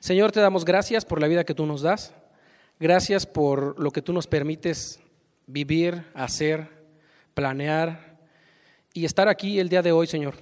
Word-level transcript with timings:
Señor, 0.00 0.32
te 0.32 0.40
damos 0.40 0.64
gracias 0.64 1.04
por 1.04 1.20
la 1.20 1.28
vida 1.28 1.44
que 1.44 1.54
tú 1.54 1.66
nos 1.66 1.82
das. 1.82 2.14
Gracias 2.78 3.26
por 3.26 3.78
lo 3.78 3.90
que 3.90 4.00
tú 4.00 4.14
nos 4.14 4.26
permites 4.26 4.98
vivir, 5.46 6.06
hacer, 6.14 6.70
planear 7.34 8.18
y 8.94 9.04
estar 9.04 9.28
aquí 9.28 9.60
el 9.60 9.68
día 9.68 9.82
de 9.82 9.92
hoy, 9.92 10.06
Señor. 10.06 10.36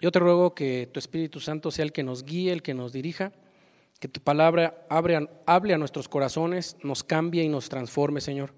Yo 0.00 0.10
te 0.10 0.18
ruego 0.18 0.56
que 0.56 0.90
tu 0.92 0.98
Espíritu 0.98 1.38
Santo 1.38 1.70
sea 1.70 1.84
el 1.84 1.92
que 1.92 2.02
nos 2.02 2.24
guíe, 2.24 2.52
el 2.52 2.64
que 2.64 2.74
nos 2.74 2.92
dirija, 2.92 3.30
que 4.00 4.08
tu 4.08 4.20
palabra 4.20 4.84
hable 4.88 5.74
a 5.74 5.78
nuestros 5.78 6.08
corazones, 6.08 6.76
nos 6.82 7.04
cambie 7.04 7.44
y 7.44 7.48
nos 7.48 7.68
transforme, 7.68 8.20
Señor. 8.20 8.54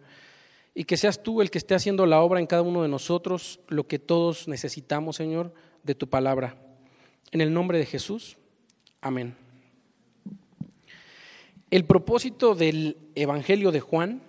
Y 0.74 0.84
que 0.84 0.96
seas 0.96 1.22
tú 1.22 1.42
el 1.42 1.50
que 1.50 1.58
esté 1.58 1.74
haciendo 1.74 2.06
la 2.06 2.22
obra 2.22 2.40
en 2.40 2.46
cada 2.46 2.62
uno 2.62 2.80
de 2.80 2.88
nosotros, 2.88 3.60
lo 3.68 3.86
que 3.86 3.98
todos 3.98 4.48
necesitamos, 4.48 5.16
Señor, 5.16 5.52
de 5.82 5.94
tu 5.94 6.08
palabra. 6.08 6.56
En 7.32 7.42
el 7.42 7.52
nombre 7.52 7.76
de 7.76 7.84
Jesús, 7.84 8.38
amén. 9.02 9.47
El 11.70 11.84
propósito 11.84 12.54
del 12.54 12.96
Evangelio 13.14 13.72
de 13.72 13.80
Juan, 13.80 14.22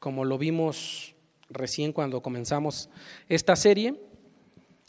como 0.00 0.24
lo 0.24 0.36
vimos 0.36 1.14
recién 1.48 1.92
cuando 1.92 2.22
comenzamos 2.22 2.88
esta 3.28 3.54
serie, 3.54 4.00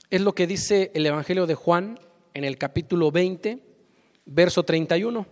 es 0.10 0.22
lo 0.22 0.34
que 0.34 0.48
dice 0.48 0.90
el 0.96 1.06
Evangelio 1.06 1.46
de 1.46 1.54
Juan 1.54 2.00
en 2.34 2.46
el 2.46 2.58
capítulo 2.58 3.12
20, 3.12 3.60
verso 4.26 4.64
31. 4.64 5.28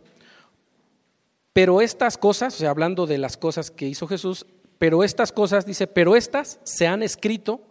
Pero 1.51 1.81
estas 1.81 2.19
cosas, 2.19 2.53
o 2.53 2.57
sea, 2.59 2.69
hablando 2.69 3.07
de 3.07 3.17
las 3.17 3.37
cosas 3.37 3.71
que 3.71 3.87
hizo 3.87 4.05
Jesús, 4.05 4.45
pero 4.77 5.03
estas 5.03 5.31
cosas, 5.31 5.65
dice, 5.65 5.87
pero 5.87 6.15
estas 6.15 6.59
se 6.63 6.85
han 6.85 7.01
escrito 7.01 7.61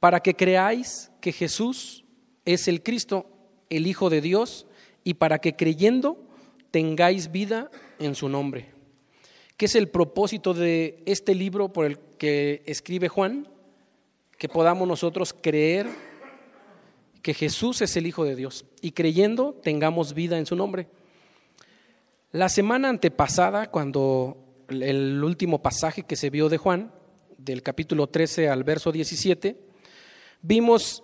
para 0.00 0.18
que 0.18 0.34
creáis 0.34 1.12
que 1.20 1.30
Jesús 1.30 2.04
es 2.44 2.66
el 2.66 2.82
Cristo, 2.82 3.26
el 3.70 3.86
Hijo 3.86 4.10
de 4.10 4.20
Dios, 4.20 4.66
y 5.04 5.14
para 5.14 5.38
que 5.38 5.54
creyendo 5.54 6.25
tengáis 6.76 7.32
vida 7.32 7.70
en 7.98 8.14
su 8.14 8.28
nombre. 8.28 8.68
¿Qué 9.56 9.64
es 9.64 9.74
el 9.76 9.88
propósito 9.88 10.52
de 10.52 11.02
este 11.06 11.34
libro 11.34 11.72
por 11.72 11.86
el 11.86 11.98
que 12.18 12.62
escribe 12.66 13.08
Juan? 13.08 13.48
Que 14.36 14.50
podamos 14.50 14.86
nosotros 14.86 15.32
creer 15.32 15.86
que 17.22 17.32
Jesús 17.32 17.80
es 17.80 17.96
el 17.96 18.06
Hijo 18.06 18.26
de 18.26 18.36
Dios 18.36 18.66
y 18.82 18.92
creyendo 18.92 19.54
tengamos 19.54 20.12
vida 20.12 20.36
en 20.36 20.44
su 20.44 20.54
nombre. 20.54 20.88
La 22.32 22.50
semana 22.50 22.90
antepasada, 22.90 23.70
cuando 23.70 24.36
el 24.68 25.24
último 25.24 25.62
pasaje 25.62 26.02
que 26.02 26.14
se 26.14 26.28
vio 26.28 26.50
de 26.50 26.58
Juan, 26.58 26.92
del 27.38 27.62
capítulo 27.62 28.06
13 28.06 28.50
al 28.50 28.64
verso 28.64 28.92
17, 28.92 29.56
vimos 30.42 31.02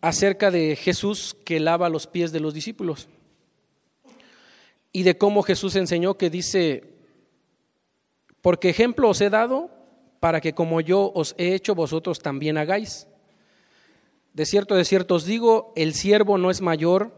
acerca 0.00 0.50
de 0.50 0.74
Jesús 0.74 1.36
que 1.44 1.60
lava 1.60 1.88
los 1.88 2.08
pies 2.08 2.32
de 2.32 2.40
los 2.40 2.54
discípulos 2.54 3.08
y 4.92 5.02
de 5.02 5.16
cómo 5.16 5.42
Jesús 5.42 5.76
enseñó 5.76 6.14
que 6.14 6.30
dice, 6.30 6.84
porque 8.40 8.68
ejemplo 8.68 9.08
os 9.08 9.20
he 9.20 9.30
dado 9.30 9.70
para 10.20 10.40
que 10.40 10.52
como 10.52 10.80
yo 10.80 11.10
os 11.14 11.34
he 11.38 11.54
hecho, 11.54 11.74
vosotros 11.74 12.20
también 12.20 12.58
hagáis. 12.58 13.08
De 14.34 14.46
cierto, 14.46 14.74
de 14.74 14.84
cierto 14.84 15.16
os 15.16 15.24
digo, 15.24 15.72
el 15.76 15.94
siervo 15.94 16.38
no 16.38 16.50
es 16.50 16.60
mayor 16.60 17.12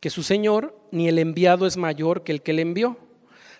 que 0.00 0.10
su 0.10 0.22
Señor, 0.22 0.78
ni 0.90 1.08
el 1.08 1.18
enviado 1.18 1.66
es 1.66 1.76
mayor 1.76 2.22
que 2.22 2.32
el 2.32 2.42
que 2.42 2.52
le 2.52 2.62
envió. 2.62 2.96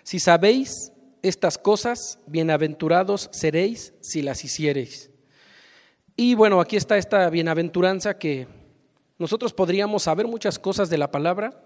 Si 0.03 0.19
sabéis 0.19 0.91
estas 1.21 1.57
cosas, 1.57 2.19
bienaventurados 2.27 3.29
seréis 3.31 3.93
si 4.01 4.21
las 4.21 4.43
hiciereis. 4.43 5.11
Y 6.15 6.35
bueno, 6.35 6.61
aquí 6.61 6.75
está 6.75 6.97
esta 6.97 7.29
bienaventuranza 7.29 8.17
que 8.17 8.47
nosotros 9.17 9.53
podríamos 9.53 10.03
saber 10.03 10.27
muchas 10.27 10.59
cosas 10.59 10.89
de 10.89 10.97
la 10.97 11.11
palabra, 11.11 11.61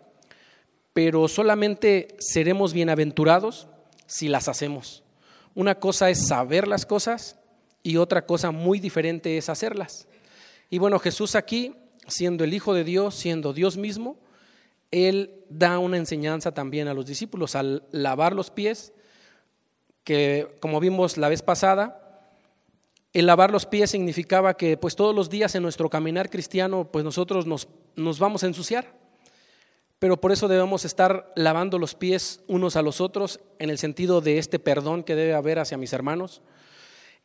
pero 0.94 1.28
solamente 1.28 2.16
seremos 2.20 2.72
bienaventurados 2.74 3.68
si 4.06 4.30
las 4.30 4.48
hacemos. 4.48 5.04
Una 5.56 5.76
cosa 5.80 6.10
es 6.10 6.28
saber 6.28 6.68
las 6.68 6.86
cosas 6.86 7.40
y 7.82 7.98
otra 7.98 8.26
cosa 8.26 8.52
muy 8.52 8.80
diferente 8.80 9.38
es 9.38 9.50
hacerlas. 9.50 10.08
Y 10.70 10.78
bueno, 10.78 11.00
Jesús 11.00 11.36
aquí, 11.36 11.76
siendo 12.08 12.44
el 12.44 12.54
Hijo 12.54 12.74
de 12.74 12.84
Dios, 12.84 13.16
siendo 13.16 13.54
Dios 13.54 13.76
mismo, 13.76 14.18
Él 14.92 15.44
da 15.50 15.80
una 15.80 15.98
enseñanza 15.98 16.54
también 16.54 16.88
a 16.88 16.94
los 16.94 17.06
discípulos 17.06 17.56
al 17.56 17.84
lavar 17.92 18.34
los 18.34 18.52
pies, 18.52 18.94
que 20.04 20.56
como 20.60 20.80
vimos 20.80 21.18
la 21.18 21.30
vez 21.30 21.42
pasada, 21.42 22.00
el 23.14 23.26
lavar 23.26 23.52
los 23.52 23.66
pies 23.66 23.92
significaba 23.92 24.56
que 24.56 24.78
pues 24.78 24.96
todos 24.96 25.16
los 25.16 25.30
días 25.30 25.54
en 25.56 25.64
nuestro 25.64 25.90
caminar 25.90 26.30
cristiano 26.30 26.90
pues 26.92 27.06
nosotros 27.06 27.46
nos, 27.46 27.68
nos 27.96 28.20
vamos 28.20 28.44
a 28.44 28.48
ensuciar 28.48 29.03
pero 30.04 30.20
por 30.20 30.34
eso 30.34 30.50
debemos 30.50 30.84
estar 30.84 31.32
lavando 31.34 31.80
los 31.80 31.96
pies 31.96 32.42
unos 32.48 32.76
a 32.76 32.82
los 32.82 33.00
otros 33.00 33.40
en 33.58 33.70
el 33.70 33.78
sentido 33.78 34.20
de 34.20 34.38
este 34.38 34.60
perdón 34.60 35.02
que 35.02 35.16
debe 35.16 35.34
haber 35.34 35.60
hacia 35.60 35.78
mis 35.78 35.94
hermanos 35.94 36.42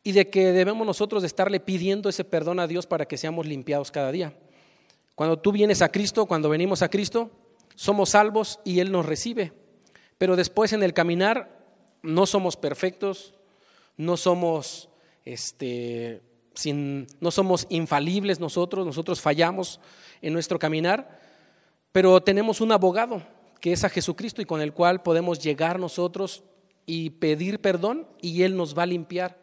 y 0.01 0.13
de 0.13 0.29
que 0.29 0.53
debemos 0.53 0.87
nosotros 0.87 1.21
de 1.21 1.27
estarle 1.27 1.59
pidiendo 1.59 2.07
ese 2.07 2.23
perdón 2.23 2.57
a 2.57 2.67
Dios 2.67 2.87
para 2.87 3.05
que 3.05 3.17
seamos 3.17 3.45
limpiados 3.47 3.91
cada 3.91 4.13
día. 4.13 4.33
Cuando 5.15 5.37
tú 5.37 5.51
vienes 5.51 5.81
a 5.81 5.89
Cristo, 5.89 6.25
cuando 6.25 6.47
venimos 6.47 6.81
a 6.81 6.87
Cristo, 6.87 7.31
somos 7.75 8.11
salvos 8.11 8.61
y 8.63 8.79
Él 8.79 8.93
nos 8.93 9.05
recibe, 9.05 9.51
pero 10.17 10.37
después 10.37 10.71
en 10.71 10.81
el 10.81 10.93
caminar 10.93 11.59
no 12.01 12.25
somos 12.25 12.55
perfectos, 12.55 13.33
no 13.97 14.15
somos 14.15 14.87
este, 15.25 16.21
sin, 16.53 17.07
no 17.19 17.31
somos 17.31 17.67
infalibles 17.67 18.39
nosotros, 18.39 18.85
nosotros 18.85 19.19
fallamos 19.19 19.81
en 20.21 20.31
nuestro 20.31 20.59
caminar 20.59 21.18
pero 21.91 22.21
tenemos 22.21 22.61
un 22.61 22.71
abogado 22.71 23.23
que 23.59 23.73
es 23.73 23.83
a 23.83 23.89
Jesucristo 23.89 24.41
y 24.41 24.45
con 24.45 24.61
el 24.61 24.73
cual 24.73 25.01
podemos 25.03 25.39
llegar 25.39 25.79
nosotros 25.79 26.43
y 26.85 27.11
pedir 27.11 27.59
perdón 27.59 28.07
y 28.21 28.43
Él 28.43 28.55
nos 28.55 28.77
va 28.77 28.83
a 28.83 28.87
limpiar. 28.87 29.37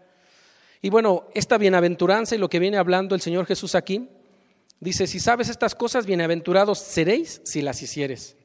Y 0.81 0.91
bueno, 0.91 1.27
esta 1.35 1.59
bienaventuranza 1.59 2.35
y 2.35 2.39
lo 2.39 2.49
que 2.49 2.59
viene 2.59 2.77
hablando 2.77 3.15
el 3.15 3.21
Señor 3.21 3.47
Jesús 3.47 3.75
aquí, 3.75 4.09
dice, 4.81 5.07
si 5.07 5.21
sabes 5.21 5.49
estas 5.49 5.75
cosas, 5.75 6.07
bienaventurados 6.07 6.79
seréis 6.79 7.41
si 7.45 7.63
las 7.63 7.83
hicieres. 7.83 8.37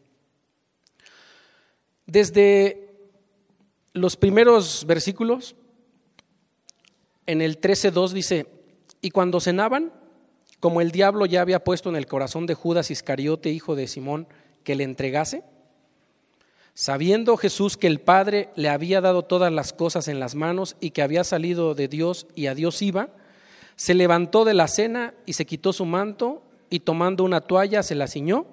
Desde 2.05 2.89
los 3.93 4.17
primeros 4.17 4.85
versículos, 4.85 5.55
en 7.25 7.41
el 7.41 7.59
13.2 7.59 8.11
dice, 8.11 8.47
y 9.01 9.11
cuando 9.11 9.39
cenaban, 9.39 9.93
como 10.61 10.79
el 10.79 10.91
diablo 10.91 11.25
ya 11.25 11.41
había 11.41 11.63
puesto 11.63 11.89
en 11.89 11.97
el 11.97 12.05
corazón 12.05 12.45
de 12.45 12.53
Judas 12.53 12.91
Iscariote, 12.91 13.49
hijo 13.49 13.75
de 13.75 13.87
Simón, 13.87 14.27
que 14.63 14.75
le 14.75 14.83
entregase? 14.83 15.43
Sabiendo 16.75 17.35
Jesús 17.35 17.77
que 17.77 17.87
el 17.87 17.99
Padre 17.99 18.49
le 18.55 18.69
había 18.69 19.01
dado 19.01 19.23
todas 19.23 19.51
las 19.51 19.73
cosas 19.73 20.07
en 20.07 20.19
las 20.19 20.35
manos 20.35 20.77
y 20.79 20.91
que 20.91 21.01
había 21.01 21.23
salido 21.23 21.73
de 21.73 21.87
Dios 21.87 22.27
y 22.35 22.45
a 22.45 22.53
Dios 22.53 22.81
iba, 22.83 23.09
se 23.75 23.95
levantó 23.95 24.45
de 24.45 24.53
la 24.53 24.67
cena 24.67 25.15
y 25.25 25.33
se 25.33 25.47
quitó 25.47 25.73
su 25.73 25.85
manto 25.85 26.43
y 26.69 26.81
tomando 26.81 27.23
una 27.23 27.41
toalla 27.41 27.81
se 27.81 27.95
la 27.95 28.07
ciñó 28.07 28.45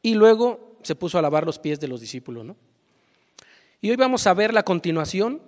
y 0.00 0.14
luego 0.14 0.76
se 0.82 0.94
puso 0.94 1.18
a 1.18 1.22
lavar 1.22 1.44
los 1.44 1.58
pies 1.58 1.78
de 1.78 1.88
los 1.88 2.00
discípulos. 2.00 2.56
Y 3.82 3.90
hoy 3.90 3.96
vamos 3.96 4.26
a 4.26 4.32
ver 4.32 4.54
la 4.54 4.62
continuación 4.62 5.42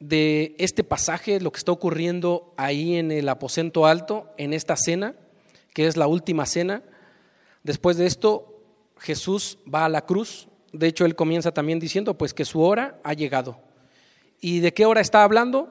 de 0.00 0.56
este 0.58 0.82
pasaje, 0.82 1.40
lo 1.40 1.52
que 1.52 1.58
está 1.58 1.72
ocurriendo 1.72 2.52
ahí 2.56 2.96
en 2.96 3.12
el 3.12 3.28
aposento 3.28 3.86
alto, 3.86 4.26
en 4.38 4.54
esta 4.54 4.76
cena, 4.76 5.14
que 5.74 5.86
es 5.86 5.96
la 5.96 6.06
última 6.06 6.46
cena. 6.46 6.82
Después 7.62 7.98
de 7.98 8.06
esto, 8.06 8.62
Jesús 8.98 9.58
va 9.72 9.84
a 9.84 9.90
la 9.90 10.06
cruz. 10.06 10.48
De 10.72 10.86
hecho, 10.86 11.04
él 11.04 11.14
comienza 11.14 11.52
también 11.52 11.78
diciendo, 11.78 12.16
pues 12.16 12.32
que 12.32 12.46
su 12.46 12.62
hora 12.62 12.98
ha 13.04 13.12
llegado. 13.12 13.60
¿Y 14.40 14.60
de 14.60 14.72
qué 14.72 14.86
hora 14.86 15.02
está 15.02 15.22
hablando? 15.22 15.68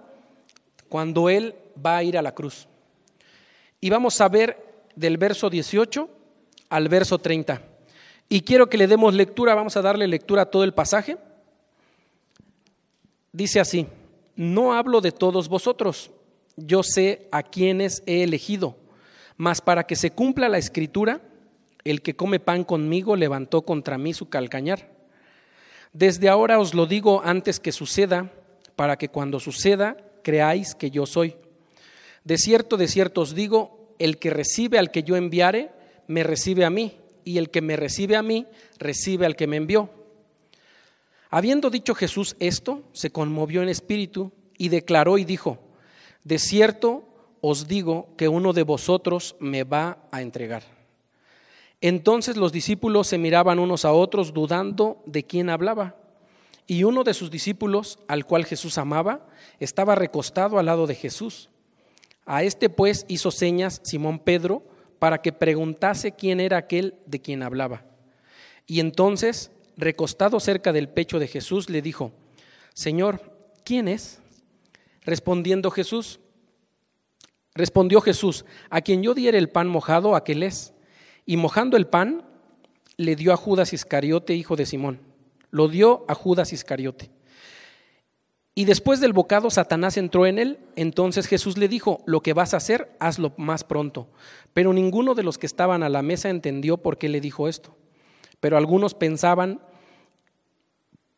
Cuando 0.87 1.29
él 1.29 1.55
va 1.83 1.97
a 1.97 2.03
ir 2.03 2.17
a 2.17 2.21
la 2.21 2.33
cruz. 2.33 2.67
Y 3.81 3.89
vamos 3.89 4.21
a 4.21 4.29
ver 4.29 4.63
del 4.95 5.17
verso 5.17 5.49
18 5.49 6.07
al 6.69 6.87
verso 6.87 7.17
30. 7.17 7.61
Y 8.27 8.41
quiero 8.41 8.69
que 8.69 8.77
le 8.77 8.85
demos 8.85 9.15
lectura, 9.15 9.55
vamos 9.55 9.75
a 9.75 9.81
darle 9.81 10.07
lectura 10.07 10.43
a 10.43 10.51
todo 10.51 10.63
el 10.63 10.73
pasaje. 10.73 11.17
Dice 13.31 13.59
así, 13.59 13.87
no 14.39 14.71
hablo 14.71 15.01
de 15.01 15.11
todos 15.11 15.49
vosotros, 15.49 16.11
yo 16.55 16.81
sé 16.81 17.27
a 17.29 17.43
quienes 17.43 18.03
he 18.05 18.23
elegido, 18.23 18.77
mas 19.35 19.59
para 19.59 19.85
que 19.85 19.97
se 19.97 20.11
cumpla 20.11 20.47
la 20.47 20.57
escritura, 20.57 21.21
el 21.83 22.01
que 22.01 22.15
come 22.15 22.39
pan 22.39 22.63
conmigo 22.63 23.17
levantó 23.17 23.63
contra 23.63 23.97
mí 23.97 24.13
su 24.13 24.29
calcañar. 24.29 24.89
Desde 25.91 26.29
ahora 26.29 26.57
os 26.57 26.73
lo 26.73 26.85
digo 26.85 27.21
antes 27.25 27.59
que 27.59 27.73
suceda, 27.73 28.31
para 28.77 28.97
que 28.97 29.09
cuando 29.09 29.41
suceda 29.41 29.97
creáis 30.23 30.73
que 30.73 30.89
yo 30.89 31.05
soy. 31.05 31.35
De 32.23 32.37
cierto, 32.37 32.77
de 32.77 32.87
cierto 32.87 33.19
os 33.19 33.35
digo, 33.35 33.93
el 33.99 34.19
que 34.19 34.29
recibe 34.29 34.79
al 34.79 34.89
que 34.89 35.03
yo 35.03 35.17
enviare, 35.17 35.69
me 36.07 36.23
recibe 36.23 36.63
a 36.63 36.69
mí, 36.69 36.97
y 37.25 37.39
el 37.39 37.49
que 37.49 37.61
me 37.61 37.75
recibe 37.75 38.15
a 38.15 38.23
mí, 38.23 38.45
recibe 38.77 39.25
al 39.25 39.35
que 39.35 39.47
me 39.47 39.57
envió. 39.57 39.89
Habiendo 41.29 41.69
dicho 41.69 41.93
Jesús 41.93 42.35
esto, 42.39 42.83
se 42.91 43.11
conmovió 43.11 43.61
en 43.61 43.69
espíritu 43.69 44.31
y 44.57 44.69
declaró 44.69 45.17
y 45.17 45.25
dijo, 45.25 45.59
de 46.23 46.39
cierto 46.39 47.03
os 47.41 47.67
digo 47.67 48.09
que 48.17 48.27
uno 48.27 48.51
de 48.53 48.63
vosotros 48.63 49.35
me 49.39 49.63
va 49.63 49.99
a 50.11 50.21
entregar. 50.21 50.63
Entonces 51.81 52.35
los 52.35 52.51
discípulos 52.51 53.07
se 53.07 53.17
miraban 53.17 53.59
unos 53.59 53.85
a 53.85 53.93
otros 53.93 54.33
dudando 54.33 55.01
de 55.05 55.23
quién 55.23 55.49
hablaba. 55.49 55.95
Y 56.67 56.83
uno 56.83 57.03
de 57.03 57.13
sus 57.13 57.31
discípulos, 57.31 57.99
al 58.07 58.25
cual 58.25 58.45
Jesús 58.45 58.77
amaba, 58.77 59.25
estaba 59.59 59.95
recostado 59.95 60.59
al 60.59 60.65
lado 60.65 60.87
de 60.87 60.95
Jesús. 60.95 61.49
A 62.25 62.43
este 62.43 62.69
pues 62.69 63.05
hizo 63.07 63.31
señas 63.31 63.81
Simón 63.83 64.19
Pedro 64.19 64.63
para 64.99 65.21
que 65.21 65.31
preguntase 65.31 66.11
quién 66.11 66.39
era 66.39 66.57
aquel 66.57 66.95
de 67.05 67.21
quien 67.21 67.41
hablaba. 67.41 67.85
Y 68.67 68.81
entonces, 68.81 69.51
recostado 69.79 70.39
cerca 70.39 70.73
del 70.73 70.89
pecho 70.89 71.19
de 71.19 71.27
Jesús, 71.27 71.69
le 71.69 71.81
dijo, 71.81 72.11
Señor, 72.73 73.21
¿quién 73.63 73.87
es? 73.87 74.21
Respondiendo 75.03 75.71
Jesús, 75.71 76.19
respondió 77.55 78.01
Jesús, 78.01 78.45
a 78.69 78.81
quien 78.81 79.01
yo 79.01 79.13
diera 79.13 79.37
el 79.37 79.49
pan 79.49 79.67
mojado, 79.67 80.15
aquel 80.15 80.43
es. 80.43 80.73
Y 81.25 81.37
mojando 81.37 81.77
el 81.77 81.87
pan, 81.87 82.25
le 82.97 83.15
dio 83.15 83.33
a 83.33 83.37
Judas 83.37 83.73
Iscariote, 83.73 84.35
hijo 84.35 84.55
de 84.55 84.65
Simón. 84.65 84.99
Lo 85.51 85.67
dio 85.67 86.05
a 86.07 86.13
Judas 86.13 86.53
Iscariote. 86.53 87.11
Y 88.55 88.65
después 88.65 88.99
del 88.99 89.13
bocado 89.13 89.49
Satanás 89.49 89.95
entró 89.95 90.25
en 90.25 90.37
él, 90.37 90.59
entonces 90.75 91.27
Jesús 91.27 91.57
le 91.57 91.69
dijo, 91.69 92.03
lo 92.05 92.21
que 92.21 92.33
vas 92.33 92.53
a 92.53 92.57
hacer, 92.57 92.93
hazlo 92.99 93.33
más 93.37 93.63
pronto. 93.63 94.09
Pero 94.53 94.73
ninguno 94.73 95.15
de 95.15 95.23
los 95.23 95.37
que 95.37 95.45
estaban 95.45 95.81
a 95.81 95.87
la 95.87 96.01
mesa 96.01 96.29
entendió 96.29 96.77
por 96.77 96.97
qué 96.97 97.07
le 97.07 97.21
dijo 97.21 97.47
esto. 97.47 97.77
Pero 98.41 98.57
algunos 98.57 98.95
pensaban, 98.95 99.61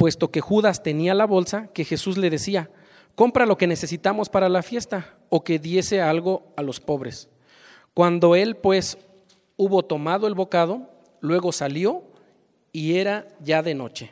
puesto 0.01 0.31
que 0.31 0.41
Judas 0.41 0.81
tenía 0.81 1.13
la 1.13 1.27
bolsa, 1.27 1.67
que 1.73 1.85
Jesús 1.85 2.17
le 2.17 2.31
decía, 2.31 2.71
compra 3.13 3.45
lo 3.45 3.55
que 3.55 3.67
necesitamos 3.67 4.29
para 4.29 4.49
la 4.49 4.63
fiesta 4.63 5.15
o 5.29 5.43
que 5.43 5.59
diese 5.59 6.01
algo 6.01 6.51
a 6.57 6.63
los 6.63 6.79
pobres. 6.79 7.29
Cuando 7.93 8.35
él 8.35 8.55
pues 8.57 8.97
hubo 9.57 9.85
tomado 9.85 10.25
el 10.25 10.33
bocado, 10.33 10.89
luego 11.19 11.51
salió 11.51 12.01
y 12.71 12.97
era 12.97 13.27
ya 13.41 13.61
de 13.61 13.75
noche. 13.75 14.11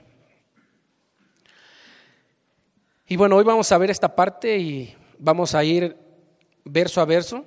Y 3.07 3.15
bueno, 3.15 3.35
hoy 3.37 3.43
vamos 3.43 3.71
a 3.71 3.77
ver 3.79 3.89
esta 3.89 4.15
parte 4.15 4.59
y 4.59 4.95
vamos 5.17 5.55
a 5.55 5.63
ir 5.63 5.97
verso 6.65 7.01
a 7.01 7.05
verso. 7.05 7.45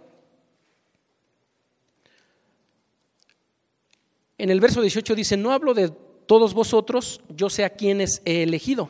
En 4.36 4.50
el 4.50 4.58
verso 4.58 4.80
18 4.80 5.14
dice, 5.14 5.36
no 5.36 5.52
hablo 5.52 5.74
de 5.74 5.92
todos 6.32 6.54
vosotros, 6.54 7.20
yo 7.28 7.50
sé 7.50 7.62
a 7.62 7.68
quienes 7.68 8.22
he 8.24 8.42
elegido, 8.42 8.88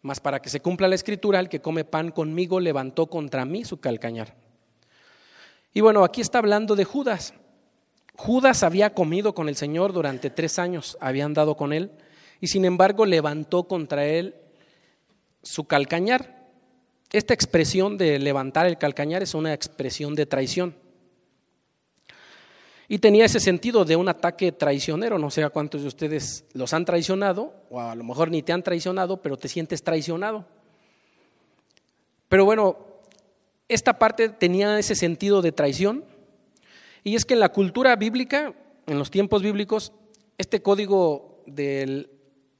mas 0.00 0.20
para 0.20 0.40
que 0.40 0.48
se 0.48 0.60
cumpla 0.60 0.88
la 0.88 0.94
escritura, 0.94 1.38
el 1.38 1.50
que 1.50 1.60
come 1.60 1.84
pan 1.84 2.10
conmigo 2.10 2.60
levantó 2.60 3.08
contra 3.08 3.44
mí 3.44 3.62
su 3.62 3.78
calcañar. 3.78 4.34
Y 5.74 5.82
bueno, 5.82 6.02
aquí 6.02 6.22
está 6.22 6.38
hablando 6.38 6.74
de 6.74 6.86
Judas. 6.86 7.34
Judas 8.14 8.62
había 8.62 8.94
comido 8.94 9.34
con 9.34 9.50
el 9.50 9.56
Señor 9.56 9.92
durante 9.92 10.30
tres 10.30 10.58
años, 10.58 10.96
había 10.98 11.26
andado 11.26 11.58
con 11.58 11.74
él, 11.74 11.90
y 12.40 12.46
sin 12.46 12.64
embargo 12.64 13.04
levantó 13.04 13.64
contra 13.64 14.06
él 14.06 14.34
su 15.42 15.64
calcañar. 15.64 16.48
Esta 17.10 17.34
expresión 17.34 17.98
de 17.98 18.18
levantar 18.18 18.64
el 18.64 18.78
calcañar 18.78 19.22
es 19.22 19.34
una 19.34 19.52
expresión 19.52 20.14
de 20.14 20.24
traición. 20.24 20.74
Y 22.92 22.98
tenía 22.98 23.24
ese 23.24 23.40
sentido 23.40 23.86
de 23.86 23.96
un 23.96 24.10
ataque 24.10 24.52
traicionero. 24.52 25.18
No 25.18 25.30
sé 25.30 25.42
a 25.42 25.48
cuántos 25.48 25.80
de 25.80 25.88
ustedes 25.88 26.44
los 26.52 26.74
han 26.74 26.84
traicionado, 26.84 27.54
o 27.70 27.80
a 27.80 27.94
lo 27.94 28.04
mejor 28.04 28.30
ni 28.30 28.42
te 28.42 28.52
han 28.52 28.62
traicionado, 28.62 29.22
pero 29.22 29.38
te 29.38 29.48
sientes 29.48 29.82
traicionado. 29.82 30.44
Pero 32.28 32.44
bueno, 32.44 32.76
esta 33.66 33.98
parte 33.98 34.28
tenía 34.28 34.78
ese 34.78 34.94
sentido 34.94 35.40
de 35.40 35.52
traición. 35.52 36.04
Y 37.02 37.14
es 37.16 37.24
que 37.24 37.32
en 37.32 37.40
la 37.40 37.48
cultura 37.48 37.96
bíblica, 37.96 38.52
en 38.86 38.98
los 38.98 39.10
tiempos 39.10 39.40
bíblicos, 39.40 39.94
este 40.36 40.60
código 40.60 41.42
del 41.46 42.10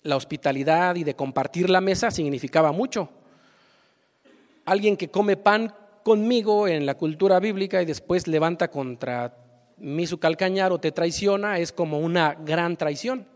la 0.03 0.17
hospitalidad 0.17 0.97
y 0.97 1.05
de 1.05 1.15
compartir 1.15 1.69
la 1.69 1.83
mesa 1.83 2.11
significaba 2.11 2.73
mucho. 2.73 3.11
Alguien 4.65 4.97
que 4.97 5.11
come 5.11 5.37
pan 5.37 5.75
conmigo 6.03 6.69
en 6.69 6.87
la 6.87 6.95
cultura 6.95 7.39
bíblica 7.39 7.83
y 7.83 7.85
después 7.85 8.27
levanta 8.27 8.71
contra 8.71 9.42
mí 9.83 10.07
su 10.07 10.19
calcañar 10.19 10.73
o 10.73 10.79
te 10.79 10.93
traiciona 10.93 11.59
es 11.59 11.73
como 11.73 11.99
una 11.99 12.35
gran 12.35 12.77
traición. 12.77 13.27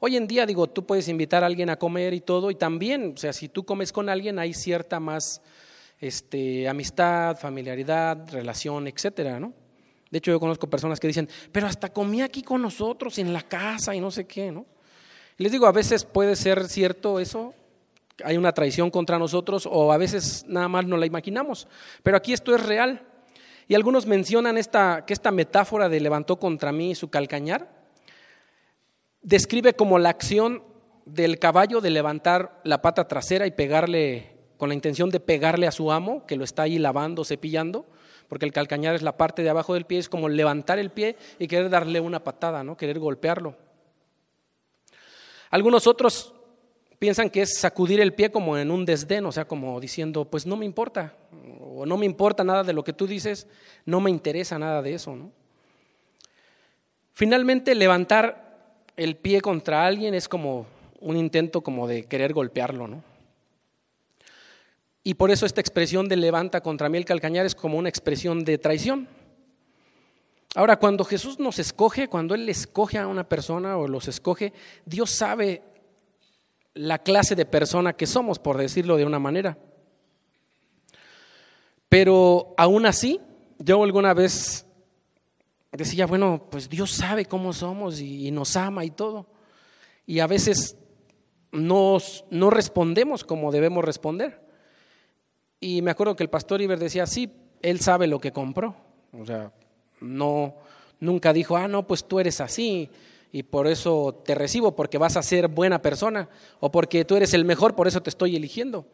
Hoy 0.00 0.16
en 0.16 0.26
día, 0.26 0.46
digo, 0.46 0.66
tú 0.66 0.84
puedes 0.84 1.08
invitar 1.08 1.44
a 1.44 1.46
alguien 1.46 1.70
a 1.70 1.76
comer 1.76 2.14
y 2.14 2.20
todo, 2.20 2.50
y 2.50 2.56
también, 2.56 3.12
o 3.14 3.18
sea, 3.18 3.32
si 3.32 3.48
tú 3.48 3.64
comes 3.64 3.92
con 3.92 4.08
alguien, 4.08 4.38
hay 4.38 4.52
cierta 4.52 4.98
más 4.98 5.40
este, 6.00 6.68
amistad, 6.68 7.36
familiaridad, 7.36 8.28
relación, 8.30 8.86
etcétera, 8.88 9.38
¿no? 9.38 9.52
De 10.10 10.18
hecho, 10.18 10.30
yo 10.30 10.40
conozco 10.40 10.68
personas 10.68 11.00
que 11.00 11.06
dicen, 11.06 11.28
pero 11.52 11.66
hasta 11.66 11.92
comí 11.92 12.22
aquí 12.22 12.42
con 12.42 12.62
nosotros 12.62 13.18
en 13.18 13.32
la 13.32 13.42
casa 13.42 13.94
y 13.94 14.00
no 14.00 14.10
sé 14.10 14.26
qué, 14.26 14.52
¿no? 14.52 14.66
Les 15.36 15.50
digo, 15.50 15.66
a 15.66 15.72
veces 15.72 16.04
puede 16.04 16.36
ser 16.36 16.68
cierto 16.68 17.18
eso, 17.18 17.54
hay 18.22 18.36
una 18.36 18.52
traición 18.52 18.90
contra 18.90 19.18
nosotros 19.18 19.66
o 19.70 19.92
a 19.92 19.96
veces 19.96 20.44
nada 20.46 20.68
más 20.68 20.86
no 20.86 20.96
la 20.96 21.06
imaginamos, 21.06 21.66
pero 22.02 22.16
aquí 22.16 22.32
esto 22.32 22.54
es 22.54 22.64
real. 22.64 23.02
Y 23.68 23.74
algunos 23.74 24.06
mencionan 24.06 24.58
esta, 24.58 25.04
que 25.06 25.12
esta 25.12 25.30
metáfora 25.30 25.88
de 25.88 26.00
levantó 26.00 26.38
contra 26.38 26.72
mí 26.72 26.94
su 26.94 27.08
calcañar 27.08 27.84
describe 29.22 29.74
como 29.74 29.98
la 29.98 30.10
acción 30.10 30.62
del 31.06 31.38
caballo 31.38 31.80
de 31.80 31.90
levantar 31.90 32.60
la 32.62 32.82
pata 32.82 33.08
trasera 33.08 33.46
y 33.46 33.50
pegarle, 33.50 34.36
con 34.56 34.68
la 34.68 34.74
intención 34.74 35.10
de 35.10 35.20
pegarle 35.20 35.66
a 35.66 35.72
su 35.72 35.90
amo, 35.90 36.24
que 36.26 36.36
lo 36.36 36.44
está 36.44 36.62
ahí 36.62 36.78
lavando, 36.78 37.24
cepillando, 37.24 37.86
porque 38.28 38.44
el 38.44 38.52
calcañar 38.52 38.94
es 38.94 39.02
la 39.02 39.16
parte 39.16 39.42
de 39.42 39.50
abajo 39.50 39.74
del 39.74 39.86
pie, 39.86 39.98
es 39.98 40.08
como 40.08 40.28
levantar 40.28 40.78
el 40.78 40.90
pie 40.90 41.16
y 41.38 41.48
querer 41.48 41.70
darle 41.70 42.00
una 42.00 42.22
patada, 42.22 42.62
¿no? 42.62 42.76
querer 42.76 42.98
golpearlo. 42.98 43.56
Algunos 45.50 45.86
otros 45.86 46.34
piensan 46.98 47.30
que 47.30 47.42
es 47.42 47.58
sacudir 47.58 48.00
el 48.00 48.14
pie 48.14 48.30
como 48.30 48.56
en 48.56 48.70
un 48.70 48.84
desdén, 48.84 49.26
o 49.26 49.32
sea, 49.32 49.46
como 49.46 49.78
diciendo, 49.80 50.24
pues 50.24 50.46
no 50.46 50.56
me 50.56 50.64
importa, 50.64 51.14
o 51.60 51.86
no 51.86 51.96
me 51.96 52.06
importa 52.06 52.44
nada 52.44 52.62
de 52.62 52.72
lo 52.72 52.84
que 52.84 52.92
tú 52.92 53.06
dices, 53.06 53.46
no 53.84 54.00
me 54.00 54.10
interesa 54.10 54.58
nada 54.58 54.82
de 54.82 54.94
eso. 54.94 55.16
Finalmente, 57.12 57.74
levantar 57.74 58.84
el 58.96 59.16
pie 59.16 59.40
contra 59.40 59.86
alguien 59.86 60.14
es 60.14 60.28
como 60.28 60.66
un 61.00 61.16
intento 61.16 61.62
como 61.62 61.86
de 61.86 62.04
querer 62.04 62.32
golpearlo, 62.32 62.88
¿no? 62.88 63.02
Y 65.02 65.14
por 65.14 65.30
eso 65.30 65.44
esta 65.44 65.60
expresión 65.60 66.08
de 66.08 66.16
levanta 66.16 66.62
contra 66.62 66.88
mí 66.88 66.96
el 66.96 67.04
calcañar 67.04 67.44
es 67.44 67.54
como 67.54 67.76
una 67.76 67.90
expresión 67.90 68.42
de 68.42 68.56
traición. 68.56 69.06
Ahora, 70.54 70.78
cuando 70.78 71.04
Jesús 71.04 71.38
nos 71.38 71.58
escoge, 71.58 72.08
cuando 72.08 72.34
Él 72.34 72.48
escoge 72.48 72.98
a 72.98 73.06
una 73.06 73.28
persona 73.28 73.76
o 73.76 73.86
los 73.86 74.08
escoge, 74.08 74.52
Dios 74.86 75.10
sabe 75.10 75.62
la 76.74 77.00
clase 77.00 77.34
de 77.34 77.44
persona 77.44 77.92
que 77.92 78.06
somos, 78.06 78.38
por 78.38 78.56
decirlo 78.56 78.96
de 78.96 79.04
una 79.04 79.18
manera. 79.18 79.58
Pero 81.94 82.54
aún 82.56 82.86
así, 82.86 83.20
yo 83.60 83.84
alguna 83.84 84.14
vez 84.14 84.66
decía, 85.70 86.06
bueno, 86.06 86.48
pues 86.50 86.68
Dios 86.68 86.90
sabe 86.90 87.24
cómo 87.24 87.52
somos 87.52 88.00
y, 88.00 88.32
nos 88.32 88.56
ama 88.56 88.84
y 88.84 88.90
todo. 88.90 89.28
Y 90.04 90.18
a 90.18 90.26
veces 90.26 90.76
nos, 91.52 92.24
no 92.30 92.50
respondemos 92.50 93.22
como 93.22 93.52
debemos 93.52 93.84
responder. 93.84 94.40
Y 95.60 95.82
me 95.82 95.92
acuerdo 95.92 96.16
que 96.16 96.24
el 96.24 96.30
pastor 96.30 96.60
Iber 96.62 96.80
decía, 96.80 97.06
sí, 97.06 97.30
Él 97.62 97.78
sabe 97.78 98.08
lo 98.08 98.18
que 98.18 98.32
compró. 98.32 98.74
O 99.12 99.24
sea, 99.24 99.52
no, 100.00 100.56
nunca 100.98 101.32
dijo, 101.32 101.56
ah, 101.56 101.68
no, 101.68 101.86
pues 101.86 102.08
tú 102.08 102.18
eres 102.18 102.40
así 102.40 102.90
y 103.30 103.44
por 103.44 103.68
eso 103.68 104.20
te 104.24 104.34
recibo, 104.34 104.74
porque 104.74 104.98
vas 104.98 105.16
a 105.16 105.22
ser 105.22 105.46
buena 105.46 105.80
persona, 105.80 106.28
o 106.58 106.72
porque 106.72 107.04
tú 107.04 107.14
eres 107.14 107.34
el 107.34 107.44
mejor, 107.44 107.76
por 107.76 107.86
eso 107.86 108.02
te 108.02 108.10
estoy 108.10 108.34
eligiendo. 108.34 108.84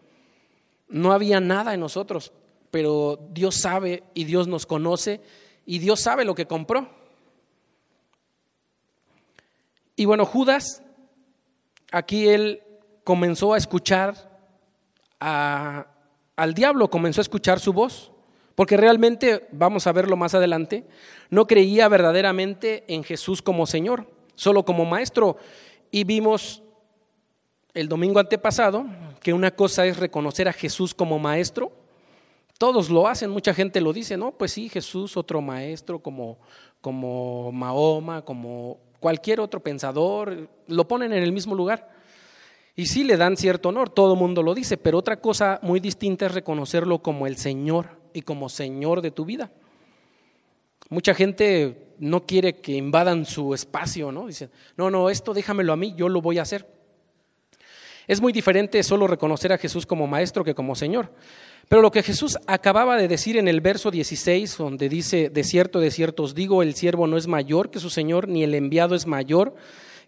No 0.91 1.15
había 1.15 1.41
nada 1.41 1.73
en 1.73 1.81
nosotros, 1.81 2.35
pero 2.71 3.19
Dios 3.31 3.57
sabe 3.57 4.03
y 4.15 4.25
Dios 4.25 4.49
nos 4.49 4.67
conoce 4.67 5.21
y 5.67 5.79
Dios 5.79 6.01
sabe 6.01 6.25
lo 6.25 6.35
que 6.35 6.47
compró. 6.47 6.89
Y 9.97 10.05
bueno, 10.05 10.25
Judas, 10.25 10.83
aquí 11.93 12.29
él 12.29 12.63
comenzó 13.05 13.55
a 13.55 13.59
escuchar 13.59 14.31
al 15.19 16.55
diablo, 16.55 16.89
comenzó 16.89 17.21
a 17.21 17.23
escuchar 17.23 17.61
su 17.61 17.73
voz. 17.73 18.11
Porque 18.55 18.77
realmente, 18.77 19.49
vamos 19.53 19.87
a 19.87 19.93
verlo 19.93 20.17
más 20.17 20.35
adelante, 20.35 20.87
no 21.31 21.47
creía 21.47 21.89
verdaderamente 21.89 22.85
en 22.89 23.05
Jesús 23.05 23.41
como 23.41 23.67
Señor, 23.67 24.07
solo 24.35 24.65
como 24.67 24.85
Maestro. 24.85 25.39
Y 25.91 26.05
vimos 26.05 26.63
el 27.73 27.89
domingo 27.89 28.21
antepasado 28.21 28.85
que 29.21 29.33
una 29.33 29.53
cosa 29.53 29.87
es 29.87 29.97
reconocer 29.97 30.47
a 30.49 30.53
Jesús 30.53 30.93
como 30.93 31.19
Maestro. 31.19 31.73
Todos 32.61 32.91
lo 32.91 33.09
hacen, 33.09 33.31
mucha 33.31 33.55
gente 33.55 33.81
lo 33.81 33.91
dice, 33.91 34.19
¿no? 34.19 34.33
Pues 34.33 34.53
sí, 34.53 34.69
Jesús, 34.69 35.17
otro 35.17 35.41
maestro, 35.41 36.01
como, 36.01 36.39
como 36.83 37.51
Mahoma, 37.53 38.21
como 38.21 38.77
cualquier 39.01 39.41
otro 39.41 39.61
pensador, 39.61 40.47
lo 40.67 40.87
ponen 40.87 41.15
en 41.15 41.23
el 41.23 41.33
mismo 41.33 41.55
lugar. 41.55 41.89
Y 42.77 42.85
sí 42.85 43.03
le 43.03 43.17
dan 43.17 43.39
cierto 43.39 43.71
honor, 43.71 43.89
todo 43.89 44.13
el 44.13 44.19
mundo 44.19 44.43
lo 44.43 44.53
dice, 44.55 44.77
pero 44.77 44.99
otra 44.99 45.23
cosa 45.23 45.59
muy 45.63 45.81
distinta 45.81 46.27
es 46.27 46.35
reconocerlo 46.35 46.99
como 46.99 47.27
el 47.27 47.39
Señor 47.39 47.99
y 48.13 48.21
como 48.21 48.51
Señor 48.51 49.01
de 49.01 49.11
tu 49.11 49.25
vida. 49.25 49.51
Mucha 50.91 51.15
gente 51.15 51.95
no 51.99 52.27
quiere 52.27 52.57
que 52.57 52.73
invadan 52.73 53.25
su 53.25 53.55
espacio, 53.55 54.13
¿no? 54.13 54.27
Dicen, 54.27 54.51
no, 54.77 54.91
no, 54.91 55.09
esto 55.09 55.33
déjamelo 55.33 55.73
a 55.73 55.77
mí, 55.77 55.95
yo 55.97 56.11
lo 56.11 56.21
voy 56.21 56.37
a 56.37 56.43
hacer. 56.43 56.69
Es 58.11 58.21
muy 58.21 58.33
diferente 58.33 58.83
solo 58.83 59.07
reconocer 59.07 59.53
a 59.53 59.59
Jesús 59.59 59.87
como 59.87 60.09
maestro 60.09 60.43
que 60.43 60.53
como 60.53 60.75
Señor. 60.75 61.13
Pero 61.69 61.81
lo 61.81 61.93
que 61.93 62.03
Jesús 62.03 62.37
acababa 62.49 62.97
de 62.97 63.07
decir 63.07 63.37
en 63.37 63.47
el 63.47 63.61
verso 63.61 63.93
16, 63.93 64.59
donde 64.59 64.89
dice, 64.89 65.31
de 65.31 65.45
cierto, 65.45 65.79
de 65.79 65.93
cierto 65.93 66.25
os 66.25 66.35
digo, 66.35 66.65
el 66.65 66.75
siervo 66.75 67.07
no 67.07 67.17
es 67.17 67.29
mayor 67.29 67.71
que 67.71 67.79
su 67.79 67.89
Señor, 67.89 68.27
ni 68.27 68.43
el 68.43 68.57
enviado 68.57 68.97
es 68.97 69.07
mayor 69.07 69.55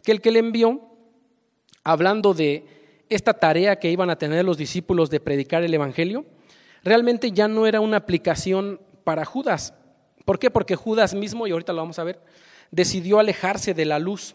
que 0.03 0.11
el 0.11 0.21
que 0.21 0.33
le 0.33 0.41
envió, 0.41 0.81
hablando 1.85 2.35
de 2.35 2.67
esta 3.09 3.35
tarea 3.35 3.79
que 3.79 3.93
iban 3.93 4.11
a 4.11 4.19
tener 4.19 4.45
los 4.45 4.59
discípulos 4.59 5.09
de 5.09 5.21
predicar 5.21 5.63
el 5.63 5.73
Evangelio, 5.73 6.27
realmente 6.83 7.31
ya 7.31 7.47
no 7.47 7.69
era 7.69 7.81
una 7.81 7.99
aplicación 7.99 8.81
para 9.05 9.25
Judas. 9.25 9.75
¿Por 10.25 10.41
qué? 10.41 10.51
Porque 10.51 10.75
Judas 10.75 11.15
mismo, 11.15 11.47
y 11.47 11.53
ahorita 11.53 11.73
lo 11.73 11.83
vamos 11.83 12.01
a 12.01 12.05
ver, 12.05 12.19
decidió 12.73 13.21
alejarse 13.21 13.75
de 13.75 13.85
la 13.85 14.01
luz, 14.01 14.35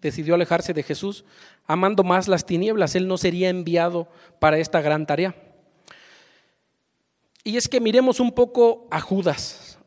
decidió 0.00 0.34
alejarse 0.34 0.72
de 0.72 0.82
Jesús, 0.82 1.24
amando 1.66 2.02
más 2.02 2.28
las 2.28 2.46
tinieblas. 2.46 2.94
Él 2.94 3.08
no 3.08 3.18
sería 3.18 3.48
enviado 3.48 4.08
para 4.38 4.58
esta 4.58 4.80
gran 4.80 5.06
tarea. 5.06 5.34
Y 7.44 7.56
es 7.56 7.68
que 7.68 7.80
miremos 7.80 8.20
un 8.20 8.32
poco 8.32 8.86
a 8.90 9.00
Judas. 9.00 9.78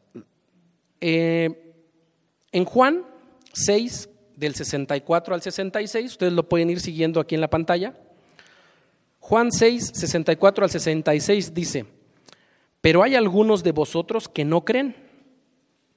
Eh, 1.01 1.75
en 2.51 2.65
Juan 2.65 3.05
6, 3.53 4.10
del 4.36 4.55
64 4.55 5.36
al 5.36 5.41
66, 5.41 6.12
ustedes 6.12 6.34
lo 6.34 6.48
pueden 6.48 6.70
ir 6.70 6.79
siguiendo 6.79 7.20
aquí 7.20 7.36
en 7.36 7.41
la 7.41 7.50
pantalla. 7.50 7.93
Juan 9.20 9.51
6, 9.51 9.91
64 9.93 10.65
al 10.65 10.70
66 10.70 11.53
dice, 11.53 11.86
pero 12.82 13.03
hay 13.03 13.15
algunos 13.15 13.63
de 13.63 13.72
vosotros 13.72 14.27
que 14.27 14.43
no 14.43 14.65
creen, 14.65 14.96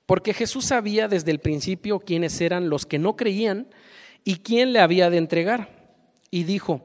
porque 0.06 0.32
Jesús 0.32 0.66
sabía 0.66 1.08
desde 1.08 1.32
el 1.32 1.40
principio 1.40 1.98
quiénes 1.98 2.40
eran 2.40 2.68
los 2.68 2.86
que 2.86 2.98
no 2.98 3.16
creían 3.16 3.66
y 4.26 4.38
quién 4.38 4.72
le 4.72 4.80
había 4.80 5.08
de 5.08 5.18
entregar. 5.18 5.70
Y 6.32 6.42
dijo, 6.42 6.82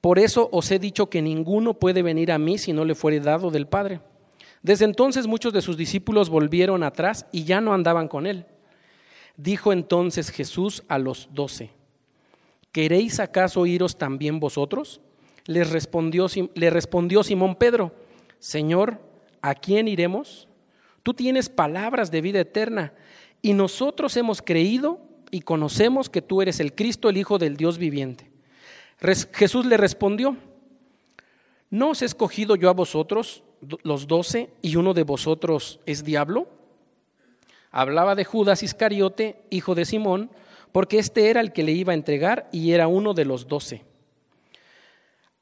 por 0.00 0.18
eso 0.18 0.48
os 0.50 0.70
he 0.70 0.78
dicho 0.78 1.10
que 1.10 1.20
ninguno 1.20 1.74
puede 1.74 2.02
venir 2.02 2.32
a 2.32 2.38
mí 2.38 2.56
si 2.56 2.72
no 2.72 2.86
le 2.86 2.94
fuere 2.94 3.20
dado 3.20 3.50
del 3.50 3.68
Padre. 3.68 4.00
Desde 4.62 4.86
entonces 4.86 5.26
muchos 5.26 5.52
de 5.52 5.60
sus 5.60 5.76
discípulos 5.76 6.30
volvieron 6.30 6.82
atrás 6.82 7.26
y 7.32 7.44
ya 7.44 7.60
no 7.60 7.74
andaban 7.74 8.08
con 8.08 8.26
él. 8.26 8.46
Dijo 9.36 9.74
entonces 9.74 10.30
Jesús 10.30 10.82
a 10.88 10.98
los 10.98 11.28
doce, 11.32 11.70
¿queréis 12.72 13.20
acaso 13.20 13.66
iros 13.66 13.98
también 13.98 14.40
vosotros? 14.40 15.02
Respondió, 15.44 16.28
le 16.54 16.70
respondió 16.70 17.22
Simón 17.22 17.56
Pedro, 17.56 17.94
Señor, 18.38 19.02
¿a 19.42 19.54
quién 19.54 19.86
iremos? 19.86 20.48
Tú 21.02 21.12
tienes 21.12 21.50
palabras 21.50 22.10
de 22.10 22.22
vida 22.22 22.40
eterna 22.40 22.94
y 23.42 23.52
nosotros 23.52 24.16
hemos 24.16 24.40
creído 24.40 25.09
y 25.30 25.40
conocemos 25.42 26.08
que 26.08 26.22
tú 26.22 26.42
eres 26.42 26.60
el 26.60 26.74
Cristo, 26.74 27.08
el 27.08 27.16
Hijo 27.16 27.38
del 27.38 27.56
Dios 27.56 27.78
viviente. 27.78 28.30
Jesús 29.32 29.64
le 29.66 29.76
respondió, 29.76 30.36
¿no 31.70 31.90
os 31.90 32.02
he 32.02 32.04
escogido 32.04 32.56
yo 32.56 32.68
a 32.68 32.74
vosotros, 32.74 33.42
los 33.82 34.06
doce, 34.06 34.50
y 34.62 34.76
uno 34.76 34.94
de 34.94 35.04
vosotros 35.04 35.80
es 35.86 36.04
diablo? 36.04 36.48
Hablaba 37.70 38.14
de 38.14 38.24
Judas 38.24 38.62
Iscariote, 38.62 39.42
hijo 39.50 39.74
de 39.74 39.84
Simón, 39.84 40.30
porque 40.72 40.98
este 40.98 41.30
era 41.30 41.40
el 41.40 41.52
que 41.52 41.62
le 41.62 41.72
iba 41.72 41.92
a 41.92 41.96
entregar 41.96 42.48
y 42.52 42.72
era 42.72 42.88
uno 42.88 43.14
de 43.14 43.24
los 43.24 43.48
doce. 43.48 43.84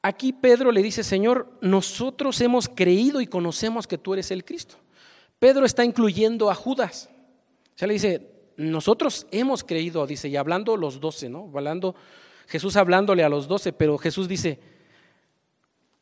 Aquí 0.01 0.31
Pedro 0.31 0.71
le 0.71 0.81
dice, 0.81 1.03
Señor, 1.03 1.51
nosotros 1.61 2.39
hemos 2.39 2.69
creído 2.69 3.19
y 3.19 3.27
conocemos 3.27 3.85
que 3.85 3.97
tú 3.97 4.13
eres 4.13 4.31
el 4.31 4.45
Cristo. 4.45 4.75
Pedro 5.39 5.65
está 5.65 5.83
incluyendo 5.83 6.49
a 6.49 6.55
Judas. 6.55 7.09
O 7.75 7.77
sea, 7.77 7.87
le 7.87 7.95
dice, 7.95 8.28
nosotros 8.59 9.25
hemos 9.31 9.63
creído, 9.63 10.05
dice, 10.05 10.27
y 10.27 10.35
hablando 10.35 10.75
los 10.75 10.99
doce, 10.99 11.29
¿no? 11.29 11.49
Hablando, 11.55 11.95
Jesús 12.45 12.75
hablándole 12.75 13.23
a 13.23 13.29
los 13.29 13.47
doce, 13.47 13.71
pero 13.71 13.97
Jesús 13.97 14.27
dice, 14.27 14.59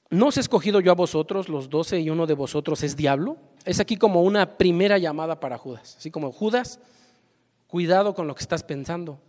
¿no 0.10 0.28
os 0.28 0.38
he 0.38 0.40
escogido 0.40 0.80
yo 0.80 0.92
a 0.92 0.96
vosotros, 0.96 1.50
los 1.50 1.70
doce, 1.70 2.00
y 2.00 2.10
uno 2.10 2.26
de 2.26 2.34
vosotros 2.34 2.82
es 2.82 2.96
diablo? 2.96 3.38
Es 3.64 3.80
aquí 3.80 3.96
como 3.96 4.24
una 4.24 4.58
primera 4.58 4.98
llamada 4.98 5.40
para 5.40 5.60
Judas, 5.60 5.98
así 5.98 6.10
como 6.10 6.32
Judas, 6.32 6.80
cuidado 7.68 8.16
con 8.16 8.26
lo 8.26 8.34
que 8.34 8.42
estás 8.42 8.64
pensando. 8.64 9.20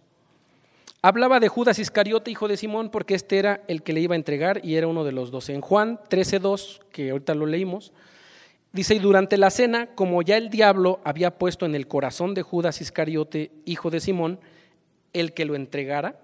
Hablaba 1.02 1.38
de 1.38 1.48
Judas 1.48 1.78
Iscariote, 1.78 2.30
hijo 2.30 2.48
de 2.48 2.56
Simón, 2.56 2.88
porque 2.88 3.14
este 3.14 3.38
era 3.38 3.62
el 3.68 3.82
que 3.82 3.92
le 3.92 4.00
iba 4.00 4.14
a 4.14 4.16
entregar 4.16 4.64
y 4.64 4.76
era 4.76 4.86
uno 4.86 5.04
de 5.04 5.12
los 5.12 5.30
doce. 5.30 5.52
En 5.52 5.60
Juan 5.60 6.00
13.2, 6.08 6.80
que 6.90 7.10
ahorita 7.10 7.34
lo 7.34 7.44
leímos, 7.44 7.92
Dice, 8.72 8.94
y 8.94 8.98
durante 8.98 9.38
la 9.38 9.50
cena, 9.50 9.94
como 9.94 10.22
ya 10.22 10.36
el 10.36 10.50
diablo 10.50 11.00
había 11.04 11.38
puesto 11.38 11.64
en 11.64 11.74
el 11.74 11.88
corazón 11.88 12.34
de 12.34 12.42
Judas 12.42 12.80
Iscariote, 12.80 13.50
hijo 13.64 13.90
de 13.90 14.00
Simón, 14.00 14.40
el 15.12 15.32
que 15.32 15.46
lo 15.46 15.54
entregara, 15.54 16.20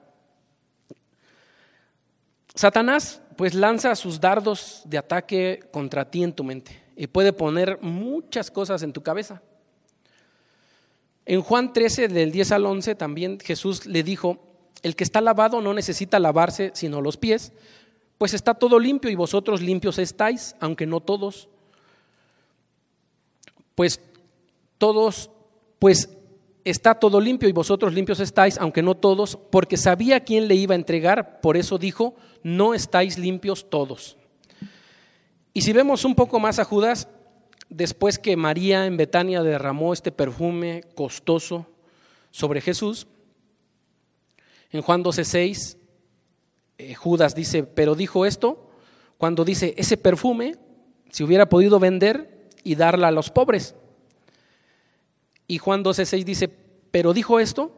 Satanás 2.55 3.21
pues 3.37 3.55
lanza 3.55 3.97
sus 3.97 4.21
dardos 4.21 4.83
de 4.85 4.99
ataque 4.99 5.61
contra 5.73 6.09
ti 6.09 6.23
en 6.23 6.33
tu 6.33 6.45
mente 6.45 6.81
y 6.97 7.09
puede 7.09 7.33
poner 7.33 7.81
muchas 7.81 8.51
cosas 8.51 8.83
en 8.83 8.93
tu 8.93 9.03
cabeza. 9.03 9.43
En 11.27 11.41
Juan 11.41 11.73
13, 11.73 12.09
del 12.09 12.31
10 12.31 12.53
al 12.53 12.67
11, 12.67 12.95
también 12.95 13.41
Jesús 13.41 13.87
le 13.87 14.03
dijo, 14.03 14.39
el 14.83 14.95
que 14.95 15.05
está 15.05 15.21
lavado 15.21 15.61
no 15.61 15.73
necesita 15.73 16.21
lavarse 16.21 16.71
sino 16.75 17.01
los 17.01 17.17
pies, 17.17 17.53
pues 18.19 18.35
está 18.35 18.55
todo 18.55 18.79
limpio 18.79 19.11
y 19.11 19.17
vosotros 19.17 19.61
limpios 19.61 19.99
estáis, 19.99 20.55
aunque 20.61 20.87
no 20.87 21.01
todos 21.01 21.49
pues 23.75 24.01
todos, 24.79 25.31
pues 25.79 26.09
está 26.65 26.95
todo 26.95 27.21
limpio 27.21 27.49
y 27.49 27.53
vosotros 27.53 27.93
limpios 27.93 28.21
estáis, 28.21 28.59
aunque 28.59 28.83
no 28.83 28.97
todos, 28.97 29.39
porque 29.51 29.77
sabía 29.77 30.21
quién 30.21 30.49
le 30.49 30.55
iba 30.55 30.75
a 30.75 30.77
entregar, 30.77 31.41
por 31.41 31.57
eso 31.57 31.79
dijo, 31.79 32.15
no 32.43 32.75
estáis 32.75 33.19
limpios 33.19 33.69
todos. 33.69 34.17
Y 35.53 35.63
si 35.63 35.73
vemos 35.73 36.05
un 36.05 36.15
poco 36.15 36.41
más 36.41 36.59
a 36.59 36.65
Judas, 36.65 37.09
después 37.69 38.19
que 38.19 38.37
María 38.37 38.87
en 38.87 38.97
Betania 38.97 39.43
derramó 39.43 39.93
este 39.93 40.11
perfume 40.11 40.85
costoso 40.95 41.67
sobre 42.31 42.61
Jesús, 42.61 43.07
en 44.73 44.83
Juan 44.83 45.05
12:6, 45.05 45.77
eh, 46.79 46.95
Judas 46.95 47.37
dice, 47.37 47.63
pero 47.63 47.95
dijo 47.95 48.27
esto, 48.27 48.69
cuando 49.17 49.45
dice, 49.45 49.75
ese 49.77 49.97
perfume, 49.97 50.57
si 51.11 51.23
hubiera 51.23 51.49
podido 51.49 51.79
vender, 51.79 52.34
y 52.65 52.75
darla 52.75 53.09
a 53.09 53.13
los 53.13 53.31
pobres. 53.31 53.75
Y 55.47 55.59
Juan 55.59 55.85
12:6 55.85 56.25
dice, 56.25 56.51
pero 56.91 57.13
dijo 57.13 57.39
esto 57.39 57.71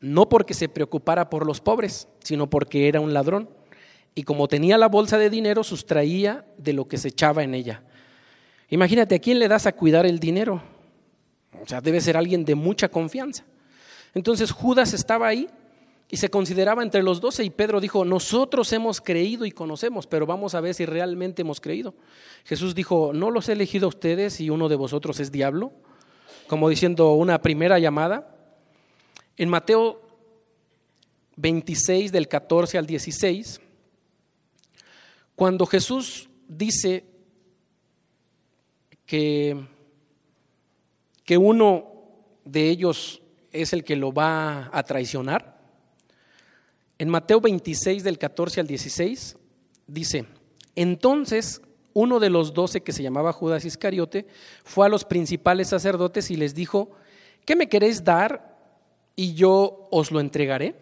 no 0.00 0.28
porque 0.28 0.54
se 0.54 0.68
preocupara 0.68 1.28
por 1.28 1.46
los 1.46 1.60
pobres, 1.60 2.08
sino 2.24 2.48
porque 2.48 2.88
era 2.88 3.00
un 3.00 3.12
ladrón. 3.12 3.50
Y 4.14 4.22
como 4.24 4.48
tenía 4.48 4.78
la 4.78 4.88
bolsa 4.88 5.18
de 5.18 5.30
dinero, 5.30 5.62
sustraía 5.62 6.44
de 6.56 6.72
lo 6.72 6.88
que 6.88 6.98
se 6.98 7.08
echaba 7.08 7.42
en 7.42 7.54
ella. 7.54 7.82
Imagínate, 8.70 9.14
¿a 9.14 9.18
quién 9.18 9.38
le 9.38 9.48
das 9.48 9.66
a 9.66 9.72
cuidar 9.72 10.06
el 10.06 10.18
dinero? 10.18 10.62
O 11.62 11.66
sea, 11.66 11.80
debe 11.80 12.00
ser 12.00 12.16
alguien 12.16 12.44
de 12.44 12.54
mucha 12.54 12.88
confianza. 12.88 13.44
Entonces 14.14 14.50
Judas 14.50 14.94
estaba 14.94 15.28
ahí 15.28 15.48
y 16.10 16.16
se 16.16 16.28
consideraba 16.28 16.82
entre 16.82 17.04
los 17.04 17.20
doce 17.20 17.44
y 17.44 17.50
Pedro 17.50 17.80
dijo, 17.80 18.04
nosotros 18.04 18.72
hemos 18.72 19.00
creído 19.00 19.46
y 19.46 19.52
conocemos, 19.52 20.08
pero 20.08 20.26
vamos 20.26 20.56
a 20.56 20.60
ver 20.60 20.74
si 20.74 20.84
realmente 20.84 21.42
hemos 21.42 21.60
creído. 21.60 21.94
Jesús 22.44 22.74
dijo, 22.74 23.12
¿no 23.14 23.30
los 23.30 23.48
he 23.48 23.52
elegido 23.52 23.86
a 23.86 23.90
ustedes 23.90 24.40
y 24.40 24.50
uno 24.50 24.68
de 24.68 24.74
vosotros 24.74 25.20
es 25.20 25.30
diablo? 25.30 25.72
Como 26.48 26.68
diciendo 26.68 27.12
una 27.12 27.40
primera 27.40 27.78
llamada. 27.78 28.36
En 29.36 29.48
Mateo 29.48 30.02
26 31.36 32.10
del 32.10 32.26
14 32.26 32.76
al 32.76 32.86
16, 32.86 33.60
cuando 35.36 35.64
Jesús 35.64 36.28
dice 36.48 37.04
que, 39.06 39.64
que 41.24 41.38
uno 41.38 41.86
de 42.44 42.68
ellos 42.68 43.22
es 43.52 43.72
el 43.72 43.84
que 43.84 43.94
lo 43.94 44.12
va 44.12 44.70
a 44.72 44.82
traicionar, 44.82 45.49
en 47.00 47.08
Mateo 47.08 47.40
26 47.40 48.04
del 48.04 48.18
14 48.18 48.60
al 48.60 48.66
16 48.66 49.38
dice, 49.86 50.26
entonces 50.76 51.62
uno 51.94 52.20
de 52.20 52.28
los 52.28 52.52
doce 52.52 52.82
que 52.82 52.92
se 52.92 53.02
llamaba 53.02 53.32
Judas 53.32 53.64
Iscariote 53.64 54.26
fue 54.64 54.84
a 54.84 54.90
los 54.90 55.06
principales 55.06 55.68
sacerdotes 55.68 56.30
y 56.30 56.36
les 56.36 56.54
dijo, 56.54 56.90
¿qué 57.46 57.56
me 57.56 57.70
queréis 57.70 58.04
dar 58.04 58.54
y 59.16 59.32
yo 59.32 59.88
os 59.90 60.10
lo 60.10 60.20
entregaré? 60.20 60.74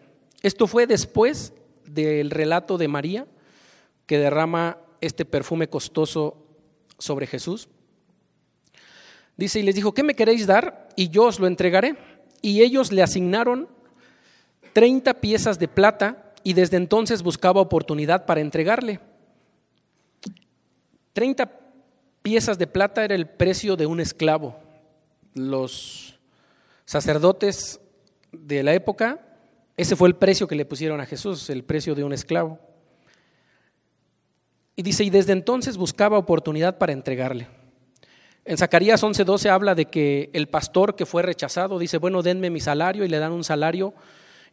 Esto 0.43 0.67
fue 0.67 0.89
después 0.89 1.53
del 1.87 2.31
relato 2.31 2.79
de 2.79 2.89
María 2.89 3.29
que 4.07 4.19
derrama 4.19 4.79
este 5.01 5.25
perfume 5.25 5.69
costoso 5.69 6.45
sobre 6.99 7.29
Jesús. 7.29 7.69
Dice, 9.37 9.61
y 9.61 9.63
les 9.63 9.77
dijo, 9.77 9.95
¿qué 9.95 10.03
me 10.03 10.17
queréis 10.17 10.49
dar? 10.49 10.89
Y 10.97 11.11
yo 11.11 11.27
os 11.27 11.39
lo 11.39 11.47
entregaré. 11.47 11.95
Y 12.43 12.63
ellos 12.63 12.91
le 12.91 13.05
asignaron 13.05 13.69
30 14.79 15.15
piezas 15.15 15.59
de 15.59 15.67
plata 15.67 16.33
y 16.45 16.53
desde 16.53 16.77
entonces 16.77 17.25
buscaba 17.25 17.61
oportunidad 17.61 18.27
para 18.27 18.41
entregarle. 18.41 19.01
30 21.15 21.51
piezas 22.23 22.59
de 22.59 22.69
plata 22.69 23.05
era 23.05 23.17
el 23.17 23.27
precio 23.27 23.75
de 23.75 23.87
un 23.87 23.99
esclavo. 23.99 24.57
Los, 25.35 26.17
sacerdotes 26.85 27.81
de 28.31 28.63
la 28.63 28.73
época, 28.73 29.19
ese 29.77 29.97
fue 29.97 30.07
el 30.11 30.15
precio 30.15 30.47
que 30.47 30.55
le 30.55 30.65
pusieron 30.65 31.01
a 31.01 31.07
Jesús, 31.07 31.51
el 31.51 31.65
precio 31.65 31.97
de 31.97 32.05
un 32.05 32.13
esclavo. 32.13 32.61
Y 34.77 34.85
dice, 34.85 35.03
y 35.03 35.11
desde 35.11 35.33
entonces 35.33 35.77
buscaba 35.77 36.19
oportunidad 36.19 36.79
para 36.79 36.93
entregarle. 36.93 37.49
En 38.45 38.57
Zacarías 38.57 39.03
11:12 39.03 39.51
habla 39.51 39.75
de 39.75 39.87
que 39.87 40.31
el 40.35 40.47
pastor 40.47 40.95
que 40.95 41.05
fue 41.05 41.23
rechazado 41.23 41.81
dice, 41.81 41.99
bueno, 41.99 42.23
denme 42.23 42.49
mi 42.49 42.61
salario 42.61 43.05
y 43.05 43.09
le 43.09 43.19
dan 43.19 43.33
un 43.33 43.43
salario 43.43 43.93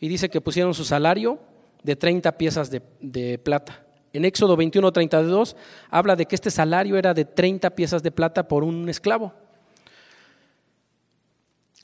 y 0.05 0.07
dice 0.07 0.29
que 0.29 0.39
pusieron 0.39 0.75
su 0.75 0.85
salario 0.85 1.39
de 1.81 1.95
30 1.95 2.37
piezas 2.37 2.69
de, 2.69 3.39
plata. 3.39 3.83
En 4.13 4.23
Éxodo 4.23 4.55
21:32 4.55 5.55
habla 5.89 6.15
de 6.15 6.27
que 6.27 6.35
este 6.35 6.51
salario 6.51 6.95
era 6.95 7.15
de 7.15 7.25
30 7.25 7.71
piezas 7.71 8.03
de 8.03 8.11
plata 8.11 8.47
por 8.47 8.63
un 8.63 8.87
esclavo. 8.87 9.33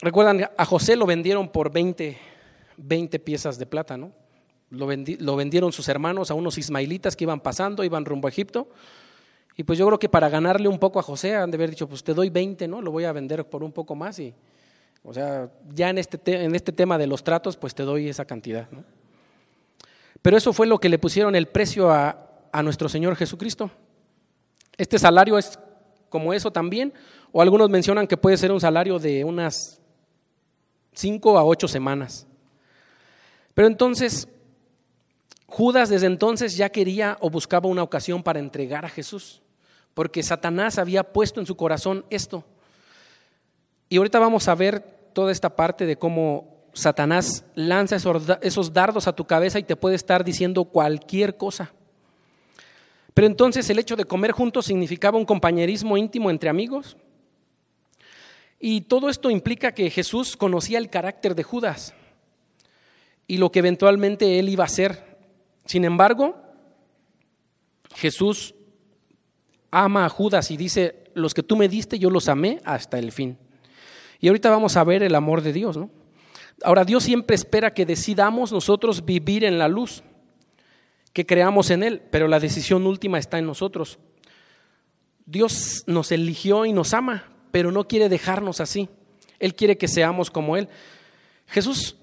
Recuerdan, 0.02 0.52
a 0.56 0.66
José 0.66 0.96
lo 0.96 1.08
vendieron 1.08 1.50
por 1.50 1.72
20, 1.72 2.16
20 2.78 3.20
piezas 3.22 3.58
de 3.58 3.66
plata, 3.66 3.98
¿no? 3.98 4.12
Lo, 4.70 4.88
lo, 5.18 5.36
vendieron 5.36 5.72
sus 5.72 5.90
hermanos 5.90 6.30
a 6.30 6.36
unos 6.36 6.60
ismaelitas 6.60 7.16
que 7.16 7.24
iban 7.24 7.40
pasando, 7.40 7.84
iban 7.84 8.06
rumbo 8.06 8.28
a 8.28 8.30
Egipto. 8.30 8.70
Y 9.58 9.64
pues 9.64 9.80
yo 9.80 9.88
creo 9.88 9.98
que 9.98 10.10
para 10.10 10.30
ganarle 10.30 10.68
un 10.68 10.78
poco 10.78 11.00
a 11.00 11.04
José 11.04 11.36
han 11.36 11.50
de 11.50 11.56
haber 11.56 11.72
dicho, 11.72 11.90
pues 11.90 12.04
te 12.04 12.14
doy 12.14 12.30
20, 12.30 12.68
¿no? 12.68 12.84
Lo 12.84 12.92
voy 12.92 13.06
a 13.06 13.14
vender 13.14 13.50
por 13.50 13.64
un 13.64 13.72
poco 13.72 13.96
más. 13.96 14.20
Y, 14.20 14.36
o 15.04 15.14
sea, 15.14 15.50
ya 15.74 15.90
en 15.90 15.98
este, 15.98 16.20
en 16.44 16.56
este 16.56 16.72
tema 16.72 16.98
de 16.98 17.08
los 17.08 17.24
tratos, 17.24 17.58
pues 17.58 17.74
te 17.74 17.84
doy 17.84 18.10
esa 18.10 18.26
cantidad. 18.26 18.68
Pero 20.22 20.38
eso 20.38 20.54
fue 20.54 20.68
lo 20.68 20.80
que 20.80 20.90
le 20.90 21.00
pusieron 21.00 21.36
el 21.36 21.48
precio 21.48 21.92
a, 21.92 22.30
a 22.52 22.64
nuestro 22.64 22.88
Señor 22.88 23.16
Jesucristo. 23.16 23.72
Este 24.78 25.00
salario 25.00 25.38
es 25.38 25.58
como 26.10 26.34
eso 26.34 26.52
también, 26.52 26.94
o 27.32 27.42
algunos 27.42 27.70
mencionan 27.70 28.08
que 28.08 28.18
puede 28.18 28.38
ser 28.38 28.52
un 28.52 28.60
salario 28.60 29.00
de 29.00 29.24
unas 29.24 29.82
cinco 30.94 31.38
a 31.38 31.44
ocho 31.44 31.68
semanas. 31.68 32.28
Pero 33.54 33.68
entonces, 33.68 34.28
Judas 35.48 35.90
desde 35.90 36.08
entonces 36.08 36.56
ya 36.56 36.70
quería 36.70 37.18
o 37.22 37.30
buscaba 37.30 37.70
una 37.70 37.84
ocasión 37.84 38.24
para 38.24 38.40
entregar 38.40 38.86
a 38.86 38.90
Jesús, 38.90 39.42
porque 39.94 40.24
Satanás 40.24 40.78
había 40.78 41.04
puesto 41.04 41.40
en 41.40 41.46
su 41.46 41.56
corazón 41.56 42.06
esto. 42.10 42.46
Y 43.92 43.98
ahorita 43.98 44.20
vamos 44.20 44.48
a 44.48 44.56
ver 44.56 44.80
toda 45.12 45.34
esta 45.34 45.54
parte 45.54 45.86
de 45.86 45.98
cómo 45.98 46.48
Satanás 46.72 47.44
lanza 47.56 47.98
esos 47.98 48.72
dardos 48.72 49.06
a 49.06 49.14
tu 49.14 49.26
cabeza 49.26 49.60
y 49.60 49.64
te 49.64 49.76
puede 49.76 49.98
estar 49.98 50.24
diciendo 50.24 50.64
cualquier 50.64 51.36
cosa. 51.36 51.74
Pero 53.14 53.28
entonces 53.28 53.70
el 53.70 53.80
hecho 53.80 53.98
de 53.98 54.06
comer 54.06 54.32
juntos 54.32 54.68
significaba 54.68 55.18
un 55.18 55.26
compañerismo 55.26 55.98
íntimo 55.98 56.30
entre 56.30 56.50
amigos, 56.50 56.96
y 58.62 58.80
todo 58.80 59.10
esto 59.10 59.30
implica 59.30 59.74
que 59.74 59.90
Jesús 59.90 60.38
conocía 60.38 60.78
el 60.78 60.90
carácter 60.90 61.36
de 61.36 61.44
Judas 61.44 61.94
y 63.28 63.40
lo 63.40 63.52
que 63.52 63.60
eventualmente 63.60 64.40
él 64.40 64.48
iba 64.48 64.64
a 64.64 64.68
hacer. 64.68 65.18
Sin 65.66 65.84
embargo, 65.84 66.38
Jesús 67.96 68.56
ama 69.70 70.06
a 70.06 70.10
Judas 70.10 70.50
y 70.50 70.56
dice, 70.56 71.12
los 71.14 71.34
que 71.34 71.44
tú 71.44 71.58
me 71.58 71.68
diste, 71.68 72.00
yo 72.00 72.10
los 72.10 72.30
amé 72.30 72.62
hasta 72.64 72.98
el 72.98 73.12
fin. 73.12 73.38
Y 74.22 74.28
ahorita 74.28 74.50
vamos 74.50 74.78
a 74.78 74.84
ver 74.84 75.04
el 75.04 75.16
amor 75.16 75.42
de 75.42 75.52
Dios, 75.52 75.76
¿no? 75.76 75.90
Ahora, 76.64 76.86
Dios 76.86 77.04
siempre 77.04 77.36
espera 77.36 77.74
que 77.74 77.88
decidamos 77.88 78.52
nosotros 78.52 79.04
vivir 79.04 79.44
en 79.44 79.58
la 79.58 79.68
luz, 79.68 80.04
que 81.12 81.26
creamos 81.26 81.72
en 81.72 81.82
Él, 81.82 82.04
pero 82.12 82.28
la 82.28 82.40
decisión 82.40 82.86
última 82.86 83.18
está 83.18 83.40
en 83.40 83.48
nosotros. 83.48 83.98
Dios 85.26 85.84
nos 85.88 86.12
eligió 86.12 86.66
y 86.66 86.74
nos 86.74 86.94
ama, 86.94 87.26
pero 87.52 87.72
no 87.72 87.88
quiere 87.88 88.10
dejarnos 88.10 88.62
así. 88.62 88.90
Él 89.40 89.56
quiere 89.56 89.78
que 89.78 89.88
seamos 89.88 90.30
como 90.30 90.56
Él. 90.56 90.70
Jesús 91.48 91.98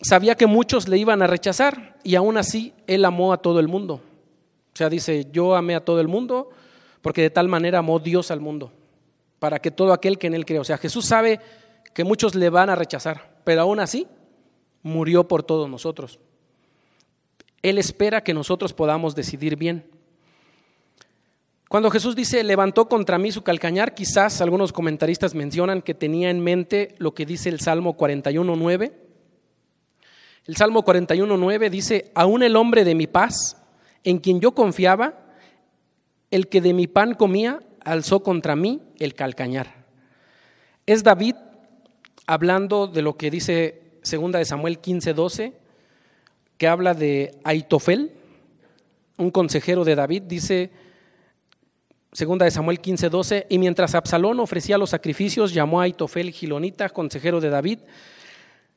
sabía 0.00 0.34
que 0.34 0.46
muchos 0.46 0.88
le 0.88 0.98
iban 0.98 1.22
a 1.22 1.28
rechazar 1.28 1.98
y 2.02 2.16
aún 2.16 2.36
así 2.36 2.74
Él 2.88 3.04
amó 3.04 3.32
a 3.32 3.38
todo 3.38 3.60
el 3.60 3.68
mundo. 3.68 4.02
O 4.74 4.76
sea, 4.76 4.88
dice, 4.88 5.28
yo 5.32 5.54
amé 5.54 5.76
a 5.76 5.84
todo 5.84 6.00
el 6.00 6.08
mundo 6.08 6.50
porque 7.02 7.22
de 7.22 7.30
tal 7.30 7.48
manera 7.48 7.78
amó 7.78 8.00
Dios 8.00 8.30
al 8.30 8.40
mundo, 8.40 8.72
para 9.42 9.58
que 9.58 9.72
todo 9.72 9.92
aquel 9.92 10.18
que 10.18 10.28
en 10.28 10.34
Él 10.34 10.46
cree. 10.46 10.60
O 10.60 10.64
sea, 10.64 10.78
Jesús 10.78 11.04
sabe 11.04 11.40
que 11.92 12.04
muchos 12.04 12.36
le 12.36 12.48
van 12.48 12.70
a 12.70 12.76
rechazar, 12.76 13.40
pero 13.42 13.62
aún 13.62 13.80
así 13.80 14.06
murió 14.84 15.26
por 15.26 15.42
todos 15.42 15.68
nosotros. 15.68 16.20
Él 17.60 17.76
espera 17.76 18.22
que 18.22 18.34
nosotros 18.34 18.72
podamos 18.72 19.16
decidir 19.16 19.56
bien. 19.56 19.84
Cuando 21.68 21.90
Jesús 21.90 22.14
dice, 22.14 22.44
levantó 22.44 22.88
contra 22.88 23.18
mí 23.18 23.32
su 23.32 23.42
calcañar, 23.42 23.94
quizás 23.94 24.40
algunos 24.40 24.72
comentaristas 24.72 25.34
mencionan 25.34 25.82
que 25.82 25.94
tenía 25.94 26.30
en 26.30 26.38
mente 26.38 26.94
lo 26.98 27.12
que 27.12 27.26
dice 27.26 27.48
el 27.48 27.58
Salmo 27.58 27.96
41.9. 27.96 28.92
El 30.46 30.56
Salmo 30.56 30.84
41.9 30.84 31.68
dice, 31.68 32.12
aún 32.14 32.44
el 32.44 32.54
hombre 32.54 32.84
de 32.84 32.94
mi 32.94 33.08
paz, 33.08 33.60
en 34.04 34.18
quien 34.18 34.40
yo 34.40 34.54
confiaba, 34.54 35.18
el 36.30 36.46
que 36.46 36.60
de 36.60 36.74
mi 36.74 36.86
pan 36.86 37.14
comía, 37.14 37.58
alzó 37.84 38.22
contra 38.22 38.56
mí 38.56 38.80
el 38.98 39.14
calcañar. 39.14 39.84
Es 40.86 41.02
David 41.04 41.36
hablando 42.26 42.86
de 42.86 43.02
lo 43.02 43.16
que 43.16 43.30
dice 43.30 43.82
segunda 44.02 44.38
de 44.38 44.44
Samuel 44.44 44.80
15.12, 44.80 45.52
que 46.58 46.68
habla 46.68 46.94
de 46.94 47.38
Aitofel, 47.44 48.12
un 49.16 49.30
consejero 49.30 49.84
de 49.84 49.94
David, 49.94 50.22
dice, 50.22 50.70
Segunda 52.14 52.44
de 52.44 52.50
Samuel 52.50 52.78
15, 52.78 53.08
12. 53.08 53.46
Y 53.48 53.58
mientras 53.58 53.94
Absalón 53.94 54.38
ofrecía 54.38 54.76
los 54.76 54.90
sacrificios, 54.90 55.54
llamó 55.54 55.80
a 55.80 55.84
Aitofel 55.84 56.30
Gilonita, 56.30 56.90
consejero 56.90 57.40
de 57.40 57.48
David, 57.48 57.78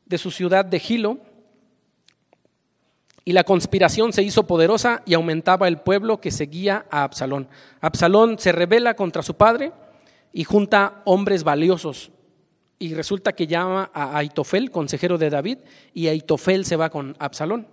de 0.06 0.18
su 0.18 0.32
ciudad 0.32 0.64
de 0.64 0.80
Gilo. 0.80 1.20
Y 3.28 3.34
la 3.34 3.44
conspiración 3.44 4.14
se 4.14 4.22
hizo 4.22 4.46
poderosa 4.46 5.02
y 5.06 5.16
aumentaba 5.16 5.68
el 5.68 5.80
pueblo 5.80 6.22
que 6.22 6.30
seguía 6.30 6.86
a 6.92 7.04
Absalón. 7.04 7.50
Absalón 7.82 8.38
se 8.38 8.52
rebela 8.52 8.96
contra 8.96 9.24
su 9.24 9.34
padre 9.34 9.74
y 10.32 10.44
junta 10.44 11.02
hombres 11.06 11.44
valiosos. 11.44 12.12
Y 12.78 12.94
resulta 12.94 13.34
que 13.34 13.48
llama 13.48 13.90
a 13.94 14.16
Aitofel, 14.18 14.70
consejero 14.70 15.18
de 15.18 15.32
David, 15.32 15.58
y 15.94 16.08
Aitofel 16.08 16.66
se 16.66 16.76
va 16.76 16.92
con 16.92 17.16
Absalón. 17.18 17.68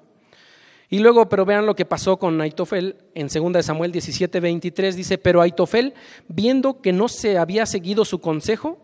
Y 0.88 1.00
luego, 1.00 1.28
pero 1.28 1.44
vean 1.44 1.66
lo 1.66 1.74
que 1.74 1.84
pasó 1.84 2.18
con 2.18 2.40
Aitofel 2.40 2.96
en 3.14 3.28
2 3.28 3.64
Samuel 3.64 3.92
17, 3.92 4.40
23, 4.40 4.96
dice, 4.96 5.18
pero 5.18 5.42
Aitofel, 5.42 5.92
viendo 6.28 6.80
que 6.80 6.92
no 6.92 7.08
se 7.08 7.36
había 7.36 7.66
seguido 7.66 8.04
su 8.04 8.20
consejo, 8.20 8.78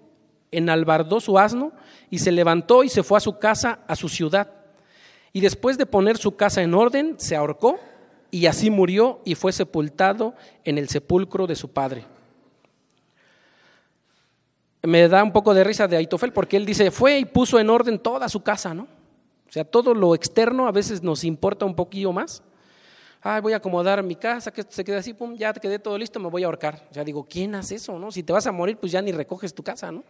enalbardó 0.50 1.20
su 1.20 1.38
asno 1.38 1.72
y 2.10 2.18
se 2.18 2.32
levantó 2.32 2.82
y 2.82 2.88
se 2.88 3.02
fue 3.02 3.18
a 3.18 3.20
su 3.20 3.38
casa, 3.38 3.80
a 3.86 3.94
su 3.94 4.08
ciudad. 4.08 4.57
Y 5.38 5.40
después 5.40 5.78
de 5.78 5.86
poner 5.86 6.16
su 6.16 6.34
casa 6.34 6.62
en 6.62 6.74
orden, 6.74 7.14
se 7.16 7.36
ahorcó 7.36 7.78
y 8.32 8.46
así 8.46 8.70
murió 8.70 9.20
y 9.24 9.36
fue 9.36 9.52
sepultado 9.52 10.34
en 10.64 10.78
el 10.78 10.88
sepulcro 10.88 11.46
de 11.46 11.54
su 11.54 11.70
padre. 11.70 12.04
Me 14.82 15.06
da 15.06 15.22
un 15.22 15.30
poco 15.30 15.54
de 15.54 15.62
risa 15.62 15.86
de 15.86 15.96
Aitofel 15.96 16.32
porque 16.32 16.56
él 16.56 16.66
dice, 16.66 16.90
fue 16.90 17.20
y 17.20 17.24
puso 17.24 17.60
en 17.60 17.70
orden 17.70 18.00
toda 18.00 18.28
su 18.28 18.42
casa, 18.42 18.74
¿no? 18.74 18.88
O 19.48 19.52
sea, 19.52 19.64
todo 19.64 19.94
lo 19.94 20.12
externo 20.16 20.66
a 20.66 20.72
veces 20.72 21.04
nos 21.04 21.22
importa 21.22 21.64
un 21.64 21.76
poquillo 21.76 22.12
más. 22.12 22.42
Ah, 23.22 23.40
voy 23.40 23.52
a 23.52 23.58
acomodar 23.58 24.02
mi 24.02 24.16
casa, 24.16 24.52
que 24.52 24.64
se 24.68 24.82
quede 24.82 24.96
así, 24.96 25.14
pum, 25.14 25.36
ya 25.36 25.52
te 25.52 25.60
quedé 25.60 25.78
todo 25.78 25.96
listo, 25.96 26.18
me 26.18 26.30
voy 26.30 26.42
a 26.42 26.46
ahorcar. 26.46 26.84
O 26.90 26.94
sea, 26.94 27.04
digo, 27.04 27.24
¿quién 27.30 27.54
hace 27.54 27.76
eso? 27.76 27.96
No? 27.96 28.10
Si 28.10 28.24
te 28.24 28.32
vas 28.32 28.48
a 28.48 28.50
morir, 28.50 28.76
pues 28.76 28.90
ya 28.90 29.00
ni 29.00 29.12
recoges 29.12 29.54
tu 29.54 29.62
casa, 29.62 29.92
¿no? 29.92 30.02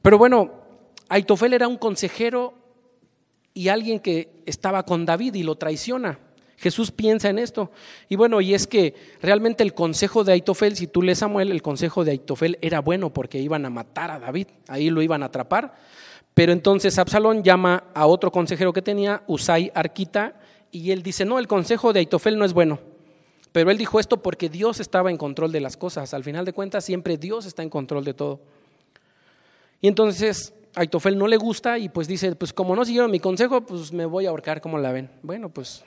Pero 0.00 0.16
bueno, 0.16 0.50
Aitofel 1.10 1.52
era 1.52 1.68
un 1.68 1.76
consejero 1.76 2.63
y 3.54 3.68
alguien 3.68 4.00
que 4.00 4.42
estaba 4.44 4.84
con 4.84 5.06
David 5.06 5.34
y 5.34 5.44
lo 5.44 5.54
traiciona. 5.54 6.18
Jesús 6.56 6.90
piensa 6.90 7.28
en 7.30 7.38
esto. 7.38 7.70
Y 8.08 8.16
bueno, 8.16 8.40
y 8.40 8.54
es 8.54 8.66
que 8.66 8.94
realmente 9.22 9.62
el 9.62 9.74
consejo 9.74 10.24
de 10.24 10.32
Aitofel, 10.32 10.76
si 10.76 10.86
tú 10.86 11.02
lees 11.02 11.18
Samuel, 11.18 11.50
el 11.50 11.62
consejo 11.62 12.04
de 12.04 12.12
Aitofel 12.12 12.58
era 12.60 12.80
bueno 12.80 13.12
porque 13.12 13.38
iban 13.38 13.64
a 13.64 13.70
matar 13.70 14.10
a 14.10 14.18
David, 14.18 14.48
ahí 14.68 14.90
lo 14.90 15.02
iban 15.02 15.22
a 15.22 15.26
atrapar. 15.26 15.74
Pero 16.34 16.52
entonces 16.52 16.98
Absalón 16.98 17.44
llama 17.44 17.84
a 17.94 18.06
otro 18.06 18.32
consejero 18.32 18.72
que 18.72 18.82
tenía, 18.82 19.22
Usai 19.26 19.70
Arquita, 19.74 20.34
y 20.72 20.90
él 20.90 21.02
dice, 21.02 21.24
no, 21.24 21.38
el 21.38 21.46
consejo 21.46 21.92
de 21.92 22.00
Aitofel 22.00 22.36
no 22.36 22.44
es 22.44 22.52
bueno. 22.52 22.80
Pero 23.52 23.70
él 23.70 23.78
dijo 23.78 24.00
esto 24.00 24.20
porque 24.20 24.48
Dios 24.48 24.80
estaba 24.80 25.10
en 25.10 25.16
control 25.16 25.52
de 25.52 25.60
las 25.60 25.76
cosas. 25.76 26.12
Al 26.12 26.24
final 26.24 26.44
de 26.44 26.52
cuentas, 26.52 26.84
siempre 26.84 27.16
Dios 27.16 27.46
está 27.46 27.62
en 27.62 27.70
control 27.70 28.04
de 28.04 28.14
todo. 28.14 28.40
Y 29.80 29.86
entonces 29.86 30.52
Aitofel 30.74 31.16
no 31.16 31.26
le 31.26 31.36
gusta 31.36 31.78
y 31.78 31.88
pues 31.88 32.08
dice, 32.08 32.34
pues 32.34 32.52
como 32.52 32.74
no 32.74 32.84
siguieron 32.84 33.10
mi 33.10 33.20
consejo, 33.20 33.60
pues 33.60 33.92
me 33.92 34.06
voy 34.06 34.26
a 34.26 34.30
ahorcar, 34.30 34.60
como 34.60 34.78
la 34.78 34.92
ven? 34.92 35.10
Bueno, 35.22 35.48
pues 35.48 35.84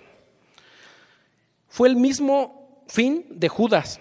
fue 1.67 1.89
el 1.89 1.95
mismo 1.95 2.84
fin 2.88 3.26
de 3.30 3.50
Judas. 3.50 4.00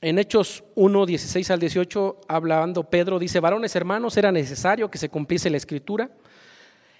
En 0.00 0.18
Hechos 0.18 0.64
1, 0.74 1.06
16 1.06 1.50
al 1.50 1.60
18, 1.60 2.20
hablando 2.28 2.90
Pedro, 2.90 3.18
dice, 3.18 3.40
varones 3.40 3.74
hermanos, 3.74 4.16
era 4.16 4.30
necesario 4.30 4.90
que 4.90 4.98
se 4.98 5.08
cumpliese 5.08 5.48
la 5.48 5.56
escritura, 5.56 6.10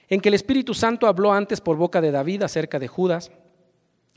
en 0.09 0.20
que 0.20 0.28
el 0.28 0.35
Espíritu 0.35 0.72
Santo 0.72 1.07
habló 1.07 1.33
antes 1.33 1.61
por 1.61 1.76
boca 1.76 2.00
de 2.00 2.11
David 2.11 2.42
acerca 2.42 2.78
de 2.78 2.88
Judas, 2.88 3.30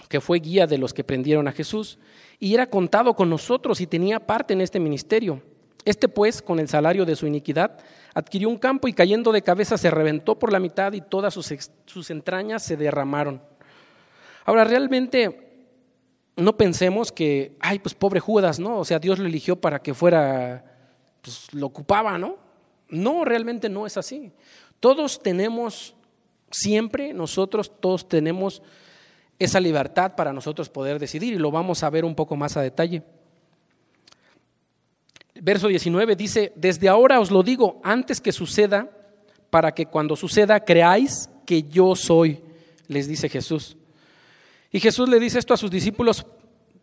que 0.08 0.22
fue 0.22 0.40
guía 0.40 0.68
de 0.68 0.78
los 0.78 0.94
que 0.94 1.04
prendieron 1.04 1.48
a 1.48 1.52
Jesús, 1.52 2.00
y 2.40 2.54
era 2.54 2.70
contado 2.70 3.16
con 3.16 3.30
nosotros 3.30 3.82
y 3.82 3.88
tenía 3.88 4.20
parte 4.20 4.54
en 4.54 4.62
este 4.62 4.80
ministerio. 4.80 5.42
Este 5.88 6.10
pues, 6.10 6.41
con 6.41 6.60
el 6.60 6.67
salario 6.67 7.06
de 7.06 7.15
su 7.15 7.28
iniquidad, 7.28 7.80
adquirió 8.13 8.50
un 8.50 8.58
campo 8.58 8.89
y 8.89 8.93
cayendo 8.93 9.32
de 9.32 9.41
cabeza 9.41 9.78
se 9.78 9.89
reventó 9.89 10.38
por 10.38 10.52
la 10.52 10.60
mitad 10.60 10.91
y 10.91 11.00
todas 11.00 11.34
sus, 11.34 11.54
sus 11.86 12.10
entrañas 12.10 12.62
se 12.62 12.76
derramaron. 12.76 13.41
Ahora, 14.43 14.65
realmente 14.65 15.63
no 16.36 16.58
pensemos 16.58 17.13
que, 17.13 17.56
ay, 17.62 17.80
pues 17.80 17.95
pobre 17.95 18.19
Judas, 18.19 18.60
¿no? 18.60 18.80
O 18.80 18.84
sea, 18.84 19.00
Dios 19.00 19.17
lo 19.17 19.28
eligió 19.28 19.62
para 19.62 19.80
que 19.80 19.93
fuera, 19.93 20.65
pues 21.21 21.54
lo 21.54 21.67
ocupaba, 21.67 22.17
¿no? 22.17 22.36
No, 22.89 23.23
realmente 23.23 23.69
no 23.69 23.88
es 23.88 23.95
así. 23.95 24.34
Todos 24.82 25.23
tenemos, 25.23 25.95
siempre 26.52 27.13
nosotros, 27.13 27.71
todos 27.80 28.10
tenemos 28.10 28.62
esa 29.39 29.62
libertad 29.62 30.15
para 30.17 30.34
nosotros 30.34 30.67
poder 30.67 31.00
decidir 31.00 31.34
y 31.34 31.38
lo 31.38 31.50
vamos 31.50 31.82
a 31.82 31.89
ver 31.89 32.04
un 32.04 32.13
poco 32.13 32.36
más 32.36 32.58
a 32.58 32.62
detalle 32.62 33.04
verso 35.41 35.67
19 35.67 36.15
dice, 36.15 36.54
desde 36.56 36.89
ahora 36.89 37.19
os 37.19 37.32
lo 37.32 37.43
digo 37.43 37.80
antes 37.84 38.21
que 38.21 38.32
suceda, 38.32 38.89
para 39.50 39.73
que 39.73 39.86
cuando 39.86 40.15
suceda 40.15 40.60
creáis 40.60 41.30
que 41.45 41.63
yo 41.63 41.95
soy, 41.95 42.41
les 42.88 43.08
dice 43.08 43.30
Jesús. 43.30 43.78
Y 44.71 44.80
Jesús 44.80 45.08
le 45.10 45.19
dice 45.19 45.39
esto 45.39 45.54
a 45.54 45.58
sus 45.58 45.71
discípulos, 45.71 46.26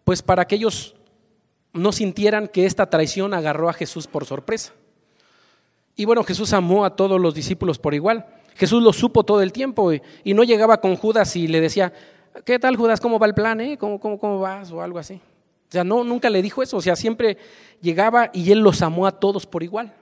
pues 0.04 0.22
para 0.22 0.46
que 0.46 0.56
ellos 0.56 0.94
no 1.72 1.92
sintieran 1.92 2.48
que 2.48 2.66
esta 2.66 2.88
traición 2.88 3.34
agarró 3.34 3.68
a 3.68 3.74
Jesús 3.74 4.06
por 4.06 4.24
sorpresa. 4.24 4.72
Y 5.96 6.04
bueno, 6.06 6.24
Jesús 6.24 6.52
amó 6.52 6.84
a 6.84 6.96
todos 6.96 7.20
los 7.20 7.34
discípulos 7.34 7.78
por 7.78 7.94
igual. 7.94 8.26
Jesús 8.54 8.82
lo 8.82 8.92
supo 8.92 9.24
todo 9.24 9.42
el 9.42 9.52
tiempo 9.52 9.92
y, 9.92 10.34
no 10.34 10.44
llegaba 10.44 10.80
con 10.80 10.96
Judas 10.96 11.36
y 11.36 11.46
le 11.48 11.60
decía, 11.60 11.92
¿qué 12.44 12.58
tal 12.58 12.76
Judas? 12.76 13.00
¿Cómo 13.00 13.18
va 13.18 13.26
el 13.26 13.34
plan? 13.34 13.60
Eh? 13.60 13.76
¿Cómo, 13.78 14.00
cómo, 14.00 14.18
cómo 14.18 14.40
vas? 14.40 14.70
O 14.72 14.80
algo 14.80 14.98
así. 14.98 15.20
O 15.68 15.72
sea, 15.72 15.84
no, 15.84 16.04
nunca 16.04 16.30
le 16.30 16.42
dijo 16.42 16.62
eso. 16.62 16.76
O 16.76 16.82
sea, 16.82 16.96
siempre 16.96 17.36
llegaba 17.80 18.30
y 18.32 18.50
él 18.52 18.60
los 18.60 18.82
amó 18.82 19.06
a 19.06 19.12
todos 19.12 19.46
por 19.46 19.62
igual. 19.62 19.94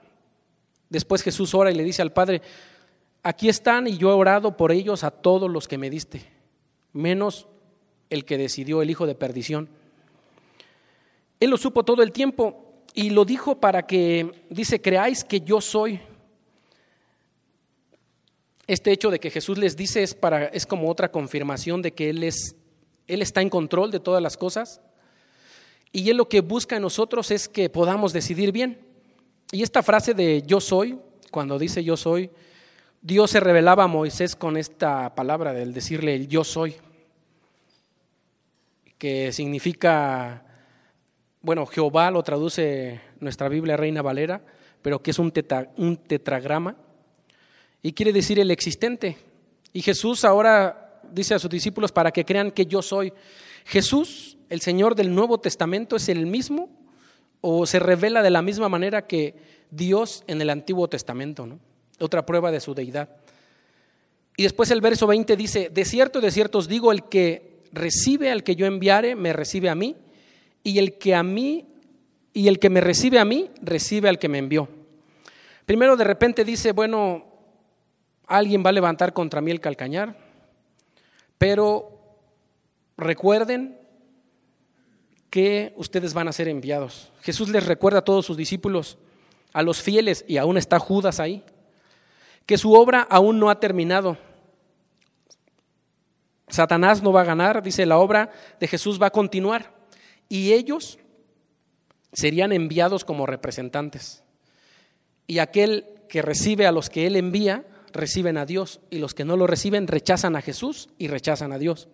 Después 0.89 1.23
Jesús 1.23 1.53
ora 1.55 1.71
y 1.71 1.75
le 1.75 1.83
dice 1.83 2.01
al 2.01 2.13
Padre, 2.13 2.41
aquí 3.23 3.49
están 3.49 3.87
y 3.87 3.97
yo 3.97 4.11
he 4.11 4.13
orado 4.13 4.55
por 4.57 4.71
ellos 4.71 5.03
a 5.03 5.11
todos 5.11 5.49
los 5.49 5.67
que 5.67 5.77
me 5.77 5.89
diste, 5.89 6.21
menos 6.91 7.47
el 8.09 8.25
que 8.25 8.37
decidió 8.37 8.81
el 8.81 8.91
hijo 8.91 9.07
de 9.07 9.15
perdición. 9.15 9.69
Él 11.39 11.49
lo 11.49 11.57
supo 11.57 11.83
todo 11.83 12.03
el 12.03 12.11
tiempo 12.11 12.63
y 12.93 13.09
lo 13.09 13.25
dijo 13.25 13.59
para 13.59 13.87
que, 13.87 14.45
dice, 14.49 14.81
creáis 14.81 15.23
que 15.23 15.41
yo 15.41 15.61
soy. 15.61 15.99
Este 18.67 18.91
hecho 18.91 19.09
de 19.09 19.19
que 19.19 19.31
Jesús 19.31 19.57
les 19.57 19.75
dice 19.75 20.03
es, 20.03 20.13
para, 20.13 20.45
es 20.45 20.65
como 20.65 20.89
otra 20.89 21.11
confirmación 21.11 21.81
de 21.81 21.91
que 21.91 22.11
él, 22.11 22.23
es, 22.23 22.55
él 23.07 23.21
está 23.21 23.41
en 23.41 23.49
control 23.49 23.91
de 23.91 23.99
todas 23.99 24.21
las 24.21 24.37
cosas. 24.37 24.79
Y 25.95 26.09
Él 26.09 26.17
lo 26.17 26.27
que 26.27 26.41
busca 26.41 26.75
en 26.75 26.81
nosotros 26.81 27.29
es 27.29 27.47
que 27.47 27.69
podamos 27.69 28.11
decidir 28.11 28.51
bien. 28.51 28.79
Y 29.51 29.61
esta 29.61 29.83
frase 29.83 30.15
de 30.15 30.41
yo 30.41 30.59
soy, 30.59 30.97
cuando 31.29 31.59
dice 31.59 31.83
yo 31.83 31.95
soy, 31.95 32.31
Dios 32.99 33.29
se 33.29 33.39
revelaba 33.39 33.83
a 33.83 33.87
Moisés 33.87 34.35
con 34.35 34.57
esta 34.57 35.13
palabra 35.13 35.53
del 35.53 35.71
decirle 35.71 36.15
el 36.15 36.27
yo 36.27 36.43
soy, 36.43 36.75
que 38.97 39.31
significa, 39.31 40.43
bueno, 41.41 41.67
Jehová 41.67 42.09
lo 42.09 42.23
traduce 42.23 42.99
nuestra 43.19 43.47
Biblia 43.47 43.77
Reina 43.77 44.01
Valera, 44.01 44.41
pero 44.81 45.03
que 45.03 45.11
es 45.11 45.19
un, 45.19 45.31
un 45.77 45.97
tetragrama, 45.97 46.75
y 47.83 47.93
quiere 47.93 48.13
decir 48.13 48.39
el 48.39 48.49
existente. 48.49 49.17
Y 49.73 49.83
Jesús 49.83 50.25
ahora 50.25 51.01
dice 51.11 51.35
a 51.35 51.39
sus 51.39 51.51
discípulos 51.51 51.91
para 51.91 52.11
que 52.11 52.25
crean 52.25 52.49
que 52.49 52.65
yo 52.65 52.81
soy. 52.81 53.13
Jesús 53.65 54.37
el 54.53 54.61
Señor 54.61 54.93
del 54.93 55.15
Nuevo 55.15 55.39
Testamento 55.39 55.95
es 55.95 56.09
el 56.09 56.27
mismo 56.27 56.69
o 57.41 57.65
se 57.65 57.79
revela 57.79 58.21
de 58.21 58.29
la 58.29 58.43
misma 58.43 58.69
manera 58.69 59.07
que 59.07 59.33
Dios 59.71 60.23
en 60.27 60.39
el 60.41 60.51
Antiguo 60.51 60.87
Testamento, 60.87 61.47
¿no? 61.47 61.57
Otra 61.99 62.23
prueba 62.23 62.51
de 62.51 62.59
su 62.59 62.75
deidad. 62.75 63.09
Y 64.37 64.43
después 64.43 64.69
el 64.69 64.79
verso 64.79 65.07
20 65.07 65.35
dice, 65.35 65.71
de 65.73 65.85
cierto, 65.85 66.21
de 66.21 66.29
cierto 66.29 66.59
os 66.59 66.67
digo, 66.67 66.91
el 66.91 67.05
que 67.05 67.63
recibe 67.71 68.29
al 68.29 68.43
que 68.43 68.55
yo 68.55 68.67
enviare, 68.67 69.15
me 69.15 69.33
recibe 69.33 69.69
a 69.69 69.75
mí, 69.75 69.95
y 70.61 70.77
el 70.77 70.99
que 70.99 71.15
a 71.15 71.23
mí, 71.23 71.65
y 72.31 72.47
el 72.47 72.59
que 72.59 72.69
me 72.69 72.79
recibe 72.79 73.17
a 73.17 73.25
mí, 73.25 73.49
recibe 73.59 74.07
al 74.07 74.19
que 74.19 74.29
me 74.29 74.37
envió. 74.37 74.69
Primero 75.65 75.97
de 75.97 76.03
repente 76.03 76.45
dice, 76.45 76.73
bueno, 76.73 77.25
alguien 78.27 78.63
va 78.63 78.69
a 78.69 78.73
levantar 78.73 79.13
contra 79.13 79.41
mí 79.41 79.49
el 79.49 79.59
calcañar, 79.59 80.15
pero 81.39 81.89
recuerden 82.97 83.81
que 85.33 85.73
ustedes 85.77 86.13
van 86.13 86.27
a 86.27 86.31
ser 86.31 86.47
enviados. 86.47 87.11
Jesús 87.23 87.49
les 87.49 87.65
recuerda 87.65 87.97
a 87.97 88.03
todos 88.03 88.23
sus 88.23 88.37
discípulos, 88.37 88.99
a 89.51 89.63
los 89.63 89.81
fieles, 89.81 90.23
y 90.27 90.37
aún 90.37 90.59
está 90.59 90.77
Judas 90.77 91.19
ahí, 91.19 91.43
que 92.45 92.55
su 92.55 92.73
obra 92.73 93.01
aún 93.01 93.39
no 93.39 93.49
ha 93.49 93.59
terminado. 93.59 94.15
Satanás 96.49 97.01
no 97.01 97.11
va 97.11 97.21
a 97.21 97.25
ganar, 97.25 97.63
dice, 97.63 97.87
la 97.87 97.97
obra 97.97 98.29
de 98.59 98.67
Jesús 98.67 99.01
va 99.01 99.07
a 99.07 99.09
continuar, 99.09 99.73
y 100.29 100.53
ellos 100.53 100.99
serían 102.11 102.51
enviados 102.51 103.03
como 103.03 103.25
representantes. 103.25 104.23
Y 105.25 105.39
aquel 105.39 105.87
que 106.09 106.21
recibe 106.21 106.67
a 106.67 106.71
los 106.71 106.91
que 106.91 107.07
él 107.07 107.15
envía, 107.15 107.65
reciben 107.91 108.37
a 108.37 108.45
Dios, 108.45 108.81
y 108.91 108.99
los 108.99 109.15
que 109.15 109.25
no 109.25 109.35
lo 109.35 109.47
reciben 109.47 109.87
rechazan 109.87 110.35
a 110.35 110.43
Jesús 110.43 110.89
y 110.99 111.07
rechazan 111.07 111.53
a 111.53 111.57
Dios. 111.57 111.87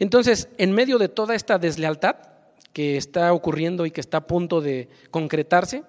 Entonces, 0.00 0.48
en 0.58 0.72
medio 0.72 0.98
de 0.98 1.08
toda 1.08 1.36
esta 1.36 1.60
deslealtad, 1.60 2.31
que 2.72 2.96
está 2.96 3.32
ocurriendo 3.32 3.86
y 3.86 3.90
que 3.90 4.00
está 4.00 4.18
a 4.18 4.26
punto 4.26 4.60
de 4.60 4.88
concretarse. 5.10 5.82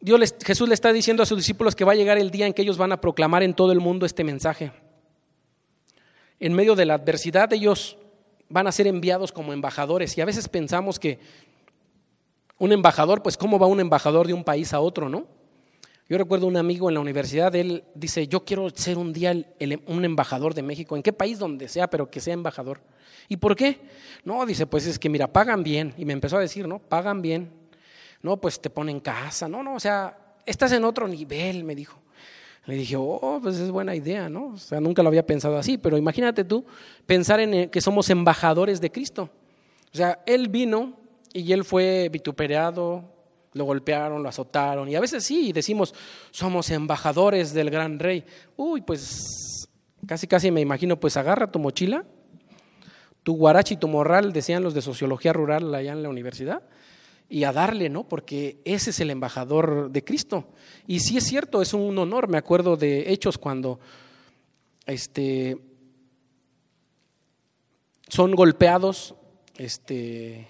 Dios 0.00 0.34
Jesús 0.44 0.68
le 0.68 0.74
está 0.74 0.92
diciendo 0.92 1.22
a 1.22 1.26
sus 1.26 1.38
discípulos 1.38 1.74
que 1.74 1.84
va 1.84 1.92
a 1.92 1.96
llegar 1.96 2.18
el 2.18 2.30
día 2.30 2.46
en 2.46 2.52
que 2.52 2.62
ellos 2.62 2.78
van 2.78 2.92
a 2.92 3.00
proclamar 3.00 3.42
en 3.42 3.54
todo 3.54 3.72
el 3.72 3.80
mundo 3.80 4.06
este 4.06 4.22
mensaje. 4.22 4.72
En 6.38 6.52
medio 6.52 6.76
de 6.76 6.86
la 6.86 6.94
adversidad 6.94 7.52
ellos 7.52 7.98
van 8.48 8.66
a 8.66 8.72
ser 8.72 8.86
enviados 8.86 9.32
como 9.32 9.52
embajadores 9.52 10.16
y 10.16 10.20
a 10.20 10.24
veces 10.24 10.48
pensamos 10.48 10.98
que 10.98 11.18
un 12.58 12.72
embajador, 12.72 13.22
pues 13.22 13.36
cómo 13.36 13.58
va 13.58 13.66
un 13.66 13.80
embajador 13.80 14.26
de 14.26 14.34
un 14.34 14.44
país 14.44 14.72
a 14.72 14.80
otro, 14.80 15.08
¿no? 15.08 15.26
Yo 16.08 16.16
recuerdo 16.16 16.46
un 16.46 16.56
amigo 16.56 16.88
en 16.88 16.94
la 16.94 17.00
universidad, 17.00 17.54
él 17.54 17.84
dice, 17.94 18.28
yo 18.28 18.44
quiero 18.44 18.70
ser 18.70 18.96
un 18.96 19.12
día 19.12 19.34
un 19.86 20.04
embajador 20.06 20.54
de 20.54 20.62
México, 20.62 20.96
en 20.96 21.02
qué 21.02 21.12
país 21.12 21.38
donde 21.38 21.68
sea, 21.68 21.90
pero 21.90 22.10
que 22.10 22.20
sea 22.20 22.32
embajador. 22.32 22.80
¿Y 23.28 23.36
por 23.36 23.54
qué? 23.54 23.78
No, 24.24 24.46
dice, 24.46 24.66
pues 24.66 24.86
es 24.86 24.98
que 24.98 25.10
mira, 25.10 25.30
pagan 25.30 25.62
bien. 25.62 25.92
Y 25.98 26.06
me 26.06 26.14
empezó 26.14 26.38
a 26.38 26.40
decir, 26.40 26.66
¿no? 26.66 26.78
Pagan 26.78 27.20
bien. 27.20 27.50
No, 28.22 28.40
pues 28.40 28.58
te 28.58 28.70
ponen 28.70 29.00
casa. 29.00 29.48
No, 29.48 29.62
no, 29.62 29.74
o 29.74 29.80
sea, 29.80 30.16
estás 30.46 30.72
en 30.72 30.84
otro 30.84 31.06
nivel, 31.06 31.62
me 31.62 31.74
dijo. 31.74 31.98
Le 32.64 32.74
dije, 32.74 32.96
oh, 32.96 33.38
pues 33.42 33.56
es 33.58 33.70
buena 33.70 33.94
idea, 33.94 34.30
¿no? 34.30 34.48
O 34.48 34.56
sea, 34.56 34.80
nunca 34.80 35.02
lo 35.02 35.08
había 35.08 35.26
pensado 35.26 35.58
así, 35.58 35.76
pero 35.76 35.98
imagínate 35.98 36.44
tú 36.44 36.64
pensar 37.06 37.40
en 37.40 37.54
eh, 37.54 37.70
que 37.70 37.80
somos 37.80 38.08
embajadores 38.10 38.80
de 38.80 38.90
Cristo. 38.90 39.30
O 39.92 39.96
sea, 39.96 40.20
Él 40.26 40.48
vino 40.48 40.94
y 41.32 41.52
Él 41.52 41.64
fue 41.64 42.08
vituperado, 42.10 43.04
lo 43.52 43.64
golpearon, 43.64 44.22
lo 44.22 44.28
azotaron. 44.28 44.88
Y 44.88 44.96
a 44.96 45.00
veces 45.00 45.24
sí, 45.24 45.52
decimos, 45.52 45.94
somos 46.30 46.70
embajadores 46.70 47.52
del 47.52 47.70
gran 47.70 47.98
rey. 47.98 48.24
Uy, 48.56 48.80
pues 48.82 49.68
casi 50.06 50.26
casi 50.26 50.50
me 50.50 50.60
imagino, 50.60 50.98
pues 50.98 51.16
agarra 51.16 51.50
tu 51.50 51.58
mochila, 51.58 52.04
tu 53.22 53.36
guarachi 53.36 53.76
tu 53.76 53.88
morral, 53.88 54.32
decían 54.32 54.62
los 54.62 54.74
de 54.74 54.82
sociología 54.82 55.32
rural 55.32 55.74
allá 55.74 55.92
en 55.92 56.02
la 56.02 56.08
universidad, 56.08 56.62
y 57.28 57.44
a 57.44 57.52
darle, 57.52 57.90
¿no? 57.90 58.08
Porque 58.08 58.60
ese 58.64 58.90
es 58.90 59.00
el 59.00 59.10
embajador 59.10 59.90
de 59.90 60.02
Cristo. 60.02 60.48
Y 60.86 61.00
sí 61.00 61.18
es 61.18 61.24
cierto, 61.24 61.60
es 61.60 61.74
un 61.74 61.98
honor. 61.98 62.28
Me 62.28 62.38
acuerdo 62.38 62.76
de 62.76 63.12
hechos 63.12 63.36
cuando 63.36 63.80
este, 64.86 65.58
son 68.08 68.34
golpeados, 68.34 69.14
este, 69.58 70.48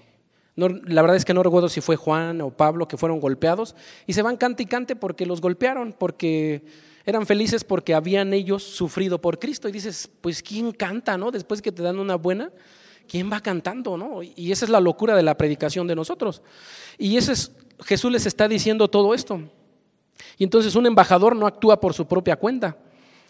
la 0.59 1.03
verdad 1.03 1.17
es 1.17 1.25
que 1.25 1.35
no 1.35 1.43
recuerdo 1.45 1.69
si 1.69 1.81
fue 1.81 1.95
Juan 1.95 2.41
o 2.41 2.51
Pablo 2.51 2.89
que 2.89 2.97
fueron 2.97 3.21
golpeados 3.21 3.77
y 4.07 4.13
se 4.13 4.23
van 4.23 4.37
cante 4.37 4.65
y 4.65 4.67
cante 4.67 4.97
porque 4.97 5.25
los 5.25 5.41
golpearon, 5.41 5.95
porque 5.97 6.65
eran 7.07 7.27
felices 7.27 7.63
porque 7.63 7.95
habían 7.95 8.35
ellos 8.35 8.65
sufrido 8.65 9.21
por 9.21 9.39
Cristo. 9.39 9.69
Y 9.69 9.73
dices, 9.73 10.11
pues 10.21 10.43
¿quién 10.43 10.73
canta, 10.73 11.17
no? 11.17 11.31
Después 11.31 11.63
que 11.63 11.71
te 11.71 11.83
dan 11.83 12.01
una 12.01 12.17
buena, 12.17 12.51
¿quién 13.09 13.31
va 13.33 13.41
cantando, 13.41 13.97
no? 13.97 14.21
Y 14.23 14.51
esa 14.51 14.65
es 14.65 14.71
la 14.71 14.81
locura 14.81 15.15
de 15.15 15.23
la 15.23 15.37
predicación 15.37 15.87
de 15.87 15.95
nosotros. 15.95 16.43
Y 16.99 17.17
eso 17.17 17.31
es, 17.31 17.53
Jesús 17.85 18.11
les 18.11 18.27
está 18.27 18.49
diciendo 18.49 18.89
todo 18.89 19.15
esto. 19.15 19.41
Y 20.39 20.45
entonces 20.45 20.75
un 20.75 20.87
embajador 20.87 21.37
no 21.37 21.47
actúa 21.47 21.81
por 21.81 21.95
su 21.95 22.07
propia 22.07 22.37
cuenta, 22.37 22.77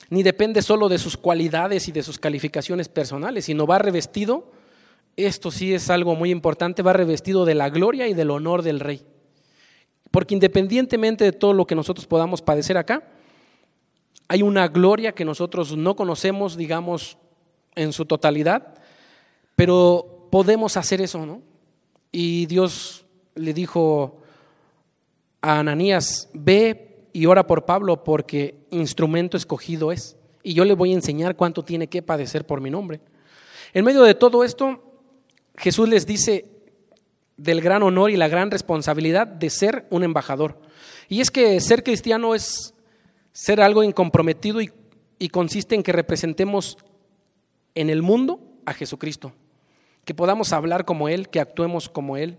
ni 0.08 0.22
depende 0.22 0.62
solo 0.62 0.88
de 0.88 0.96
sus 0.96 1.18
cualidades 1.18 1.88
y 1.88 1.92
de 1.92 2.02
sus 2.02 2.18
calificaciones 2.18 2.88
personales, 2.88 3.44
sino 3.44 3.66
va 3.66 3.78
revestido 3.78 4.50
esto 5.26 5.50
sí 5.50 5.74
es 5.74 5.90
algo 5.90 6.14
muy 6.14 6.30
importante, 6.30 6.82
va 6.82 6.92
revestido 6.92 7.44
de 7.44 7.56
la 7.56 7.70
gloria 7.70 8.06
y 8.06 8.14
del 8.14 8.30
honor 8.30 8.62
del 8.62 8.78
rey. 8.78 9.02
Porque 10.12 10.34
independientemente 10.34 11.24
de 11.24 11.32
todo 11.32 11.52
lo 11.52 11.66
que 11.66 11.74
nosotros 11.74 12.06
podamos 12.06 12.40
padecer 12.40 12.76
acá, 12.76 13.02
hay 14.28 14.42
una 14.42 14.68
gloria 14.68 15.12
que 15.12 15.24
nosotros 15.24 15.76
no 15.76 15.96
conocemos, 15.96 16.56
digamos, 16.56 17.18
en 17.74 17.92
su 17.92 18.04
totalidad, 18.04 18.74
pero 19.56 20.28
podemos 20.30 20.76
hacer 20.76 21.00
eso, 21.00 21.26
¿no? 21.26 21.42
Y 22.12 22.46
Dios 22.46 23.04
le 23.34 23.52
dijo 23.52 24.20
a 25.40 25.58
Ananías, 25.58 26.28
ve 26.32 27.08
y 27.12 27.26
ora 27.26 27.46
por 27.46 27.64
Pablo 27.64 28.04
porque 28.04 28.66
instrumento 28.70 29.36
escogido 29.36 29.90
es. 29.90 30.16
Y 30.44 30.54
yo 30.54 30.64
le 30.64 30.74
voy 30.74 30.92
a 30.92 30.94
enseñar 30.94 31.34
cuánto 31.34 31.64
tiene 31.64 31.88
que 31.88 32.02
padecer 32.02 32.46
por 32.46 32.60
mi 32.60 32.70
nombre. 32.70 33.00
En 33.74 33.84
medio 33.84 34.02
de 34.02 34.14
todo 34.14 34.44
esto, 34.44 34.87
Jesús 35.58 35.88
les 35.88 36.06
dice 36.06 36.46
del 37.36 37.60
gran 37.60 37.82
honor 37.82 38.10
y 38.10 38.16
la 38.16 38.28
gran 38.28 38.50
responsabilidad 38.50 39.26
de 39.26 39.50
ser 39.50 39.86
un 39.90 40.04
embajador. 40.04 40.60
Y 41.08 41.20
es 41.20 41.30
que 41.30 41.60
ser 41.60 41.82
cristiano 41.82 42.34
es 42.34 42.74
ser 43.32 43.60
algo 43.60 43.82
incomprometido 43.82 44.60
y, 44.60 44.72
y 45.18 45.28
consiste 45.28 45.74
en 45.74 45.82
que 45.82 45.92
representemos 45.92 46.78
en 47.74 47.90
el 47.90 48.02
mundo 48.02 48.40
a 48.66 48.74
Jesucristo, 48.74 49.32
que 50.04 50.14
podamos 50.14 50.52
hablar 50.52 50.84
como 50.84 51.08
Él, 51.08 51.28
que 51.28 51.40
actuemos 51.40 51.88
como 51.88 52.16
Él. 52.16 52.38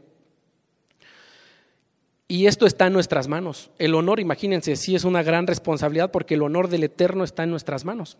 Y 2.27 2.45
esto 2.45 2.65
está 2.65 2.87
en 2.87 2.93
nuestras 2.93 3.27
manos. 3.27 3.71
El 3.79 3.95
honor, 3.95 4.19
imagínense, 4.19 4.75
sí 4.75 4.95
es 4.95 5.03
una 5.03 5.23
gran 5.23 5.47
responsabilidad 5.47 6.11
porque 6.11 6.35
el 6.35 6.43
honor 6.43 6.67
del 6.67 6.83
Eterno 6.83 7.23
está 7.23 7.43
en 7.43 7.49
nuestras 7.49 7.85
manos. 7.85 8.17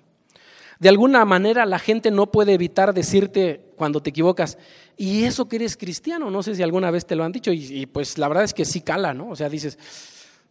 De 0.80 0.90
alguna 0.90 1.24
manera 1.26 1.66
la 1.66 1.78
gente 1.78 2.10
no 2.10 2.32
puede 2.32 2.54
evitar 2.54 2.94
decirte 2.94 3.68
cuando 3.80 4.04
te 4.04 4.10
equivocas, 4.10 4.58
y 4.98 5.24
eso 5.24 5.48
que 5.48 5.56
eres 5.56 5.78
cristiano, 5.78 6.30
no 6.30 6.44
sé 6.44 6.54
si 6.54 6.62
alguna 6.62 6.92
vez 6.92 7.06
te 7.06 7.15
lo 7.15 7.24
han 7.24 7.32
dicho, 7.32 7.52
y, 7.54 7.86
pues 7.86 8.18
la 8.18 8.28
verdad 8.28 8.44
es 8.44 8.54
que 8.54 8.65
sí 8.65 8.82
cala, 8.82 9.13
¿no? 9.13 9.30
O 9.30 9.36
sea, 9.38 9.48
dices, 9.48 9.80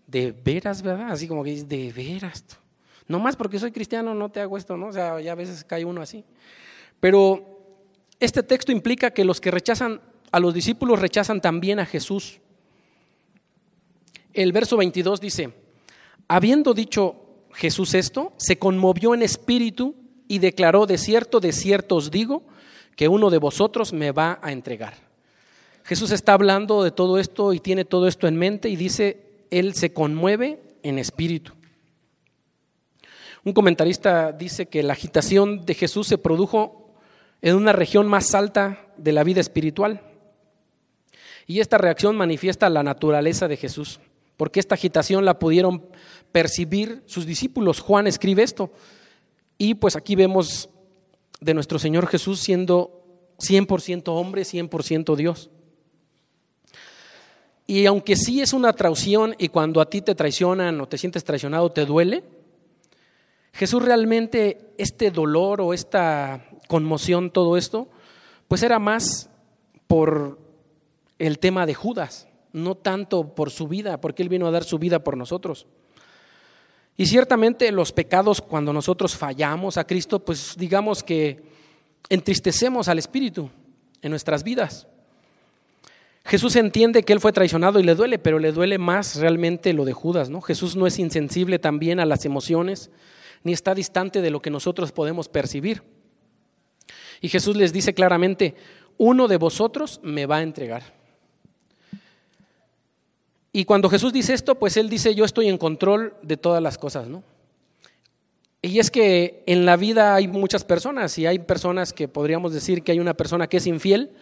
de 0.07 0.33
veras, 0.33 0.81
¿verdad? 0.81 1.11
Así 1.11 1.29
como 1.29 1.45
que 1.45 1.51
dices, 1.51 1.69
de 1.69 1.93
veras. 1.93 2.43
No 3.07 3.19
más 3.21 3.37
porque 3.37 3.59
soy 3.59 3.71
cristiano 3.71 4.15
no 4.15 4.31
te 4.31 4.41
hago 4.41 4.57
esto, 4.57 4.79
¿no? 4.79 4.87
O 4.87 4.93
sea, 4.93 5.21
ya 5.21 5.33
a 5.33 5.35
veces 5.35 5.63
cae 5.63 5.85
uno 5.85 6.01
así. 6.01 6.25
Pero 7.01 7.61
este 8.19 8.43
texto 8.43 8.73
implica 8.73 9.11
que 9.11 9.27
los 9.27 9.41
que 9.41 9.51
rechazan 9.51 10.01
a 10.33 10.41
los 10.41 10.55
discípulos 10.55 10.99
rechazan 10.99 11.43
también 11.43 11.79
a 11.81 11.87
Jesús. 11.87 12.41
El 14.33 14.53
verso 14.53 14.79
22 14.79 15.21
dice, 15.21 15.53
habiendo 16.29 16.73
dicho 16.73 17.17
Jesús 17.53 17.93
esto, 17.93 18.33
se 18.39 18.59
conmovió 18.59 19.13
en 19.13 19.23
espíritu 19.23 19.95
y 20.29 20.39
declaró, 20.39 20.87
de 20.87 20.99
cierto, 20.99 21.41
de 21.41 21.53
cierto 21.53 21.97
os 21.97 22.11
digo, 22.11 22.43
que 22.99 23.07
uno 23.07 23.31
de 23.31 23.39
vosotros 23.39 23.93
me 23.93 24.11
va 24.11 24.41
a 24.43 24.51
entregar. 24.51 24.95
Jesús 25.85 26.11
está 26.11 26.33
hablando 26.33 26.83
de 26.83 26.91
todo 26.91 27.21
esto 27.21 27.53
y 27.53 27.61
tiene 27.61 27.85
todo 27.85 28.09
esto 28.09 28.27
en 28.27 28.35
mente 28.35 28.69
y 28.69 28.75
dice, 28.75 29.45
Él 29.53 29.75
se 29.75 29.93
conmueve 29.93 30.61
en 30.83 30.99
espíritu. 30.99 31.53
Un 33.45 33.53
comentarista 33.53 34.33
dice 34.33 34.67
que 34.67 34.83
la 34.83 34.95
agitación 34.95 35.65
de 35.65 35.75
Jesús 35.75 36.09
se 36.09 36.19
produjo 36.19 36.93
en 37.41 37.55
una 37.55 37.73
región 37.73 38.09
más 38.09 38.35
alta 38.35 38.89
de 38.97 39.13
la 39.13 39.23
vida 39.23 39.41
espiritual. 39.41 40.03
Y 41.47 41.61
esta 41.61 41.79
reacción 41.79 42.17
manifiesta 42.17 42.69
la 42.69 42.83
naturaleza 42.83 43.47
de 43.47 43.57
Jesús, 43.57 44.01
porque 44.37 44.59
esta 44.59 44.75
agitación 44.75 45.25
la 45.25 45.39
pudieron 45.39 45.87
percibir 46.33 47.05
sus 47.07 47.27
discípulos. 47.27 47.79
Juan 47.79 48.09
escribe 48.09 48.43
esto, 48.43 48.73
y 49.57 49.75
pues 49.75 49.95
aquí 49.95 50.17
vemos 50.17 50.69
de 51.41 51.55
nuestro 51.55 51.79
Señor 51.79 52.07
Jesús 52.07 52.41
siendo 52.41 53.05
100% 53.39 54.09
hombre, 54.09 54.43
100% 54.43 55.17
Dios. 55.17 55.51
Y 57.67 57.87
aunque 57.87 58.17
sí 58.17 58.41
es 58.41 58.53
una 58.53 58.73
traición 58.73 59.35
y 59.39 59.49
cuando 59.49 59.81
a 59.81 59.91
ti 59.91 60.01
te 60.01 60.15
traicionan 60.15 60.81
o 60.81 60.89
te 60.89 60.99
sientes 60.99 61.23
traicionado 61.23 61.71
te 61.71 61.85
duele, 61.85 62.25
Jesús 63.53 63.83
realmente 63.83 64.73
este 64.79 65.11
dolor 65.11 65.61
o 65.61 65.75
esta 65.75 66.49
conmoción, 66.67 67.31
todo 67.31 67.57
esto, 67.57 67.89
pues 68.47 68.63
era 68.63 68.79
más 68.79 69.31
por 69.87 70.39
el 71.19 71.39
tema 71.39 71.67
de 71.67 71.75
Judas, 71.75 72.29
no 72.53 72.77
tanto 72.77 73.35
por 73.35 73.51
su 73.51 73.69
vida, 73.69 74.01
porque 74.01 74.23
Él 74.23 74.29
vino 74.29 74.47
a 74.47 74.51
dar 74.51 74.65
su 74.65 74.79
vida 74.79 75.05
por 75.05 75.17
nosotros. 75.17 75.67
Y 77.01 77.07
ciertamente 77.07 77.71
los 77.71 77.93
pecados, 77.93 78.43
cuando 78.43 78.73
nosotros 78.73 79.17
fallamos 79.17 79.79
a 79.79 79.87
Cristo, 79.87 80.19
pues 80.19 80.57
digamos 80.59 81.05
que 81.05 81.41
entristecemos 82.09 82.89
al 82.89 82.99
Espíritu 82.99 83.49
en 84.03 84.11
nuestras 84.11 84.43
vidas. 84.43 84.89
Jesús 86.25 86.57
entiende 86.57 87.05
que 87.05 87.13
Él 87.13 87.21
fue 87.21 87.33
traicionado 87.33 87.79
y 87.79 87.85
le 87.85 87.95
duele, 87.95 88.19
pero 88.19 88.41
le 88.41 88.51
duele 88.51 88.79
más 88.79 89.15
realmente 89.15 89.73
lo 89.73 89.85
de 89.85 89.93
Judas, 89.93 90.29
¿no? 90.29 90.41
Jesús 90.41 90.75
no 90.75 90.89
es 90.89 90.99
insensible 90.99 91.61
también 91.61 92.01
a 92.01 92.05
las 92.05 92.25
emociones, 92.25 92.91
ni 93.45 93.53
está 93.53 93.77
distante 93.77 94.21
de 94.21 94.31
lo 94.31 94.43
que 94.43 94.51
nosotros 94.51 94.91
podemos 94.91 95.29
percibir. 95.29 95.85
Y 97.21 97.29
Jesús 97.29 97.57
les 97.57 97.73
dice 97.73 97.95
claramente, 97.95 98.57
uno 98.97 99.29
de 99.29 99.37
vosotros 99.37 100.01
me 100.03 100.27
va 100.27 100.39
a 100.39 100.43
entregar. 100.43 100.98
Y 103.59 103.65
cuando 103.65 103.91
Jesús 103.91 104.13
dice 104.13 104.35
esto, 104.35 104.55
pues 104.55 104.77
Él 104.77 104.89
dice, 104.89 105.17
yo 105.17 105.25
estoy 105.25 105.49
en 105.49 105.59
control 105.59 106.15
de 106.23 106.37
todas 106.37 106.63
las 106.63 106.79
cosas, 106.79 107.09
¿no? 107.09 107.25
Y 108.63 108.79
es 108.79 108.89
que 108.89 109.43
en 109.47 109.67
la 109.67 109.77
vida 109.77 110.15
hay 110.15 110.29
muchas 110.29 110.63
personas 110.63 111.19
y 111.19 111.27
hay 111.27 111.41
personas 111.41 111.93
que 111.93 112.07
podríamos 112.07 112.55
decir 112.55 112.85
que 112.85 112.93
hay 112.93 113.01
una 113.01 113.15
persona 113.15 113.49
que 113.49 113.57
es 113.57 113.67
infiel, 113.67 114.13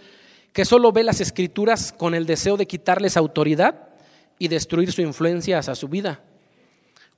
que 0.54 0.64
solo 0.64 0.90
ve 0.90 1.04
las 1.04 1.20
escrituras 1.20 1.92
con 1.92 2.14
el 2.14 2.24
deseo 2.24 2.56
de 2.56 2.64
quitarles 2.64 3.18
autoridad 3.18 3.90
y 4.38 4.48
destruir 4.48 4.90
su 4.90 5.02
influencia 5.02 5.58
hacia 5.58 5.74
su 5.74 5.88
vida. 5.88 6.22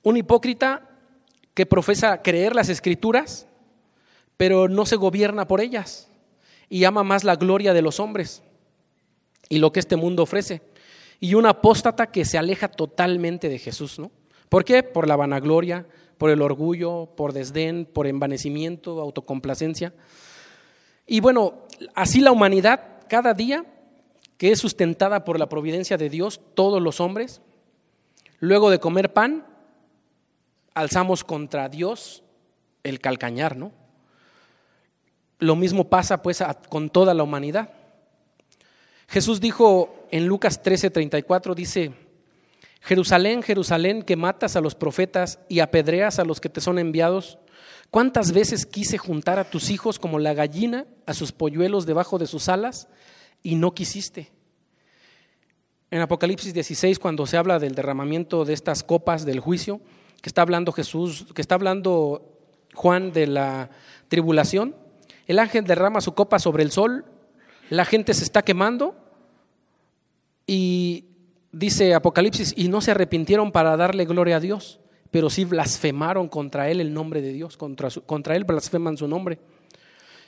Un 0.03 0.17
hipócrita 0.17 0.89
que 1.53 1.65
profesa 1.65 2.21
creer 2.21 2.53
las 2.53 2.67
escrituras, 2.67 3.47
pero 4.35 4.67
no 4.67 4.85
se 4.85 4.97
gobierna 4.97 5.47
por 5.47 5.61
ellas 5.61 6.09
y 6.67 6.83
ama 6.83 7.05
más 7.05 7.23
la 7.23 7.37
gloria 7.37 7.71
de 7.71 7.81
los 7.81 8.01
hombres 8.01 8.43
y 9.47 9.59
lo 9.59 9.71
que 9.71 9.79
este 9.79 9.95
mundo 9.95 10.23
ofrece 10.23 10.61
y 11.19 11.33
un 11.33 11.45
apóstata 11.45 12.07
que 12.07 12.25
se 12.25 12.37
aleja 12.37 12.69
totalmente 12.69 13.49
de 13.49 13.59
Jesús, 13.59 13.99
¿no? 13.99 14.11
¿Por 14.47 14.65
qué? 14.65 14.83
Por 14.83 15.07
la 15.07 15.15
vanagloria, 15.15 15.85
por 16.17 16.29
el 16.29 16.41
orgullo, 16.41 17.09
por 17.15 17.33
desdén, 17.33 17.85
por 17.85 18.07
envanecimiento, 18.07 18.99
autocomplacencia. 18.99 19.93
Y 21.05 21.19
bueno, 21.19 21.65
así 21.95 22.19
la 22.19 22.31
humanidad 22.31 22.81
cada 23.07 23.33
día 23.33 23.65
que 24.37 24.51
es 24.51 24.59
sustentada 24.59 25.25
por 25.25 25.37
la 25.37 25.49
providencia 25.49 25.97
de 25.97 26.09
Dios, 26.09 26.39
todos 26.53 26.81
los 26.81 27.01
hombres, 27.01 27.41
luego 28.39 28.69
de 28.69 28.79
comer 28.79 29.11
pan, 29.11 29.45
alzamos 30.73 31.25
contra 31.25 31.67
Dios 31.67 32.23
el 32.83 33.01
calcañar, 33.01 33.57
¿no? 33.57 33.73
Lo 35.39 35.57
mismo 35.57 35.89
pasa 35.89 36.21
pues 36.21 36.41
con 36.69 36.89
toda 36.89 37.13
la 37.13 37.23
humanidad. 37.23 37.69
Jesús 39.07 39.41
dijo 39.41 39.98
en 40.11 40.27
Lucas 40.27 40.61
13:34, 40.63 41.55
dice, 41.55 41.93
Jerusalén, 42.81 43.43
Jerusalén, 43.43 44.03
que 44.03 44.15
matas 44.15 44.55
a 44.55 44.61
los 44.61 44.75
profetas 44.75 45.39
y 45.49 45.59
apedreas 45.59 46.19
a 46.19 46.25
los 46.25 46.39
que 46.39 46.49
te 46.49 46.61
son 46.61 46.79
enviados, 46.79 47.37
¿cuántas 47.91 48.31
veces 48.31 48.65
quise 48.65 48.97
juntar 48.97 49.39
a 49.39 49.49
tus 49.49 49.69
hijos 49.69 49.99
como 49.99 50.19
la 50.19 50.33
gallina 50.33 50.85
a 51.05 51.13
sus 51.13 51.31
polluelos 51.31 51.85
debajo 51.85 52.17
de 52.17 52.27
sus 52.27 52.49
alas 52.49 52.87
y 53.43 53.55
no 53.55 53.73
quisiste? 53.73 54.31
En 55.91 56.01
Apocalipsis 56.01 56.53
16, 56.53 56.99
cuando 56.99 57.25
se 57.25 57.37
habla 57.37 57.59
del 57.59 57.75
derramamiento 57.75 58.45
de 58.45 58.53
estas 58.53 58.83
copas 58.83 59.25
del 59.25 59.39
juicio, 59.39 59.81
que 60.21 60.29
está 60.29 60.41
hablando 60.41 60.71
Jesús, 60.71 61.25
que 61.33 61.41
está 61.41 61.55
hablando 61.55 62.37
Juan 62.73 63.11
de 63.11 63.27
la 63.27 63.71
tribulación, 64.07 64.75
el 65.27 65.39
ángel 65.39 65.65
derrama 65.65 66.01
su 66.01 66.13
copa 66.13 66.39
sobre 66.39 66.63
el 66.63 66.71
sol 66.71 67.05
la 67.69 67.85
gente 67.85 68.13
se 68.15 68.23
está 68.23 68.41
quemando 68.41 68.95
y 70.51 71.05
dice 71.51 71.93
Apocalipsis, 71.93 72.55
y 72.57 72.69
no 72.69 72.81
se 72.81 72.89
arrepintieron 72.89 73.51
para 73.51 73.77
darle 73.77 74.05
gloria 74.05 74.37
a 74.37 74.39
Dios, 74.39 74.79
pero 75.11 75.29
sí 75.29 75.45
blasfemaron 75.45 76.27
contra 76.27 76.71
él 76.71 76.81
el 76.81 76.91
nombre 76.91 77.21
de 77.21 77.33
Dios, 77.33 77.55
contra, 77.55 77.89
contra 78.07 78.35
él 78.35 78.45
blasfeman 78.45 78.97
su 78.97 79.07
nombre. 79.07 79.37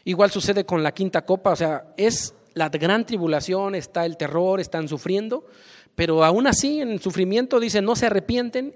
Igual 0.04 0.30
sucede 0.30 0.64
con 0.64 0.84
la 0.84 0.92
quinta 0.92 1.26
copa, 1.26 1.54
o 1.54 1.56
sea, 1.56 1.94
es 1.98 2.36
la 2.54 2.70
gran 2.70 3.04
tribulación, 3.04 3.74
está 3.74 4.06
el 4.06 4.16
terror, 4.16 4.60
están 4.60 4.88
sufriendo, 4.88 5.48
pero 5.96 6.24
aún 6.24 6.46
así 6.46 6.82
en 6.82 6.92
el 6.92 7.02
sufrimiento 7.02 7.60
dice, 7.60 7.82
no 7.82 7.96
se 7.96 8.06
arrepienten 8.06 8.76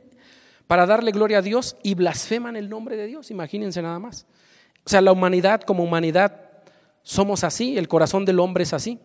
para 0.65 0.88
darle 0.88 1.12
gloria 1.12 1.38
a 1.38 1.43
Dios 1.43 1.77
y 1.84 1.93
blasfeman 1.93 2.55
el 2.55 2.69
nombre 2.69 2.97
de 2.97 3.05
Dios, 3.05 3.29
imagínense 3.29 3.84
nada 3.84 3.99
más. 3.99 4.25
O 4.84 4.89
sea, 4.89 5.01
la 5.01 5.12
humanidad 5.12 5.62
como 5.62 5.84
humanidad 5.84 6.41
somos 7.03 7.43
así, 7.43 7.77
el 7.77 7.88
corazón 7.88 8.25
del 8.25 8.39
hombre 8.39 8.63
es 8.63 8.73
así. 8.73 8.99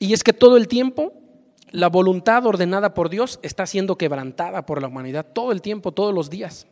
Y 0.00 0.14
es 0.14 0.24
que 0.24 0.32
todo 0.32 0.56
el 0.56 0.66
tiempo 0.66 1.12
la 1.70 1.88
voluntad 1.88 2.44
ordenada 2.46 2.94
por 2.94 3.10
Dios 3.10 3.38
está 3.42 3.66
siendo 3.66 3.96
quebrantada 3.96 4.66
por 4.66 4.82
la 4.82 4.88
humanidad, 4.88 5.26
todo 5.32 5.52
el 5.52 5.62
tiempo, 5.62 5.92
todos 5.92 6.12
los 6.12 6.30
días. 6.30 6.66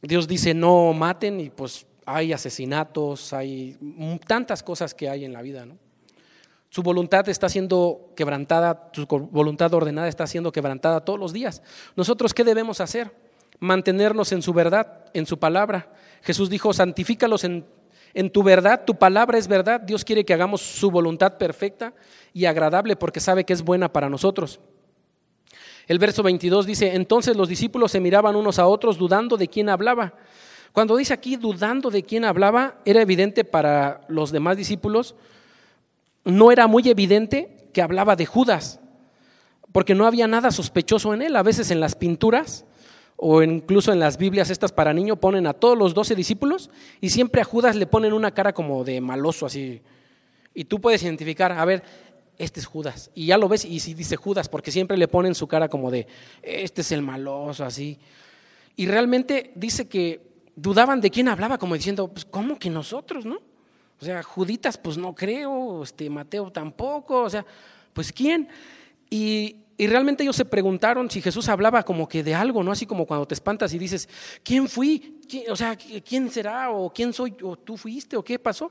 Dios 0.00 0.26
dice 0.26 0.52
no 0.52 0.92
maten 0.92 1.38
y 1.38 1.50
pues 1.50 1.86
hay 2.04 2.32
asesinatos, 2.32 3.32
hay 3.32 3.78
tantas 4.26 4.64
cosas 4.64 4.94
que 4.94 5.08
hay 5.08 5.24
en 5.24 5.32
la 5.32 5.42
vida, 5.42 5.64
¿no? 5.64 5.78
Su 6.70 6.82
voluntad 6.82 7.28
está 7.28 7.50
siendo 7.50 8.12
quebrantada, 8.16 8.90
su 8.92 9.06
voluntad 9.06 9.72
ordenada 9.74 10.08
está 10.08 10.26
siendo 10.26 10.50
quebrantada 10.50 11.04
todos 11.04 11.20
los 11.20 11.34
días. 11.34 11.62
Nosotros, 11.96 12.32
¿qué 12.32 12.44
debemos 12.44 12.80
hacer? 12.80 13.14
Mantenernos 13.60 14.32
en 14.32 14.40
su 14.40 14.54
verdad, 14.54 15.04
en 15.12 15.26
su 15.26 15.38
palabra. 15.38 15.92
Jesús 16.22 16.48
dijo, 16.48 16.72
santifícalos 16.72 17.44
en 17.44 17.66
en 18.14 18.30
tu 18.30 18.42
verdad, 18.42 18.84
tu 18.84 18.94
palabra 18.94 19.38
es 19.38 19.48
verdad. 19.48 19.80
Dios 19.80 20.04
quiere 20.04 20.24
que 20.24 20.34
hagamos 20.34 20.60
su 20.60 20.90
voluntad 20.90 21.38
perfecta 21.38 21.94
y 22.32 22.44
agradable 22.44 22.96
porque 22.96 23.20
sabe 23.20 23.44
que 23.44 23.52
es 23.52 23.62
buena 23.62 23.92
para 23.92 24.10
nosotros. 24.10 24.60
El 25.88 25.98
verso 25.98 26.22
22 26.22 26.66
dice, 26.66 26.94
entonces 26.94 27.36
los 27.36 27.48
discípulos 27.48 27.92
se 27.92 28.00
miraban 28.00 28.36
unos 28.36 28.58
a 28.58 28.66
otros 28.66 28.98
dudando 28.98 29.36
de 29.36 29.48
quién 29.48 29.68
hablaba. 29.68 30.14
Cuando 30.72 30.96
dice 30.96 31.12
aquí 31.12 31.36
dudando 31.36 31.90
de 31.90 32.02
quién 32.02 32.24
hablaba, 32.24 32.80
era 32.84 33.02
evidente 33.02 33.44
para 33.44 34.02
los 34.08 34.30
demás 34.30 34.56
discípulos, 34.56 35.14
no 36.24 36.52
era 36.52 36.66
muy 36.66 36.88
evidente 36.88 37.68
que 37.72 37.82
hablaba 37.82 38.16
de 38.16 38.26
Judas, 38.26 38.80
porque 39.72 39.94
no 39.94 40.06
había 40.06 40.26
nada 40.26 40.50
sospechoso 40.50 41.12
en 41.14 41.22
él. 41.22 41.36
A 41.36 41.42
veces 41.42 41.70
en 41.70 41.80
las 41.80 41.94
pinturas 41.94 42.64
o 43.24 43.40
incluso 43.40 43.92
en 43.92 44.00
las 44.00 44.18
Biblias 44.18 44.50
estas 44.50 44.72
para 44.72 44.92
niño 44.92 45.14
ponen 45.14 45.46
a 45.46 45.52
todos 45.52 45.78
los 45.78 45.94
doce 45.94 46.16
discípulos 46.16 46.70
y 47.00 47.10
siempre 47.10 47.40
a 47.40 47.44
Judas 47.44 47.76
le 47.76 47.86
ponen 47.86 48.12
una 48.12 48.32
cara 48.32 48.52
como 48.52 48.82
de 48.82 49.00
maloso 49.00 49.46
así. 49.46 49.80
Y 50.54 50.64
tú 50.64 50.80
puedes 50.80 51.04
identificar, 51.04 51.52
a 51.52 51.64
ver, 51.64 51.84
este 52.36 52.58
es 52.58 52.66
Judas. 52.66 53.12
Y 53.14 53.26
ya 53.26 53.38
lo 53.38 53.48
ves 53.48 53.64
y 53.64 53.78
si 53.78 53.94
dice 53.94 54.16
Judas, 54.16 54.48
porque 54.48 54.72
siempre 54.72 54.96
le 54.96 55.06
ponen 55.06 55.36
su 55.36 55.46
cara 55.46 55.68
como 55.68 55.92
de, 55.92 56.08
este 56.42 56.80
es 56.80 56.90
el 56.90 57.02
maloso, 57.02 57.64
así. 57.64 57.96
Y 58.74 58.86
realmente 58.86 59.52
dice 59.54 59.86
que 59.86 60.20
dudaban 60.56 61.00
de 61.00 61.10
quién 61.10 61.28
hablaba, 61.28 61.58
como 61.58 61.76
diciendo, 61.76 62.08
pues 62.08 62.24
¿cómo 62.24 62.58
que 62.58 62.70
nosotros, 62.70 63.24
no? 63.24 63.38
O 64.00 64.04
sea, 64.04 64.24
Juditas, 64.24 64.76
pues 64.76 64.98
no 64.98 65.14
creo, 65.14 65.84
este, 65.84 66.10
Mateo 66.10 66.50
tampoco, 66.50 67.22
o 67.22 67.30
sea, 67.30 67.46
pues 67.92 68.12
¿quién? 68.12 68.48
Y, 69.08 69.61
y 69.82 69.88
realmente 69.88 70.22
ellos 70.22 70.36
se 70.36 70.44
preguntaron 70.44 71.10
si 71.10 71.20
Jesús 71.20 71.48
hablaba 71.48 71.82
como 71.82 72.08
que 72.08 72.22
de 72.22 72.36
algo, 72.36 72.62
¿no? 72.62 72.70
Así 72.70 72.86
como 72.86 73.04
cuando 73.04 73.26
te 73.26 73.34
espantas 73.34 73.74
y 73.74 73.80
dices, 73.80 74.08
¿quién 74.44 74.68
fui? 74.68 75.18
O 75.50 75.56
sea, 75.56 75.76
¿quién 75.76 76.30
será? 76.30 76.70
¿O 76.70 76.90
quién 76.90 77.12
soy? 77.12 77.34
¿O 77.42 77.56
tú 77.56 77.76
fuiste? 77.76 78.16
¿O 78.16 78.22
qué 78.22 78.38
pasó? 78.38 78.70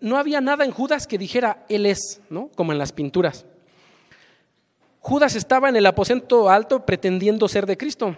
No 0.00 0.18
había 0.18 0.40
nada 0.40 0.64
en 0.64 0.72
Judas 0.72 1.06
que 1.06 1.16
dijera, 1.16 1.64
Él 1.68 1.86
es, 1.86 2.20
¿no? 2.28 2.50
Como 2.56 2.72
en 2.72 2.78
las 2.78 2.90
pinturas. 2.90 3.46
Judas 4.98 5.36
estaba 5.36 5.68
en 5.68 5.76
el 5.76 5.86
aposento 5.86 6.50
alto 6.50 6.84
pretendiendo 6.84 7.46
ser 7.46 7.64
de 7.64 7.76
Cristo. 7.76 8.16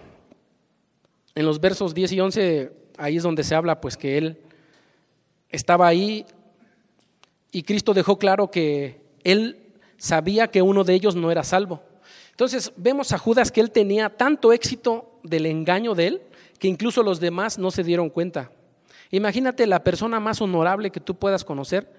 En 1.35 1.45
los 1.45 1.61
versos 1.61 1.93
10 1.93 2.11
y 2.13 2.19
11, 2.21 2.71
ahí 2.97 3.17
es 3.17 3.21
donde 3.21 3.43
se 3.43 3.53
habla, 3.53 3.81
pues 3.81 3.97
que 3.97 4.17
Él 4.17 4.39
estaba 5.49 5.85
ahí 5.85 6.25
y 7.51 7.61
Cristo 7.61 7.93
dejó 7.93 8.17
claro 8.17 8.49
que 8.49 8.99
Él 9.23 9.59
sabía 9.99 10.47
que 10.47 10.63
uno 10.63 10.83
de 10.83 10.95
ellos 10.95 11.15
no 11.15 11.29
era 11.29 11.43
salvo. 11.43 11.83
Entonces 12.39 12.71
vemos 12.77 13.11
a 13.11 13.17
Judas 13.17 13.51
que 13.51 13.59
él 13.59 13.69
tenía 13.69 14.09
tanto 14.15 14.53
éxito 14.53 15.19
del 15.23 15.45
engaño 15.45 15.93
de 15.93 16.07
él 16.07 16.21
que 16.57 16.69
incluso 16.69 17.03
los 17.03 17.19
demás 17.19 17.59
no 17.59 17.69
se 17.69 17.83
dieron 17.83 18.09
cuenta. 18.09 18.49
Imagínate 19.11 19.67
la 19.67 19.83
persona 19.83 20.21
más 20.21 20.39
honorable 20.39 20.89
que 20.89 21.01
tú 21.01 21.15
puedas 21.15 21.43
conocer, 21.43 21.91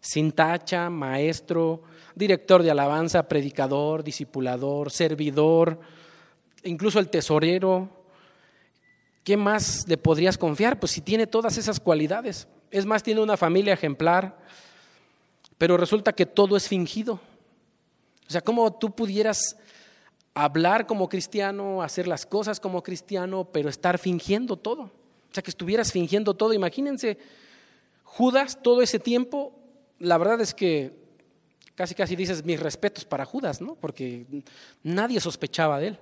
sin 0.00 0.30
tacha, 0.30 0.88
maestro, 0.90 1.82
director 2.14 2.62
de 2.62 2.70
alabanza, 2.70 3.26
predicador, 3.26 4.04
discipulador, 4.04 4.92
servidor, 4.92 5.80
incluso 6.62 7.00
el 7.00 7.08
tesorero. 7.08 7.88
¿Qué 9.24 9.36
más 9.36 9.88
le 9.88 9.96
podrías 9.96 10.38
confiar? 10.38 10.78
Pues 10.78 10.92
si 10.92 11.00
tiene 11.00 11.26
todas 11.26 11.58
esas 11.58 11.80
cualidades. 11.80 12.46
Es 12.70 12.86
más, 12.86 13.02
tiene 13.02 13.22
una 13.22 13.36
familia 13.36 13.74
ejemplar, 13.74 14.38
pero 15.58 15.76
resulta 15.76 16.12
que 16.12 16.26
todo 16.26 16.56
es 16.56 16.68
fingido. 16.68 17.14
O 18.28 18.30
sea, 18.30 18.40
¿cómo 18.40 18.72
tú 18.72 18.94
pudieras 18.94 19.56
hablar 20.34 20.86
como 20.86 21.08
cristiano, 21.08 21.82
hacer 21.82 22.06
las 22.06 22.26
cosas 22.26 22.60
como 22.60 22.82
cristiano, 22.82 23.48
pero 23.52 23.68
estar 23.68 23.98
fingiendo 23.98 24.56
todo? 24.56 24.82
O 24.82 25.32
sea, 25.32 25.42
que 25.42 25.50
estuvieras 25.50 25.92
fingiendo 25.92 26.34
todo. 26.34 26.52
Imagínense, 26.52 27.18
Judas 28.04 28.58
todo 28.62 28.82
ese 28.82 28.98
tiempo, 28.98 29.52
la 29.98 30.18
verdad 30.18 30.40
es 30.40 30.54
que 30.54 30.92
casi 31.74 31.94
casi 31.94 32.16
dices 32.16 32.44
mis 32.44 32.60
respetos 32.60 33.04
para 33.04 33.24
Judas, 33.24 33.60
¿no? 33.60 33.74
Porque 33.74 34.26
nadie 34.82 35.20
sospechaba 35.20 35.78
de 35.78 35.88
él. 35.88 35.98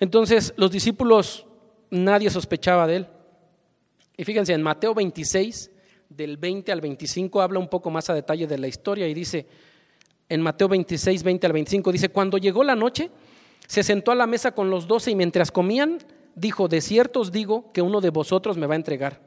Entonces, 0.00 0.54
los 0.56 0.70
discípulos, 0.70 1.46
nadie 1.90 2.30
sospechaba 2.30 2.86
de 2.86 2.96
él. 2.96 3.06
Y 4.16 4.24
fíjense, 4.24 4.52
en 4.52 4.62
Mateo 4.62 4.94
26, 4.94 5.70
del 6.08 6.36
20 6.36 6.72
al 6.72 6.80
25, 6.80 7.40
habla 7.40 7.58
un 7.58 7.68
poco 7.68 7.90
más 7.90 8.08
a 8.10 8.14
detalle 8.14 8.46
de 8.46 8.58
la 8.58 8.66
historia 8.66 9.06
y 9.06 9.14
dice, 9.14 9.46
en 10.28 10.40
Mateo 10.40 10.68
26, 10.68 11.22
20 11.22 11.46
al 11.46 11.52
25, 11.52 11.92
dice, 11.92 12.08
cuando 12.10 12.38
llegó 12.38 12.62
la 12.64 12.74
noche, 12.74 13.10
se 13.66 13.82
sentó 13.82 14.12
a 14.12 14.14
la 14.14 14.26
mesa 14.26 14.52
con 14.52 14.70
los 14.70 14.86
doce 14.86 15.10
y 15.10 15.14
mientras 15.14 15.50
comían, 15.50 15.98
dijo, 16.34 16.68
de 16.68 16.80
cierto 16.80 17.20
os 17.20 17.32
digo 17.32 17.72
que 17.72 17.82
uno 17.82 18.00
de 18.00 18.10
vosotros 18.10 18.56
me 18.56 18.66
va 18.66 18.74
a 18.74 18.76
entregar. 18.76 19.20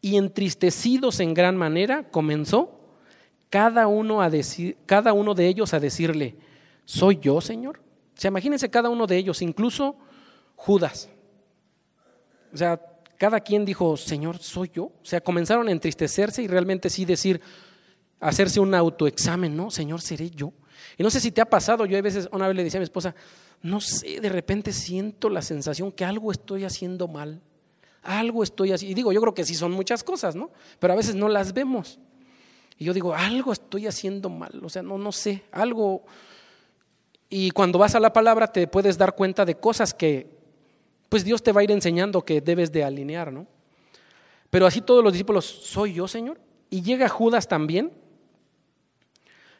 Y 0.00 0.16
entristecidos 0.16 1.20
en 1.20 1.34
gran 1.34 1.56
manera, 1.56 2.04
comenzó 2.10 2.80
cada 3.50 3.86
uno, 3.86 4.20
a 4.20 4.30
decir, 4.30 4.76
cada 4.86 5.12
uno 5.12 5.34
de 5.34 5.46
ellos 5.46 5.74
a 5.74 5.80
decirle, 5.80 6.36
¿soy 6.84 7.18
yo, 7.20 7.40
Señor? 7.40 7.78
O 8.16 8.20
sea, 8.20 8.28
imagínense 8.28 8.70
cada 8.70 8.88
uno 8.88 9.06
de 9.06 9.16
ellos, 9.16 9.42
incluso 9.42 9.96
Judas. 10.56 11.08
O 12.52 12.56
sea, 12.56 12.80
cada 13.16 13.40
quien 13.40 13.64
dijo, 13.64 13.96
Señor, 13.96 14.38
¿soy 14.38 14.70
yo? 14.74 14.84
O 14.84 15.04
sea, 15.04 15.20
comenzaron 15.20 15.68
a 15.68 15.72
entristecerse 15.72 16.42
y 16.42 16.48
realmente 16.48 16.90
sí 16.90 17.04
decir, 17.04 17.40
hacerse 18.24 18.58
un 18.58 18.74
autoexamen, 18.74 19.54
¿no? 19.54 19.70
Señor, 19.70 20.00
¿seré 20.00 20.30
yo? 20.30 20.52
Y 20.96 21.02
no 21.02 21.10
sé 21.10 21.20
si 21.20 21.30
te 21.30 21.40
ha 21.40 21.44
pasado, 21.44 21.84
yo 21.84 21.98
a 21.98 22.02
veces, 22.02 22.28
una 22.32 22.48
vez 22.48 22.56
le 22.56 22.64
decía 22.64 22.78
a 22.78 22.80
mi 22.80 22.84
esposa, 22.84 23.14
no 23.62 23.80
sé, 23.80 24.20
de 24.20 24.28
repente 24.28 24.72
siento 24.72 25.28
la 25.28 25.42
sensación 25.42 25.92
que 25.92 26.04
algo 26.04 26.32
estoy 26.32 26.64
haciendo 26.64 27.06
mal, 27.06 27.42
algo 28.02 28.42
estoy 28.42 28.72
haciendo, 28.72 28.92
y 28.92 28.94
digo, 28.94 29.12
yo 29.12 29.20
creo 29.20 29.34
que 29.34 29.44
sí 29.44 29.54
son 29.54 29.72
muchas 29.72 30.02
cosas, 30.02 30.34
¿no? 30.36 30.50
Pero 30.78 30.94
a 30.94 30.96
veces 30.96 31.14
no 31.14 31.28
las 31.28 31.52
vemos. 31.52 31.98
Y 32.78 32.86
yo 32.86 32.94
digo, 32.94 33.14
algo 33.14 33.52
estoy 33.52 33.86
haciendo 33.86 34.30
mal, 34.30 34.58
o 34.64 34.68
sea, 34.68 34.82
no, 34.82 34.96
no 34.98 35.12
sé, 35.12 35.42
algo... 35.52 36.02
Y 37.28 37.50
cuando 37.50 37.78
vas 37.78 37.94
a 37.94 38.00
la 38.00 38.12
palabra 38.12 38.46
te 38.46 38.66
puedes 38.68 38.96
dar 38.96 39.14
cuenta 39.14 39.44
de 39.44 39.56
cosas 39.56 39.92
que, 39.92 40.30
pues 41.10 41.24
Dios 41.24 41.42
te 41.42 41.52
va 41.52 41.60
a 41.60 41.64
ir 41.64 41.70
enseñando 41.70 42.24
que 42.24 42.40
debes 42.40 42.72
de 42.72 42.84
alinear, 42.84 43.32
¿no? 43.32 43.46
Pero 44.48 44.66
así 44.66 44.80
todos 44.80 45.02
los 45.02 45.12
discípulos, 45.12 45.44
¿soy 45.44 45.94
yo, 45.94 46.08
Señor? 46.08 46.40
Y 46.70 46.82
llega 46.82 47.08
Judas 47.08 47.48
también, 47.48 47.92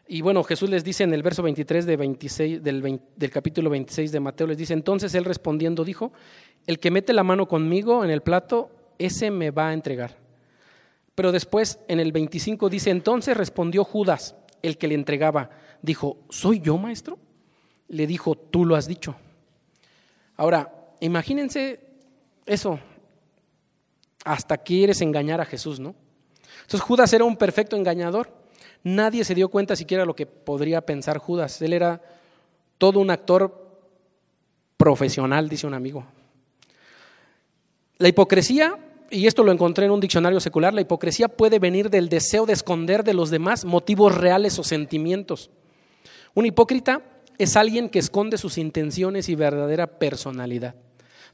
y 0.07 0.21
bueno, 0.21 0.45
Jesús 0.45 0.69
les 0.69 0.85
dice 0.85 1.05
en 1.05 1.15
el 1.15 1.23
verso 1.23 1.43
23 1.43 1.87
de 1.87 1.97
26, 1.97 2.63
del, 2.63 3.01
del, 3.17 3.31
capítulo 3.31 3.71
26 3.71 4.13
de 4.13 4.21
Mateo, 4.21 4.47
les 4.47 4.59
dice, 4.59 4.75
entonces 4.75 5.15
él 5.15 5.25
respondiendo 5.25 5.85
dijo, 5.85 6.13
el 6.67 6.79
que 6.79 6.91
mete 6.91 7.13
la 7.13 7.23
mano 7.23 7.49
conmigo 7.49 8.05
en 8.05 8.11
el 8.11 8.21
plato, 8.21 8.71
ese 8.99 9.31
me 9.31 9.51
va 9.51 9.69
a 9.69 9.73
entregar. 9.73 10.17
Pero 11.15 11.33
después 11.33 11.79
en 11.89 12.01
el 12.01 12.13
25 12.13 12.69
dice, 12.69 12.91
entonces 12.91 13.37
respondió 13.37 13.85
Judas, 13.85 14.35
el 14.63 14.77
que 14.77 14.89
le 14.89 14.95
entregaba, 14.95 15.51
dijo, 15.81 16.19
¿soy 16.29 16.61
yo, 16.61 16.77
maestro? 16.77 17.19
Le 17.89 18.07
dijo, 18.07 18.35
tú 18.35 18.65
lo 18.65 18.77
has 18.77 18.87
dicho. 18.87 19.15
Ahora, 20.37 20.73
imagínense 21.01 21.81
eso, 22.45 22.79
hasta 24.25 24.59
quieres 24.59 25.01
engañar 25.01 25.41
a 25.41 25.47
Jesús, 25.47 25.81
¿no? 25.81 25.95
Entonces 26.63 26.81
Judas 26.81 27.13
era 27.13 27.25
un 27.25 27.37
perfecto 27.37 27.77
engañador. 27.77 28.44
Nadie 28.85 29.25
se 29.25 29.35
dio 29.35 29.49
cuenta 29.49 29.77
siquiera 29.77 30.05
lo 30.05 30.15
que 30.15 30.27
podría 30.27 30.83
pensar 30.83 31.17
Judas. 31.17 31.61
Él 31.63 31.73
era 31.73 32.03
todo 32.77 33.01
un 33.01 33.11
actor 33.11 33.81
profesional, 34.77 35.49
dice 35.49 35.67
un 35.67 35.73
amigo. 35.73 36.05
La 37.97 38.09
hipocresía, 38.09 38.79
y 39.11 39.27
esto 39.27 39.43
lo 39.43 39.53
encontré 39.53 39.87
en 39.87 39.93
un 39.93 40.01
diccionario 40.01 40.39
secular, 40.39 40.75
la 40.75 40.83
hipocresía 40.83 41.29
puede 41.29 41.59
venir 41.59 41.89
del 41.89 42.11
deseo 42.11 42.45
de 42.45 42.53
esconder 42.53 43.05
de 43.05 43.15
los 43.15 43.31
demás 43.31 43.65
motivos 43.65 44.15
reales 44.15 44.59
o 44.59 44.65
sentimientos. 44.65 45.51
Un 46.35 46.45
hipócrita 46.45 47.01
es 47.39 47.57
alguien 47.57 47.89
que 47.89 48.01
esconde 48.01 48.37
sus 48.37 48.59
intenciones 48.59 49.31
y 49.31 49.35
verdadera 49.35 49.87
personalidad. 49.87 50.75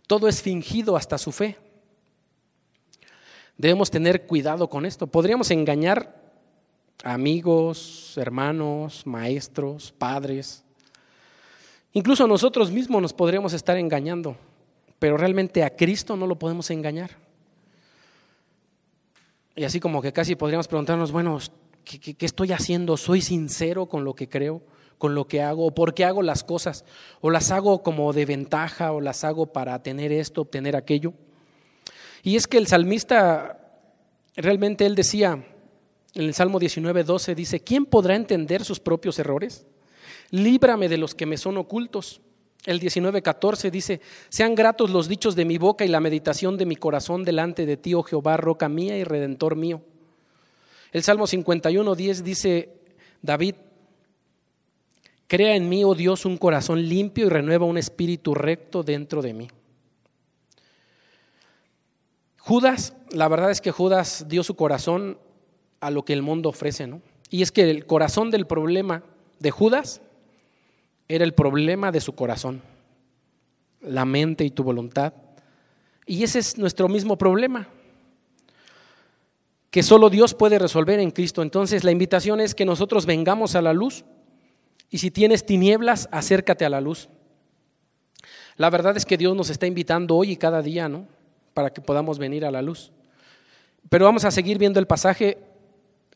Todo 0.06 0.28
es 0.28 0.40
fingido 0.40 0.96
hasta 0.96 1.18
su 1.18 1.32
fe. 1.32 1.56
Debemos 3.56 3.90
tener 3.90 4.26
cuidado 4.26 4.68
con 4.68 4.86
esto. 4.86 5.08
Podríamos 5.08 5.50
engañar 5.50 6.19
amigos, 7.02 8.14
hermanos, 8.16 9.06
maestros, 9.06 9.92
padres. 9.92 10.64
Incluso 11.92 12.26
nosotros 12.26 12.70
mismos 12.70 13.03
nos 13.03 13.12
podríamos 13.12 13.53
estar 13.53 13.76
engañando, 13.76 14.36
pero 14.98 15.16
realmente 15.16 15.64
a 15.64 15.74
Cristo 15.74 16.16
no 16.16 16.26
lo 16.26 16.38
podemos 16.38 16.70
engañar. 16.70 17.11
Y 19.57 19.64
así 19.64 19.80
como 19.80 20.01
que 20.01 20.12
casi 20.12 20.36
podríamos 20.36 20.68
preguntarnos, 20.68 21.11
bueno, 21.11 21.38
¿qué, 21.84 22.14
estoy 22.20 22.53
haciendo? 22.53 22.96
¿Soy 22.96 23.20
sincero 23.20 23.86
con 23.86 24.05
lo 24.05 24.14
que 24.14 24.28
creo, 24.28 24.62
con 24.96 25.14
lo 25.14 25.26
que 25.26 25.42
hago? 25.42 25.66
¿O 25.66 25.74
por 25.74 25.94
qué 25.94 26.05
hago 26.05 26.22
las 26.22 26.44
cosas? 26.44 26.84
¿O 27.20 27.30
las 27.30 27.51
hago 27.51 27.82
como 27.82 28.12
de 28.12 28.26
ventaja? 28.26 28.92
¿O 28.92 29.01
las 29.01 29.24
hago 29.24 29.46
para 29.46 29.82
tener 29.82 30.12
esto, 30.12 30.42
obtener 30.42 30.76
aquello? 30.76 31.14
Y 32.22 32.36
es 32.36 32.46
que 32.46 32.59
el 32.59 32.68
salmista, 32.68 33.59
realmente 34.36 34.86
él 34.86 34.94
decía, 34.94 35.44
en 36.14 36.24
el 36.24 36.34
Salmo 36.34 36.58
19, 36.58 37.04
12 37.04 37.34
dice, 37.34 37.61
¿quién 37.61 37.86
podrá 37.86 38.16
entender 38.16 38.64
sus 38.64 38.80
propios 38.80 39.18
errores? 39.18 39.66
Líbrame 40.30 40.88
de 40.88 40.98
los 40.98 41.14
que 41.14 41.26
me 41.26 41.36
son 41.36 41.56
ocultos. 41.56 42.20
El 42.66 42.78
19, 42.78 43.22
14 43.22 43.70
dice, 43.70 44.00
sean 44.28 44.54
gratos 44.54 44.90
los 44.90 45.08
dichos 45.08 45.34
de 45.34 45.44
mi 45.44 45.56
boca 45.56 45.84
y 45.84 45.88
la 45.88 46.00
meditación 46.00 46.58
de 46.58 46.66
mi 46.66 46.76
corazón 46.76 47.24
delante 47.24 47.64
de 47.64 47.76
ti, 47.76 47.94
oh 47.94 48.02
Jehová, 48.02 48.36
roca 48.36 48.68
mía 48.68 48.96
y 48.98 49.04
redentor 49.04 49.56
mío. 49.56 49.82
El 50.92 51.02
Salmo 51.02 51.26
51, 51.26 51.94
10 51.94 52.24
dice 52.24 52.74
David, 53.22 53.54
Crea 55.30 55.54
en 55.54 55.68
mí, 55.68 55.84
oh 55.84 55.94
Dios, 55.94 56.24
un 56.24 56.36
corazón 56.36 56.88
limpio 56.88 57.26
y 57.26 57.28
renueva 57.28 57.64
un 57.64 57.78
espíritu 57.78 58.34
recto 58.34 58.82
dentro 58.82 59.22
de 59.22 59.32
mí. 59.32 59.48
Judas, 62.38 62.94
la 63.12 63.28
verdad 63.28 63.52
es 63.52 63.61
que 63.61 63.70
Judas 63.70 64.26
dio 64.26 64.42
su 64.42 64.56
corazón 64.56 65.20
a 65.81 65.91
lo 65.91 66.05
que 66.05 66.12
el 66.12 66.22
mundo 66.22 66.51
ofrece, 66.51 66.87
¿no? 66.87 67.01
Y 67.31 67.43
es 67.43 67.53
que 67.53 67.70
el 67.70 67.87
corazón 67.87 68.31
del 68.31 68.47
problema 68.47 69.03
de 69.39 69.51
Judas 69.51 70.01
era 71.09 71.24
el 71.24 71.35
problema 71.35 71.91
de 71.91 72.01
su 72.01 72.14
corazón, 72.14 72.62
la 73.81 74.05
mente 74.05 74.45
y 74.45 74.51
tu 74.51 74.62
voluntad. 74.62 75.14
Y 76.07 76.22
ese 76.22 76.39
es 76.39 76.59
nuestro 76.59 76.89
mismo 76.89 77.16
problema, 77.16 77.68
que 79.70 79.83
solo 79.83 80.11
Dios 80.11 80.35
puede 80.35 80.59
resolver 80.59 80.99
en 81.01 81.11
Cristo. 81.11 81.43
Entonces 81.43 81.85
la 81.85 81.93
invitación 81.93 82.41
es 82.41 82.55
que 82.55 82.64
nosotros 82.64 83.07
vengamos 83.07 83.55
a 83.55 83.62
la 83.62 83.72
luz 83.72 84.05
y 84.91 84.99
si 84.99 85.11
tienes 85.11 85.47
tinieblas, 85.47 86.09
acércate 86.11 86.64
a 86.64 86.70
la 86.70 86.81
luz. 86.81 87.09
La 88.57 88.70
verdad 88.70 88.97
es 88.97 89.07
que 89.07 89.16
Dios 89.16 89.37
nos 89.37 89.51
está 89.51 89.66
invitando 89.66 90.16
hoy 90.16 90.33
y 90.33 90.37
cada 90.37 90.62
día, 90.62 90.89
¿no? 90.89 91.07
Para 91.55 91.72
que 91.72 91.81
podamos 91.81 92.18
venir 92.18 92.45
a 92.45 92.51
la 92.51 92.61
luz. 92.61 92.93
Pero 93.89 94.05
vamos 94.05 94.24
a 94.24 94.31
seguir 94.31 94.59
viendo 94.59 94.81
el 94.81 94.87
pasaje, 94.87 95.39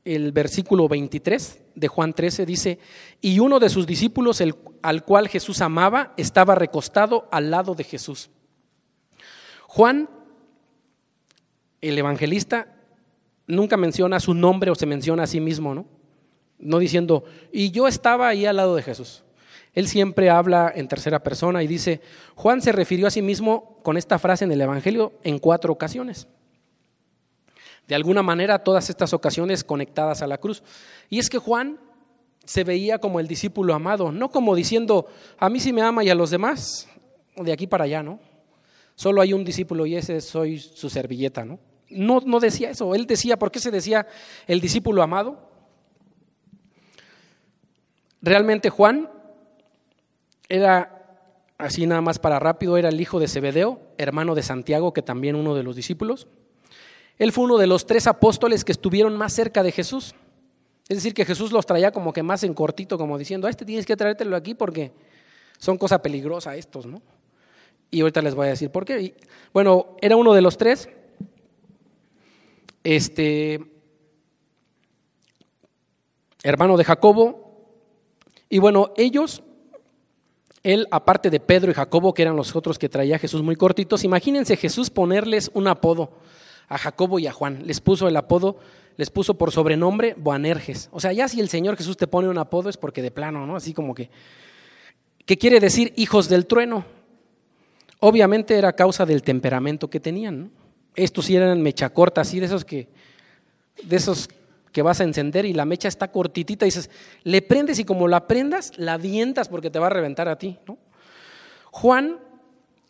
el 0.04 0.32
versículo 0.32 0.86
23 0.88 1.62
de 1.74 1.88
Juan 1.88 2.12
13 2.12 2.44
dice, 2.46 2.78
y 3.20 3.38
uno 3.38 3.58
de 3.58 3.70
sus 3.70 3.86
discípulos, 3.86 4.40
el, 4.40 4.54
al 4.82 5.04
cual 5.04 5.28
Jesús 5.28 5.60
amaba, 5.60 6.12
estaba 6.16 6.54
recostado 6.54 7.28
al 7.30 7.50
lado 7.50 7.74
de 7.74 7.84
Jesús. 7.84 8.30
Juan, 9.66 10.08
el 11.80 11.98
evangelista, 11.98 12.68
nunca 13.46 13.76
menciona 13.76 14.20
su 14.20 14.34
nombre 14.34 14.70
o 14.70 14.74
se 14.74 14.86
menciona 14.86 15.24
a 15.24 15.26
sí 15.26 15.40
mismo, 15.40 15.74
¿no? 15.74 15.86
No 16.58 16.78
diciendo, 16.78 17.24
y 17.52 17.70
yo 17.70 17.88
estaba 17.88 18.28
ahí 18.28 18.46
al 18.46 18.56
lado 18.56 18.76
de 18.76 18.82
Jesús. 18.82 19.24
Él 19.72 19.88
siempre 19.88 20.30
habla 20.30 20.72
en 20.74 20.86
tercera 20.86 21.22
persona 21.22 21.62
y 21.62 21.66
dice, 21.66 22.00
Juan 22.36 22.62
se 22.62 22.72
refirió 22.72 23.06
a 23.06 23.10
sí 23.10 23.22
mismo 23.22 23.80
con 23.82 23.96
esta 23.96 24.18
frase 24.18 24.44
en 24.44 24.52
el 24.52 24.60
Evangelio 24.60 25.14
en 25.24 25.38
cuatro 25.38 25.72
ocasiones. 25.72 26.28
De 27.88 27.94
alguna 27.94 28.22
manera, 28.22 28.60
todas 28.60 28.88
estas 28.88 29.12
ocasiones 29.12 29.62
conectadas 29.62 30.22
a 30.22 30.26
la 30.26 30.38
cruz. 30.38 30.62
Y 31.10 31.18
es 31.18 31.28
que 31.28 31.38
Juan 31.38 31.78
se 32.44 32.64
veía 32.64 32.98
como 32.98 33.20
el 33.20 33.26
discípulo 33.26 33.74
amado, 33.74 34.12
no 34.12 34.30
como 34.30 34.54
diciendo, 34.54 35.06
a 35.38 35.48
mí 35.48 35.60
sí 35.60 35.72
me 35.72 35.82
ama 35.82 36.04
y 36.04 36.10
a 36.10 36.14
los 36.14 36.30
demás, 36.30 36.88
de 37.36 37.52
aquí 37.52 37.66
para 37.66 37.84
allá, 37.84 38.02
¿no? 38.02 38.20
Solo 38.94 39.20
hay 39.20 39.32
un 39.32 39.44
discípulo 39.44 39.86
y 39.86 39.96
ese 39.96 40.20
soy 40.20 40.58
su 40.58 40.88
servilleta, 40.88 41.44
¿no? 41.44 41.58
No, 41.90 42.20
no 42.20 42.40
decía 42.40 42.70
eso, 42.70 42.94
él 42.94 43.06
decía, 43.06 43.38
¿por 43.38 43.50
qué 43.50 43.60
se 43.60 43.70
decía 43.70 44.06
el 44.46 44.60
discípulo 44.60 45.02
amado? 45.02 45.50
Realmente 48.20 48.70
Juan 48.70 49.10
era, 50.48 51.28
así 51.58 51.86
nada 51.86 52.00
más 52.00 52.18
para 52.18 52.38
rápido, 52.38 52.76
era 52.76 52.88
el 52.88 53.00
hijo 53.00 53.20
de 53.20 53.28
Zebedeo, 53.28 53.80
hermano 53.98 54.34
de 54.34 54.42
Santiago, 54.42 54.92
que 54.92 55.02
también 55.02 55.36
uno 55.36 55.54
de 55.54 55.62
los 55.62 55.76
discípulos. 55.76 56.26
Él 57.18 57.32
fue 57.32 57.44
uno 57.44 57.58
de 57.58 57.66
los 57.66 57.86
tres 57.86 58.06
apóstoles 58.06 58.64
que 58.64 58.72
estuvieron 58.72 59.16
más 59.16 59.32
cerca 59.32 59.62
de 59.62 59.72
Jesús. 59.72 60.14
Es 60.88 60.98
decir, 60.98 61.14
que 61.14 61.24
Jesús 61.24 61.52
los 61.52 61.64
traía 61.64 61.92
como 61.92 62.12
que 62.12 62.22
más 62.22 62.42
en 62.44 62.54
cortito, 62.54 62.98
como 62.98 63.16
diciendo, 63.16 63.46
a 63.46 63.50
este 63.50 63.64
tienes 63.64 63.86
que 63.86 63.96
traértelo 63.96 64.36
aquí 64.36 64.54
porque 64.54 64.92
son 65.58 65.78
cosa 65.78 66.02
peligrosa 66.02 66.56
estos, 66.56 66.86
¿no? 66.86 67.00
Y 67.90 68.00
ahorita 68.00 68.20
les 68.22 68.34
voy 68.34 68.48
a 68.48 68.50
decir 68.50 68.70
por 68.70 68.84
qué. 68.84 69.14
bueno, 69.52 69.96
era 70.00 70.16
uno 70.16 70.34
de 70.34 70.42
los 70.42 70.58
tres. 70.58 70.88
Este, 72.82 73.64
hermano 76.42 76.76
de 76.76 76.84
Jacobo, 76.84 77.44
y 78.50 78.58
bueno, 78.58 78.92
ellos, 78.96 79.42
él, 80.62 80.86
aparte 80.90 81.30
de 81.30 81.40
Pedro 81.40 81.70
y 81.70 81.74
Jacobo, 81.74 82.12
que 82.12 82.22
eran 82.22 82.36
los 82.36 82.54
otros 82.54 82.78
que 82.78 82.90
traía 82.90 83.18
Jesús 83.18 83.42
muy 83.42 83.56
cortitos, 83.56 84.04
imagínense 84.04 84.56
Jesús 84.56 84.90
ponerles 84.90 85.50
un 85.54 85.66
apodo 85.66 86.10
a 86.68 86.78
Jacobo 86.78 87.18
y 87.18 87.26
a 87.26 87.32
Juan. 87.32 87.66
Les 87.66 87.80
puso 87.80 88.08
el 88.08 88.16
apodo, 88.16 88.58
les 88.96 89.10
puso 89.10 89.34
por 89.34 89.52
sobrenombre 89.52 90.14
Boanerges. 90.16 90.88
O 90.92 91.00
sea, 91.00 91.12
ya 91.12 91.28
si 91.28 91.40
el 91.40 91.48
Señor 91.48 91.76
Jesús 91.76 91.96
te 91.96 92.06
pone 92.06 92.28
un 92.28 92.38
apodo 92.38 92.68
es 92.68 92.76
porque 92.76 93.02
de 93.02 93.10
plano, 93.10 93.46
¿no? 93.46 93.56
Así 93.56 93.72
como 93.74 93.94
que, 93.94 94.10
¿qué 95.26 95.38
quiere 95.38 95.60
decir 95.60 95.92
hijos 95.96 96.28
del 96.28 96.46
trueno? 96.46 96.84
Obviamente 98.00 98.56
era 98.56 98.74
causa 98.74 99.06
del 99.06 99.22
temperamento 99.22 99.88
que 99.88 100.00
tenían, 100.00 100.40
¿no? 100.40 100.50
Estos 100.96 101.24
sí 101.24 101.34
eran 101.34 101.60
mecha 101.60 101.90
corta, 101.90 102.20
así 102.20 102.38
de 102.38 102.46
esos 102.46 102.64
que, 102.64 102.88
de 103.82 103.96
esos 103.96 104.28
que 104.74 104.82
vas 104.82 105.00
a 105.00 105.04
encender 105.04 105.44
y 105.44 105.52
la 105.52 105.64
mecha 105.64 105.88
está 105.88 106.10
cortitita 106.10 106.66
y 106.66 106.68
dices, 106.68 106.90
le 107.22 107.42
prendes 107.42 107.78
y 107.78 107.84
como 107.84 108.08
la 108.08 108.26
prendas, 108.26 108.72
la 108.76 108.94
avientas 108.94 109.48
porque 109.48 109.70
te 109.70 109.78
va 109.78 109.86
a 109.86 109.90
reventar 109.90 110.28
a 110.28 110.36
ti. 110.36 110.58
¿no? 110.66 110.78
Juan 111.70 112.18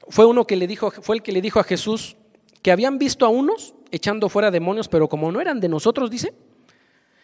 fue 0.09 0.27
uno 0.27 0.47
que 0.47 0.57
le 0.57 0.67
dijo, 0.67 0.91
fue 0.91 1.17
el 1.17 1.23
que 1.23 1.33
le 1.33 1.41
dijo 1.41 1.61
a 1.61 1.65
Jesús 1.65 2.17
que 2.65 2.73
habían 2.73 2.97
visto 2.99 3.27
a 3.27 3.29
unos 3.29 3.75
echando 3.91 4.31
fuera 4.31 4.51
demonios, 4.51 4.89
pero 4.89 5.07
como 5.07 5.31
no 5.31 5.39
eran 5.39 5.61
de 5.61 5.69
nosotros, 5.69 6.11
dice, 6.11 6.33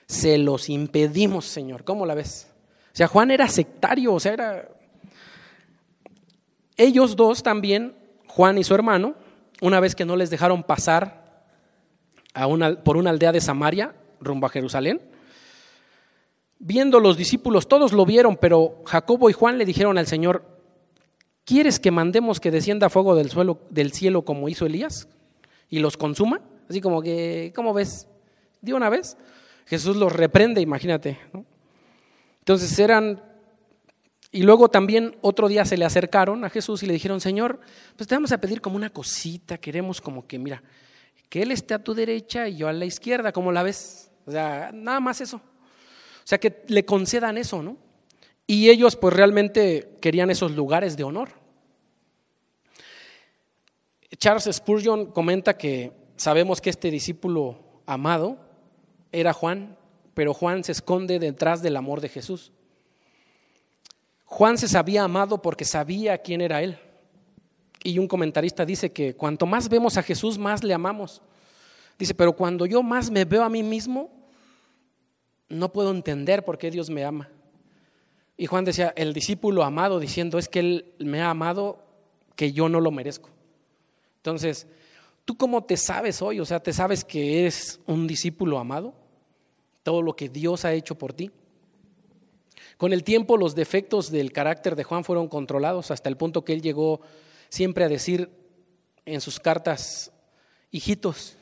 se 0.04 0.36
los 0.36 0.68
impedimos, 0.68 1.46
Señor. 1.46 1.82
¿Cómo 1.82 2.04
la 2.04 2.14
ves? 2.14 2.52
O 2.92 2.96
sea, 2.96 3.08
Juan 3.08 3.30
era 3.30 3.48
sectario, 3.48 4.12
o 4.12 4.20
sea, 4.20 4.34
era... 4.34 4.68
Ellos 6.76 7.16
dos 7.16 7.42
también, 7.42 7.96
Juan 8.26 8.58
y 8.58 8.64
su 8.64 8.74
hermano, 8.74 9.14
una 9.62 9.80
vez 9.80 9.94
que 9.94 10.04
no 10.04 10.14
les 10.14 10.28
dejaron 10.28 10.62
pasar 10.62 11.46
a 12.34 12.46
una, 12.46 12.84
por 12.84 12.98
una 12.98 13.08
aldea 13.08 13.32
de 13.32 13.40
Samaria, 13.40 13.94
rumbo 14.20 14.46
a 14.46 14.50
Jerusalén. 14.50 15.00
Viendo 16.58 17.00
los 17.00 17.16
discípulos, 17.16 17.66
todos 17.66 17.94
lo 17.94 18.04
vieron, 18.04 18.36
pero 18.36 18.82
Jacobo 18.84 19.30
y 19.30 19.32
Juan 19.32 19.56
le 19.56 19.64
dijeron 19.64 19.96
al 19.96 20.06
Señor, 20.06 20.44
¿quieres 21.46 21.80
que 21.80 21.90
mandemos 21.90 22.40
que 22.40 22.50
descienda 22.50 22.90
fuego 22.90 23.14
del, 23.14 23.30
suelo, 23.30 23.60
del 23.70 23.92
cielo 23.92 24.26
como 24.26 24.46
hizo 24.50 24.66
Elías 24.66 25.08
y 25.70 25.78
los 25.78 25.96
consuma? 25.96 26.42
Así 26.68 26.80
como 26.80 27.00
que, 27.00 27.52
¿cómo 27.54 27.72
ves? 27.72 28.08
De 28.60 28.74
una 28.74 28.90
vez. 28.90 29.16
Jesús 29.66 29.96
los 29.96 30.12
reprende, 30.12 30.60
imagínate. 30.60 31.18
Entonces 32.40 32.78
eran 32.78 33.22
y 34.32 34.42
luego 34.42 34.68
también 34.68 35.16
otro 35.22 35.48
día 35.48 35.64
se 35.64 35.76
le 35.76 35.84
acercaron 35.84 36.44
a 36.44 36.50
Jesús 36.50 36.82
y 36.82 36.86
le 36.86 36.92
dijeron, 36.92 37.20
Señor, 37.20 37.58
pues 37.96 38.06
te 38.06 38.14
vamos 38.14 38.30
a 38.30 38.38
pedir 38.38 38.60
como 38.60 38.76
una 38.76 38.90
cosita, 38.90 39.58
queremos 39.58 40.00
como 40.00 40.26
que, 40.26 40.38
mira, 40.38 40.62
que 41.28 41.42
Él 41.42 41.50
esté 41.50 41.74
a 41.74 41.82
tu 41.82 41.94
derecha 41.94 42.48
y 42.48 42.56
yo 42.56 42.68
a 42.68 42.72
la 42.72 42.84
izquierda, 42.84 43.32
¿cómo 43.32 43.50
la 43.50 43.64
ves? 43.64 44.12
O 44.26 44.30
sea, 44.30 44.70
nada 44.72 45.00
más 45.00 45.20
eso. 45.20 45.38
O 45.38 46.26
sea, 46.30 46.38
que 46.38 46.62
le 46.68 46.84
concedan 46.84 47.38
eso, 47.38 47.60
¿no? 47.60 47.76
Y 48.46 48.70
ellos 48.70 48.94
pues 48.94 49.14
realmente 49.14 49.96
querían 50.00 50.30
esos 50.30 50.52
lugares 50.52 50.96
de 50.96 51.04
honor. 51.04 51.30
Charles 54.16 54.48
Spurgeon 54.52 55.06
comenta 55.06 55.56
que 55.56 55.92
sabemos 56.16 56.60
que 56.60 56.70
este 56.70 56.90
discípulo 56.90 57.60
amado 57.86 58.38
era 59.12 59.32
Juan, 59.32 59.76
pero 60.14 60.34
Juan 60.34 60.64
se 60.64 60.72
esconde 60.72 61.18
detrás 61.18 61.62
del 61.62 61.76
amor 61.76 62.00
de 62.00 62.08
Jesús. 62.08 62.52
Juan 64.24 64.58
se 64.58 64.68
sabía 64.68 65.04
amado 65.04 65.42
porque 65.42 65.64
sabía 65.64 66.18
quién 66.18 66.40
era 66.40 66.62
él. 66.62 66.78
Y 67.82 67.98
un 67.98 68.06
comentarista 68.06 68.64
dice 68.64 68.92
que 68.92 69.14
cuanto 69.14 69.46
más 69.46 69.68
vemos 69.68 69.96
a 69.96 70.02
Jesús, 70.02 70.38
más 70.38 70.62
le 70.62 70.74
amamos. 70.74 71.22
Dice, 71.98 72.14
pero 72.14 72.34
cuando 72.34 72.66
yo 72.66 72.82
más 72.82 73.10
me 73.10 73.24
veo 73.24 73.42
a 73.42 73.48
mí 73.48 73.62
mismo, 73.62 74.10
no 75.48 75.72
puedo 75.72 75.90
entender 75.90 76.44
por 76.44 76.58
qué 76.58 76.70
Dios 76.70 76.90
me 76.90 77.04
ama. 77.04 77.28
Y 78.36 78.46
Juan 78.46 78.64
decía, 78.64 78.92
el 78.96 79.12
discípulo 79.12 79.64
amado 79.64 79.98
diciendo, 79.98 80.38
es 80.38 80.48
que 80.48 80.60
Él 80.60 80.94
me 80.98 81.20
ha 81.20 81.30
amado 81.30 81.84
que 82.36 82.52
yo 82.52 82.68
no 82.68 82.80
lo 82.80 82.90
merezco. 82.90 83.30
Entonces, 84.20 84.66
¿tú 85.24 85.36
cómo 85.36 85.64
te 85.64 85.76
sabes 85.76 86.20
hoy? 86.20 86.40
O 86.40 86.44
sea, 86.44 86.60
¿te 86.60 86.72
sabes 86.72 87.04
que 87.04 87.40
eres 87.40 87.80
un 87.86 88.06
discípulo 88.06 88.58
amado? 88.58 88.94
Todo 89.82 90.02
lo 90.02 90.14
que 90.14 90.28
Dios 90.28 90.64
ha 90.64 90.74
hecho 90.74 90.96
por 90.96 91.14
ti. 91.14 91.30
Con 92.76 92.92
el 92.92 93.02
tiempo 93.02 93.36
los 93.36 93.54
defectos 93.54 94.10
del 94.10 94.32
carácter 94.32 94.76
de 94.76 94.84
Juan 94.84 95.04
fueron 95.04 95.28
controlados 95.28 95.90
hasta 95.90 96.08
el 96.08 96.16
punto 96.16 96.44
que 96.44 96.52
él 96.52 96.62
llegó 96.62 97.00
siempre 97.48 97.84
a 97.84 97.88
decir 97.88 98.30
en 99.06 99.20
sus 99.20 99.40
cartas, 99.40 100.12
hijitos, 100.70 101.36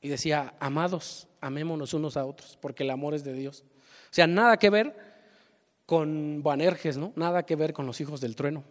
y 0.00 0.08
decía, 0.08 0.54
amados, 0.58 1.28
amémonos 1.40 1.94
unos 1.94 2.16
a 2.16 2.24
otros, 2.24 2.58
porque 2.60 2.82
el 2.82 2.90
amor 2.90 3.14
es 3.14 3.22
de 3.22 3.34
Dios. 3.34 3.64
O 4.10 4.14
sea, 4.14 4.26
nada 4.26 4.56
que 4.56 4.68
ver 4.68 4.96
con 5.86 6.42
Boanerges, 6.42 6.96
¿no? 6.96 7.12
Nada 7.16 7.44
que 7.44 7.56
ver 7.56 7.72
con 7.72 7.86
los 7.86 8.00
hijos 8.00 8.20
del 8.20 8.34
trueno. 8.34 8.64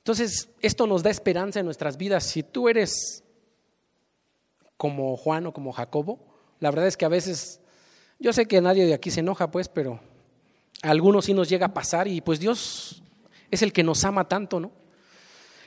Entonces, 0.00 0.48
esto 0.60 0.86
nos 0.86 1.02
da 1.02 1.10
esperanza 1.10 1.60
en 1.60 1.66
nuestras 1.66 1.96
vidas. 1.96 2.24
Si 2.24 2.42
tú 2.42 2.68
eres 2.68 3.22
como 4.76 5.16
Juan 5.16 5.46
o 5.46 5.52
como 5.52 5.72
Jacobo, 5.72 6.18
la 6.58 6.70
verdad 6.70 6.86
es 6.86 6.96
que 6.96 7.04
a 7.04 7.08
veces, 7.08 7.60
yo 8.18 8.32
sé 8.32 8.46
que 8.46 8.60
nadie 8.60 8.86
de 8.86 8.94
aquí 8.94 9.10
se 9.10 9.20
enoja, 9.20 9.50
pues, 9.50 9.68
pero 9.68 10.00
a 10.82 10.90
algunos 10.90 11.26
sí 11.26 11.34
nos 11.34 11.48
llega 11.48 11.66
a 11.66 11.74
pasar 11.74 12.08
y 12.08 12.20
pues 12.20 12.40
Dios 12.40 13.02
es 13.50 13.62
el 13.62 13.72
que 13.72 13.82
nos 13.82 14.04
ama 14.04 14.26
tanto, 14.26 14.58
¿no? 14.58 14.72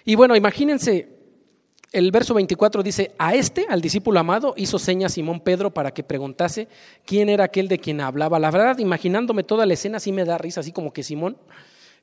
Y 0.05 0.15
bueno, 0.15 0.35
imagínense 0.35 1.13
el 1.93 2.09
verso 2.09 2.33
24 2.33 2.81
dice, 2.81 3.11
a 3.19 3.35
este, 3.35 3.67
al 3.69 3.79
discípulo 3.79 4.19
amado, 4.19 4.55
hizo 4.57 4.79
señas 4.79 5.13
Simón 5.13 5.41
Pedro 5.41 5.71
para 5.71 5.93
que 5.93 6.03
preguntase 6.03 6.67
quién 7.05 7.29
era 7.29 7.43
aquel 7.43 7.67
de 7.67 7.77
quien 7.77 8.01
hablaba. 8.01 8.39
La 8.39 8.49
verdad, 8.49 8.79
imaginándome 8.79 9.43
toda 9.43 9.67
la 9.67 9.75
escena, 9.75 9.99
sí 9.99 10.11
me 10.11 10.25
da 10.25 10.39
risa, 10.39 10.61
así 10.61 10.71
como 10.71 10.91
que 10.91 11.03
Simón 11.03 11.37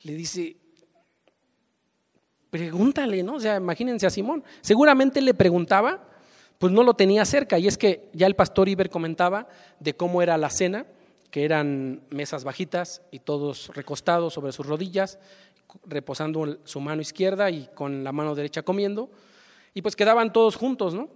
le 0.03 0.15
dice, 0.15 0.57
pregúntale, 2.51 3.23
¿no? 3.23 3.35
O 3.35 3.41
sea, 3.41 3.57
imagínense 3.57 4.07
a 4.07 4.11
Simón. 4.11 4.45
Seguramente 4.61 5.21
le 5.21 5.35
preguntaba, 5.35 6.05
pues 6.59 6.73
no 6.73 6.83
lo 6.83 6.95
tenía 6.95 7.25
cerca. 7.25 7.59
Y 7.59 7.67
es 7.67 7.79
que 7.79 8.09
ya 8.13 8.27
el 8.27 8.37
pastor 8.37 8.69
Iber 8.69 8.91
comentaba 8.91 9.49
de 9.79 9.95
cómo 9.95 10.21
era 10.21 10.37
la 10.37 10.51
cena, 10.51 10.87
que 11.31 11.45
eran 11.45 12.03
mesas 12.11 12.45
bajitas 12.45 13.03
y 13.11 13.21
todos 13.21 13.71
recostados 13.75 14.35
sobre 14.35 14.53
sus 14.53 14.67
rodillas, 14.67 15.19
reposando 15.87 16.59
su 16.65 16.81
mano 16.81 17.01
izquierda 17.01 17.51
y 17.51 17.69
con 17.75 18.03
la 18.03 18.13
mano 18.13 18.35
derecha 18.35 18.63
comiendo. 18.63 19.11
Y 19.73 19.83
pues 19.83 19.95
quedaban 19.95 20.33
todos 20.33 20.57
juntos, 20.57 20.93
¿no? 20.93 21.09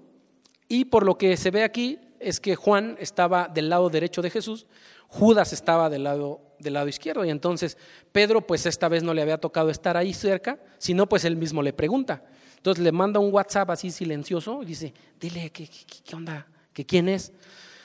Y 0.69 0.87
por 0.87 1.05
lo 1.05 1.19
que 1.19 1.37
se 1.37 1.51
ve 1.51 1.65
aquí 1.65 1.99
es 2.25 2.41
que 2.41 2.57
Juan 2.57 2.97
estaba 2.99 3.49
del 3.49 3.69
lado 3.69 3.91
derecho 3.91 4.23
de 4.23 4.31
Jesús, 4.31 4.67
Judas 5.09 5.53
estaba 5.53 5.91
del 5.91 6.05
lado, 6.05 6.41
del 6.59 6.73
lado 6.73 6.89
izquierdo. 6.89 7.25
Y 7.25 7.31
entonces 7.31 7.77
Pedro, 8.11 8.41
pues 8.47 8.67
esta 8.67 8.89
vez 8.89 9.03
no 9.03 9.15
le 9.15 9.23
había 9.23 9.39
tocado 9.39 9.71
estar 9.71 9.97
ahí 9.97 10.13
cerca, 10.13 10.59
sino 10.79 11.09
pues 11.09 11.25
él 11.25 11.37
mismo 11.37 11.63
le 11.63 11.73
pregunta. 11.73 12.25
Entonces 12.57 12.83
le 12.83 12.93
manda 12.93 13.21
un 13.21 13.33
WhatsApp 13.33 13.71
así 13.71 13.91
silencioso 13.91 14.63
y 14.63 14.67
dice, 14.67 14.95
dile, 15.21 15.51
¿qué, 15.51 15.69
qué, 15.69 16.17
onda? 16.17 16.47
¿Que 16.73 16.85
quién 16.85 17.09
es? 17.09 17.33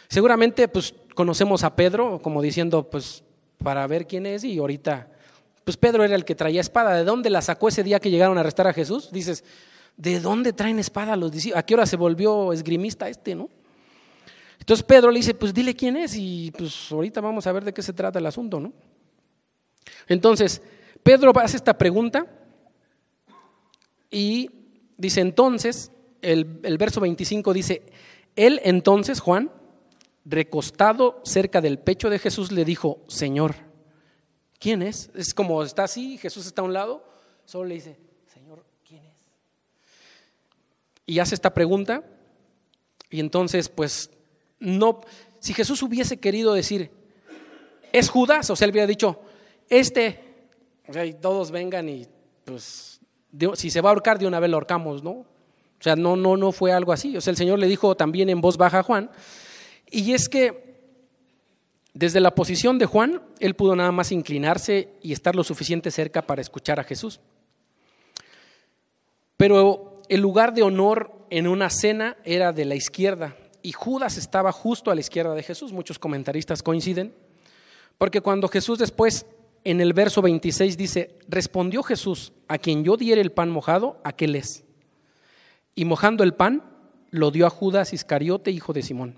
Seguramente 0.08 0.68
pues 0.68 0.94
conocemos 1.14 1.64
a 1.64 1.76
Pedro 1.76 2.20
como 2.22 2.42
diciendo, 2.42 2.90
pues 2.90 3.24
para 3.62 3.86
ver 3.88 4.08
quién 4.08 4.26
es 4.26 4.44
y 4.46 4.58
ahorita, 4.58 5.10
pues 5.66 5.76
Pedro 5.76 6.04
era 6.04 6.16
el 6.16 6.24
que 6.24 6.34
traía 6.34 6.62
espada. 6.62 6.96
¿De 6.96 7.04
dónde 7.04 7.30
la 7.30 7.42
sacó 7.42 7.68
ese 7.68 7.84
día 7.84 8.00
que 8.00 8.10
llegaron 8.10 8.38
a 8.38 8.42
arrestar 8.42 8.68
a 8.68 8.74
Jesús? 8.74 9.12
Dices, 9.12 9.44
¿de 9.98 10.22
dónde 10.22 10.54
traen 10.54 10.80
espada 10.80 11.16
los 11.18 11.32
discípulos? 11.32 11.60
¿A 11.60 11.66
qué 11.66 11.74
hora 11.74 11.86
se 11.86 11.98
volvió 11.98 12.54
esgrimista 12.54 13.10
este, 13.10 13.36
no? 13.36 13.50
Entonces 14.70 14.86
Pedro 14.86 15.10
le 15.10 15.18
dice, 15.18 15.34
pues 15.34 15.52
dile 15.52 15.76
quién 15.76 15.98
es 15.98 16.16
y 16.16 16.52
pues 16.56 16.92
ahorita 16.92 17.22
vamos 17.22 17.48
a 17.48 17.52
ver 17.52 17.64
de 17.64 17.74
qué 17.74 17.82
se 17.82 17.92
trata 17.92 18.20
el 18.20 18.26
asunto, 18.28 18.60
¿no? 18.60 18.72
Entonces, 20.08 20.62
Pedro 21.02 21.32
hace 21.40 21.58
esta 21.58 21.76
pregunta 21.76 22.28
y 24.12 24.52
dice 24.96 25.22
entonces, 25.22 25.92
el, 26.22 26.46
verso 26.78 27.02
25 27.02 27.52
dice, 27.52 27.82
él 28.36 28.62
entonces, 28.64 29.22
Juan, 29.22 29.52
recostado 30.24 31.20
cerca 31.24 31.62
del 31.62 31.80
pecho 31.80 32.12
de 32.12 32.20
Jesús, 32.20 32.52
le 32.52 32.64
dijo, 32.64 33.00
Señor, 33.08 33.56
¿quién 34.60 34.84
es? 34.84 35.10
Es 35.16 35.34
como 35.34 35.64
está 35.64 35.86
así, 35.86 36.20
Jesús 36.20 36.46
está 36.46 36.62
a 36.62 36.66
un 36.66 36.74
lado, 36.74 37.04
solo 37.44 37.66
le 37.66 37.74
dice, 37.74 37.98
y 41.08 41.18
hace 41.18 41.34
esta 41.34 41.56
pregunta. 41.56 42.04
Y 43.10 43.20
entonces, 43.20 43.68
pues, 43.68 44.12
no, 44.60 45.01
si 45.39 45.53
Jesús 45.53 45.82
hubiese 45.84 46.18
querido 46.18 46.53
decir, 46.53 46.91
es 47.91 48.10
Judas, 48.10 48.49
o 48.49 48.55
sea, 48.55 48.66
él 48.66 48.72
hubiera 48.72 48.88
dicho, 48.88 49.20
este, 49.70 50.20
o 50.88 50.93
sea, 50.93 51.05
y 51.05 51.14
todos 51.14 51.51
vengan 51.51 51.88
y, 51.89 52.07
pues, 52.45 52.99
si 53.55 53.70
se 53.70 53.82
va 53.82 53.89
a 53.89 53.93
ahorcar 53.93 54.20
de 54.20 54.28
una 54.28 54.39
vez 54.39 54.49
lo 54.49 54.57
ahorcamos, 54.57 55.03
¿no? 55.03 55.12
O 55.12 55.82
sea, 55.82 55.95
no, 55.95 56.16
no, 56.16 56.36
no 56.36 56.51
fue 56.51 56.74
algo 56.74 56.91
así. 56.91 57.16
O 57.16 57.22
sea, 57.22 57.32
el 57.32 57.38
Señor 57.38 57.60
le 57.60 57.68
dijo 57.68 57.95
también 57.95 58.30
en 58.30 58.41
voz 58.41 58.57
baja 58.57 58.80
a 58.80 58.84
Juan, 58.84 59.10
y 59.89 60.14
es 60.14 60.28
que 60.28 60.70
desde 61.93 62.20
la 62.20 62.36
posición 62.36 62.78
de 62.78 62.86
Juan, 62.86 63.22
él 63.39 63.55
pudo 63.55 63.76
nada 63.76 63.91
más 63.91 64.12
inclinarse 64.12 64.89
y 65.01 65.14
estar 65.14 65.36
lo 65.36 65.43
suficiente 65.43 65.89
cerca 65.89 66.22
para 66.22 66.41
escuchar 66.41 66.80
a 66.80 66.84
Jesús. 66.84 67.20
Pero 69.38 70.01
el 70.10 70.20
lugar 70.22 70.53
de 70.53 70.64
honor 70.64 71.12
en 71.30 71.47
una 71.47 71.70
cena 71.70 72.18
era 72.24 72.51
de 72.51 72.66
la 72.66 72.76
izquierda 72.76 73.36
y 73.62 73.72
Judas 73.72 74.18
estaba 74.18 74.51
justo 74.51 74.91
a 74.91 74.95
la 74.95 75.01
izquierda 75.01 75.36
de 75.36 75.43
Jesús. 75.43 75.74
Muchos 75.74 75.99
comentaristas 75.99 76.64
coinciden, 76.64 77.14
porque 77.97 78.22
cuando 78.22 78.47
Jesús 78.47 78.80
después 78.80 79.26
en 79.64 79.82
el 79.82 79.93
verso 79.93 80.22
26 80.22 80.78
dice, 80.78 81.18
respondió 81.28 81.84
Jesús, 81.84 82.32
a 82.47 82.57
quien 82.57 82.84
yo 82.84 82.97
diera 82.97 83.22
el 83.22 83.32
pan 83.32 83.49
mojado, 83.49 83.99
aquel 84.03 84.36
es. 84.36 84.64
Y 85.76 85.86
mojando 85.86 86.24
el 86.24 86.34
pan, 86.34 86.64
lo 87.12 87.32
dio 87.32 87.45
a 87.45 87.49
Judas 87.49 87.93
Iscariote, 87.93 88.51
hijo 88.51 88.74
de 88.74 88.82
Simón. 88.82 89.16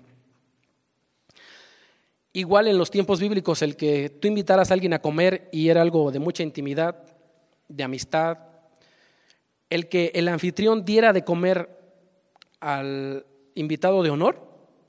Igual 2.32 2.66
en 2.66 2.78
los 2.78 2.90
tiempos 2.90 3.20
bíblicos, 3.20 3.62
el 3.62 3.76
que 3.76 4.08
tú 4.08 4.26
invitaras 4.26 4.70
a 4.70 4.74
alguien 4.74 4.94
a 4.94 5.02
comer 5.02 5.48
y 5.52 5.68
era 5.68 5.82
algo 5.82 6.10
de 6.10 6.18
mucha 6.18 6.42
intimidad, 6.42 7.04
de 7.68 7.84
amistad, 7.84 8.38
el 9.68 9.88
que 9.88 10.12
el 10.14 10.28
anfitrión 10.28 10.84
diera 10.84 11.12
de 11.12 11.24
comer 11.24 11.78
al 12.60 13.26
invitado 13.54 14.02
de 14.02 14.10
honor 14.10 14.40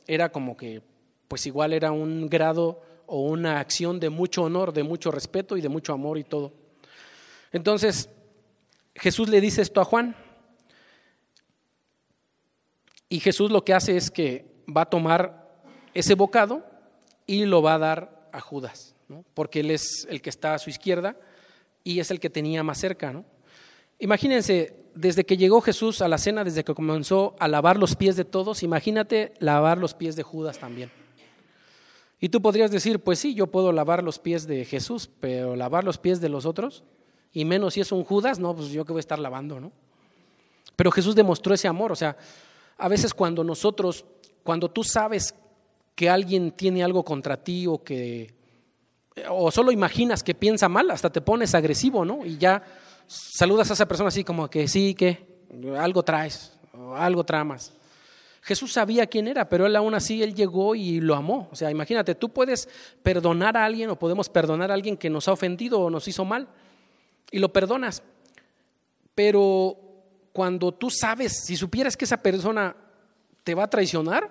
era 0.07 0.31
como 0.31 0.57
que, 0.57 0.81
pues 1.27 1.45
igual 1.45 1.73
era 1.73 1.91
un 1.91 2.29
grado 2.29 2.81
o 3.05 3.21
una 3.21 3.59
acción 3.59 3.99
de 3.99 4.09
mucho 4.09 4.43
honor, 4.43 4.73
de 4.73 4.83
mucho 4.83 5.11
respeto 5.11 5.57
y 5.57 5.61
de 5.61 5.69
mucho 5.69 5.93
amor 5.93 6.17
y 6.17 6.23
todo. 6.23 6.53
Entonces, 7.51 8.09
Jesús 8.95 9.29
le 9.29 9.41
dice 9.41 9.61
esto 9.61 9.81
a 9.81 9.85
Juan. 9.85 10.15
Y 13.09 13.19
Jesús 13.19 13.51
lo 13.51 13.63
que 13.63 13.73
hace 13.73 13.95
es 13.95 14.09
que 14.09 14.45
va 14.75 14.81
a 14.81 14.89
tomar 14.89 15.61
ese 15.93 16.15
bocado 16.15 16.65
y 17.27 17.45
lo 17.45 17.61
va 17.61 17.75
a 17.75 17.79
dar 17.79 18.29
a 18.31 18.39
Judas, 18.39 18.95
porque 19.35 19.59
él 19.59 19.69
es 19.69 20.07
el 20.09 20.21
que 20.21 20.31
está 20.31 20.55
a 20.55 20.59
su 20.59 20.71
izquierda 20.71 21.15
y 21.83 21.99
es 21.99 22.09
el 22.09 22.19
que 22.19 22.31
tenía 22.31 22.63
más 22.63 22.79
cerca. 22.79 23.13
¿no? 23.13 23.25
Imagínense, 23.99 24.82
desde 24.95 25.25
que 25.25 25.37
llegó 25.37 25.61
Jesús 25.61 26.01
a 26.01 26.07
la 26.07 26.17
cena, 26.17 26.43
desde 26.43 26.63
que 26.63 26.73
comenzó 26.73 27.35
a 27.39 27.47
lavar 27.47 27.77
los 27.77 27.95
pies 27.95 28.15
de 28.15 28.25
todos, 28.25 28.63
imagínate 28.63 29.33
lavar 29.39 29.77
los 29.77 29.93
pies 29.93 30.15
de 30.15 30.23
Judas 30.23 30.59
también. 30.59 30.91
Y 32.19 32.29
tú 32.29 32.41
podrías 32.41 32.71
decir, 32.71 32.99
pues 32.99 33.19
sí, 33.19 33.33
yo 33.33 33.47
puedo 33.47 33.71
lavar 33.71 34.03
los 34.03 34.19
pies 34.19 34.47
de 34.47 34.65
Jesús, 34.65 35.09
pero 35.19 35.55
lavar 35.55 35.83
los 35.83 35.97
pies 35.97 36.21
de 36.21 36.29
los 36.29 36.45
otros, 36.45 36.83
y 37.33 37.43
menos 37.45 37.73
si 37.73 37.81
es 37.81 37.91
un 37.91 38.03
Judas, 38.03 38.39
no, 38.39 38.55
pues 38.55 38.69
yo 38.69 38.85
que 38.85 38.93
voy 38.93 38.99
a 38.99 39.01
estar 39.01 39.19
lavando, 39.19 39.59
¿no? 39.59 39.71
Pero 40.75 40.91
Jesús 40.91 41.15
demostró 41.15 41.53
ese 41.53 41.67
amor, 41.67 41.91
o 41.91 41.95
sea, 41.95 42.15
a 42.77 42.87
veces 42.87 43.13
cuando 43.13 43.43
nosotros, 43.43 44.05
cuando 44.43 44.69
tú 44.69 44.83
sabes 44.83 45.35
que 45.95 46.09
alguien 46.09 46.51
tiene 46.51 46.83
algo 46.83 47.03
contra 47.03 47.37
ti 47.37 47.67
o 47.67 47.83
que, 47.83 48.33
o 49.29 49.51
solo 49.51 49.71
imaginas 49.71 50.23
que 50.23 50.33
piensa 50.33 50.69
mal, 50.69 50.89
hasta 50.91 51.11
te 51.11 51.21
pones 51.21 51.53
agresivo, 51.53 52.05
¿no? 52.05 52.25
Y 52.25 52.37
ya 52.37 52.63
saludas 53.07 53.69
a 53.69 53.73
esa 53.73 53.87
persona 53.87 54.09
así 54.09 54.23
como 54.23 54.49
que 54.49 54.67
sí, 54.67 54.93
que 54.95 55.25
algo 55.77 56.03
traes, 56.03 56.53
algo 56.95 57.23
tramas. 57.23 57.73
Jesús 58.41 58.73
sabía 58.73 59.07
quién 59.07 59.29
era, 59.29 59.47
pero 59.47 59.65
él 59.65 59.75
aún 59.75 59.93
así, 59.93 60.21
él 60.21 60.35
llegó 60.35 60.75
y 60.75 60.99
lo 60.99 61.15
amó. 61.15 61.47
O 61.51 61.55
sea, 61.55 61.71
imagínate, 61.71 62.13
tú 62.13 62.29
puedes 62.29 62.67
perdonar 63.01 63.55
a 63.55 63.63
alguien 63.63 63.89
o 63.89 63.97
podemos 63.97 64.27
perdonar 64.27 64.69
a 64.69 64.73
alguien 64.73 64.97
que 64.97 65.09
nos 65.09 65.29
ha 65.29 65.31
ofendido 65.31 65.79
o 65.79 65.89
nos 65.89 66.07
hizo 66.09 66.25
mal 66.25 66.49
y 67.31 67.39
lo 67.39 67.53
perdonas. 67.53 68.03
Pero 69.15 69.77
cuando 70.33 70.73
tú 70.73 70.89
sabes, 70.89 71.45
si 71.45 71.55
supieras 71.55 71.95
que 71.95 72.03
esa 72.03 72.17
persona 72.17 72.75
te 73.45 73.55
va 73.55 73.63
a 73.63 73.69
traicionar, 73.69 74.29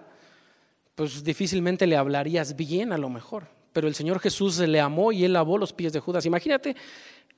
pues 0.95 1.25
difícilmente 1.25 1.87
le 1.87 1.97
hablarías 1.97 2.55
bien 2.55 2.93
a 2.93 2.99
lo 2.99 3.09
mejor. 3.09 3.47
Pero 3.73 3.89
el 3.89 3.95
Señor 3.95 4.21
Jesús 4.21 4.59
le 4.59 4.81
amó 4.81 5.13
y 5.13 5.25
él 5.25 5.33
lavó 5.33 5.57
los 5.57 5.73
pies 5.73 5.95
de 5.95 6.01
Judas. 6.01 6.27
Imagínate 6.27 6.77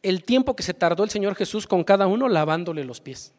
el 0.05 0.23
tiempo 0.23 0.55
que 0.55 0.63
se 0.63 0.75
tardó 0.75 1.03
el 1.03 1.11
Señor 1.11 1.35
Jesús 1.35 1.67
con 1.67 1.83
cada 1.83 2.07
uno 2.07 2.29
lavándole 2.29 2.85
los 2.85 3.01
pies. 3.01 3.33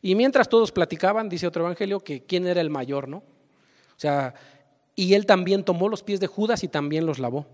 Y 0.00 0.14
mientras 0.14 0.48
todos 0.48 0.72
platicaban, 0.72 1.28
dice 1.28 1.46
otro 1.46 1.62
evangelio, 1.62 2.00
que 2.00 2.24
quién 2.24 2.46
era 2.46 2.62
el 2.62 2.70
mayor, 2.70 3.06
¿no? 3.06 3.18
O 3.18 3.98
sea, 3.98 4.34
y 4.96 5.12
él 5.12 5.26
también 5.26 5.62
tomó 5.62 5.90
los 5.90 6.02
pies 6.02 6.18
de 6.18 6.26
Judas 6.26 6.64
y 6.64 6.68
también 6.68 7.04
los 7.04 7.18
lavó. 7.18 7.46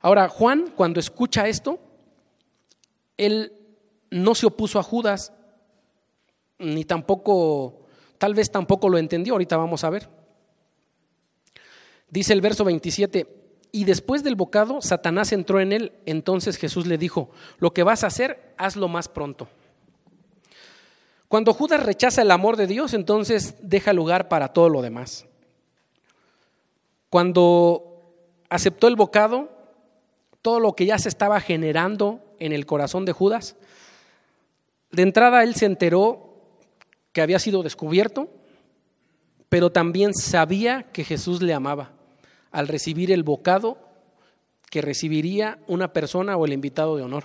Ahora, 0.00 0.28
Juan, 0.28 0.72
cuando 0.74 0.98
escucha 0.98 1.46
esto, 1.46 1.78
él 3.16 3.52
no 4.10 4.34
se 4.34 4.46
opuso 4.46 4.80
a 4.80 4.82
Judas, 4.82 5.32
ni 6.58 6.84
tampoco, 6.84 7.86
tal 8.18 8.34
vez 8.34 8.50
tampoco 8.50 8.88
lo 8.88 8.98
entendió, 8.98 9.34
ahorita 9.34 9.56
vamos 9.56 9.84
a 9.84 9.90
ver. 9.90 10.08
Dice 12.10 12.32
el 12.32 12.40
verso 12.40 12.64
27, 12.64 13.43
y 13.74 13.86
después 13.86 14.22
del 14.22 14.36
bocado, 14.36 14.80
Satanás 14.80 15.32
entró 15.32 15.58
en 15.58 15.72
él. 15.72 15.90
Entonces 16.06 16.58
Jesús 16.58 16.86
le 16.86 16.96
dijo, 16.96 17.30
lo 17.58 17.74
que 17.74 17.82
vas 17.82 18.04
a 18.04 18.06
hacer, 18.06 18.54
hazlo 18.56 18.86
más 18.86 19.08
pronto. 19.08 19.48
Cuando 21.26 21.52
Judas 21.52 21.82
rechaza 21.82 22.22
el 22.22 22.30
amor 22.30 22.56
de 22.56 22.68
Dios, 22.68 22.94
entonces 22.94 23.56
deja 23.62 23.92
lugar 23.92 24.28
para 24.28 24.52
todo 24.52 24.68
lo 24.68 24.80
demás. 24.80 25.26
Cuando 27.10 28.00
aceptó 28.48 28.86
el 28.86 28.94
bocado, 28.94 29.50
todo 30.40 30.60
lo 30.60 30.74
que 30.76 30.86
ya 30.86 30.96
se 31.00 31.08
estaba 31.08 31.40
generando 31.40 32.20
en 32.38 32.52
el 32.52 32.66
corazón 32.66 33.04
de 33.04 33.10
Judas, 33.10 33.56
de 34.92 35.02
entrada 35.02 35.42
él 35.42 35.56
se 35.56 35.66
enteró 35.66 36.36
que 37.12 37.22
había 37.22 37.40
sido 37.40 37.64
descubierto, 37.64 38.28
pero 39.48 39.72
también 39.72 40.14
sabía 40.14 40.84
que 40.92 41.02
Jesús 41.02 41.42
le 41.42 41.54
amaba 41.54 41.90
al 42.54 42.68
recibir 42.68 43.10
el 43.10 43.24
bocado 43.24 43.78
que 44.70 44.80
recibiría 44.80 45.58
una 45.66 45.92
persona 45.92 46.36
o 46.36 46.44
el 46.44 46.52
invitado 46.52 46.96
de 46.96 47.02
honor. 47.02 47.24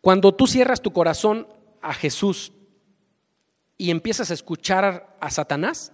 Cuando 0.00 0.32
tú 0.32 0.46
cierras 0.46 0.80
tu 0.80 0.92
corazón 0.92 1.48
a 1.82 1.92
Jesús 1.92 2.52
y 3.76 3.90
empiezas 3.90 4.30
a 4.30 4.34
escuchar 4.34 5.16
a 5.18 5.30
Satanás, 5.32 5.90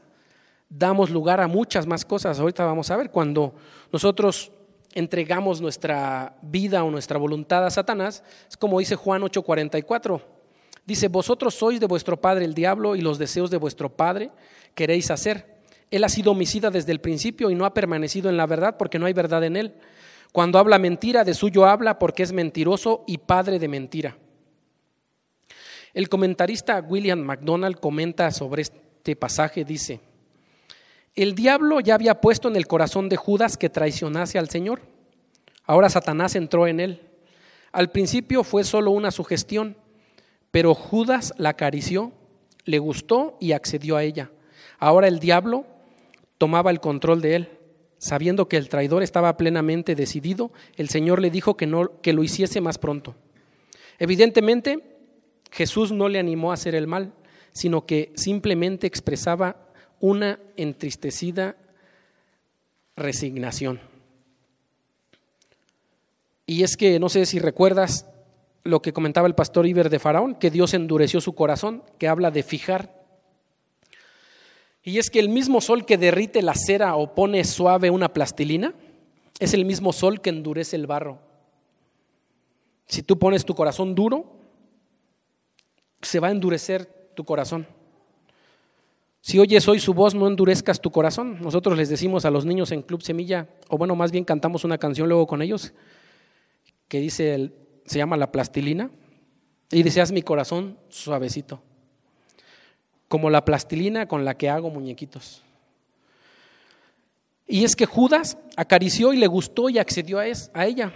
damos 0.68 1.08
lugar 1.08 1.40
a 1.40 1.48
muchas 1.48 1.86
más 1.86 2.04
cosas. 2.04 2.38
Ahorita 2.38 2.66
vamos 2.66 2.90
a 2.90 2.96
ver, 2.98 3.10
cuando 3.10 3.54
nosotros 3.90 4.52
entregamos 4.92 5.62
nuestra 5.62 6.36
vida 6.42 6.84
o 6.84 6.90
nuestra 6.90 7.16
voluntad 7.16 7.64
a 7.64 7.70
Satanás, 7.70 8.22
es 8.50 8.58
como 8.58 8.80
dice 8.80 8.96
Juan 8.96 9.22
8:44. 9.22 10.41
Dice, 10.84 11.08
vosotros 11.08 11.54
sois 11.54 11.78
de 11.78 11.86
vuestro 11.86 12.20
padre 12.20 12.44
el 12.44 12.54
diablo 12.54 12.96
y 12.96 13.00
los 13.00 13.18
deseos 13.18 13.50
de 13.50 13.56
vuestro 13.56 13.88
padre 13.88 14.30
queréis 14.74 15.10
hacer. 15.10 15.62
Él 15.90 16.04
ha 16.04 16.08
sido 16.08 16.32
homicida 16.32 16.70
desde 16.70 16.92
el 16.92 17.00
principio 17.00 17.50
y 17.50 17.54
no 17.54 17.64
ha 17.64 17.74
permanecido 17.74 18.28
en 18.28 18.36
la 18.36 18.46
verdad 18.46 18.76
porque 18.78 18.98
no 18.98 19.06
hay 19.06 19.12
verdad 19.12 19.44
en 19.44 19.56
él. 19.56 19.74
Cuando 20.32 20.58
habla 20.58 20.78
mentira, 20.78 21.24
de 21.24 21.34
suyo 21.34 21.66
habla 21.66 21.98
porque 21.98 22.22
es 22.22 22.32
mentiroso 22.32 23.04
y 23.06 23.18
padre 23.18 23.58
de 23.58 23.68
mentira. 23.68 24.16
El 25.92 26.08
comentarista 26.08 26.80
William 26.80 27.20
MacDonald 27.20 27.78
comenta 27.78 28.30
sobre 28.30 28.62
este 28.62 29.14
pasaje, 29.14 29.64
dice, 29.64 30.00
el 31.14 31.34
diablo 31.34 31.80
ya 31.80 31.94
había 31.94 32.22
puesto 32.22 32.48
en 32.48 32.56
el 32.56 32.66
corazón 32.66 33.10
de 33.10 33.16
Judas 33.16 33.58
que 33.58 33.68
traicionase 33.68 34.38
al 34.38 34.48
Señor. 34.48 34.80
Ahora 35.66 35.90
Satanás 35.90 36.34
entró 36.34 36.66
en 36.66 36.80
él. 36.80 37.02
Al 37.70 37.90
principio 37.90 38.42
fue 38.44 38.64
solo 38.64 38.90
una 38.92 39.10
sugestión, 39.10 39.76
pero 40.52 40.74
Judas 40.74 41.34
la 41.38 41.48
acarició, 41.48 42.12
le 42.64 42.78
gustó 42.78 43.36
y 43.40 43.50
accedió 43.52 43.96
a 43.96 44.04
ella. 44.04 44.30
Ahora 44.78 45.08
el 45.08 45.18
diablo 45.18 45.66
tomaba 46.38 46.70
el 46.70 46.78
control 46.78 47.20
de 47.20 47.34
él. 47.34 47.48
Sabiendo 47.98 48.48
que 48.48 48.56
el 48.56 48.68
traidor 48.68 49.02
estaba 49.02 49.36
plenamente 49.36 49.94
decidido, 49.94 50.52
el 50.76 50.88
Señor 50.88 51.20
le 51.20 51.30
dijo 51.30 51.56
que, 51.56 51.66
no, 51.66 52.00
que 52.00 52.12
lo 52.12 52.22
hiciese 52.22 52.60
más 52.60 52.78
pronto. 52.78 53.14
Evidentemente, 53.98 54.96
Jesús 55.52 55.92
no 55.92 56.08
le 56.08 56.18
animó 56.18 56.50
a 56.50 56.54
hacer 56.54 56.74
el 56.74 56.86
mal, 56.86 57.12
sino 57.52 57.86
que 57.86 58.12
simplemente 58.16 58.86
expresaba 58.86 59.56
una 60.00 60.40
entristecida 60.56 61.56
resignación. 62.96 63.80
Y 66.44 66.64
es 66.64 66.76
que 66.76 66.98
no 66.98 67.08
sé 67.08 67.24
si 67.24 67.38
recuerdas 67.38 68.06
lo 68.64 68.82
que 68.82 68.92
comentaba 68.92 69.26
el 69.26 69.34
pastor 69.34 69.66
Iber 69.66 69.90
de 69.90 69.98
Faraón, 69.98 70.34
que 70.34 70.50
Dios 70.50 70.74
endureció 70.74 71.20
su 71.20 71.34
corazón, 71.34 71.82
que 71.98 72.08
habla 72.08 72.30
de 72.30 72.42
fijar. 72.42 73.02
Y 74.82 74.98
es 74.98 75.10
que 75.10 75.20
el 75.20 75.28
mismo 75.28 75.60
sol 75.60 75.86
que 75.86 75.98
derrite 75.98 76.42
la 76.42 76.54
cera 76.54 76.96
o 76.96 77.14
pone 77.14 77.44
suave 77.44 77.90
una 77.90 78.12
plastilina, 78.12 78.74
es 79.38 79.54
el 79.54 79.64
mismo 79.64 79.92
sol 79.92 80.20
que 80.20 80.30
endurece 80.30 80.76
el 80.76 80.86
barro. 80.86 81.18
Si 82.86 83.02
tú 83.02 83.18
pones 83.18 83.44
tu 83.44 83.54
corazón 83.54 83.94
duro, 83.94 84.36
se 86.00 86.20
va 86.20 86.28
a 86.28 86.32
endurecer 86.32 87.10
tu 87.14 87.24
corazón. 87.24 87.66
Si 89.20 89.38
oyes 89.38 89.68
hoy 89.68 89.78
su 89.78 89.94
voz, 89.94 90.14
no 90.14 90.26
endurezcas 90.26 90.80
tu 90.80 90.90
corazón. 90.90 91.40
Nosotros 91.40 91.78
les 91.78 91.88
decimos 91.88 92.24
a 92.24 92.30
los 92.30 92.44
niños 92.44 92.72
en 92.72 92.82
Club 92.82 93.02
Semilla, 93.02 93.48
o 93.68 93.78
bueno, 93.78 93.94
más 93.94 94.10
bien 94.10 94.24
cantamos 94.24 94.64
una 94.64 94.78
canción 94.78 95.08
luego 95.08 95.28
con 95.28 95.42
ellos, 95.42 95.72
que 96.88 96.98
dice, 96.98 97.52
se 97.86 97.98
llama 97.98 98.16
La 98.16 98.32
Plastilina, 98.32 98.90
y 99.70 100.00
haz 100.00 100.12
mi 100.12 100.22
corazón 100.22 100.78
suavecito, 100.90 101.62
como 103.08 103.30
la 103.30 103.44
plastilina 103.44 104.06
con 104.06 104.24
la 104.24 104.36
que 104.36 104.50
hago 104.50 104.68
muñequitos. 104.68 105.42
Y 107.46 107.64
es 107.64 107.74
que 107.74 107.86
Judas 107.86 108.36
acarició 108.56 109.14
y 109.14 109.16
le 109.16 109.26
gustó 109.26 109.70
y 109.70 109.78
accedió 109.78 110.18
a, 110.18 110.24
a 110.54 110.66
ella. 110.66 110.92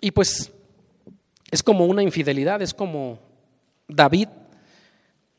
Y 0.00 0.10
pues 0.10 0.52
es 1.50 1.62
como 1.62 1.86
una 1.86 2.02
infidelidad, 2.02 2.60
es 2.60 2.74
como 2.74 3.18
David 3.88 4.28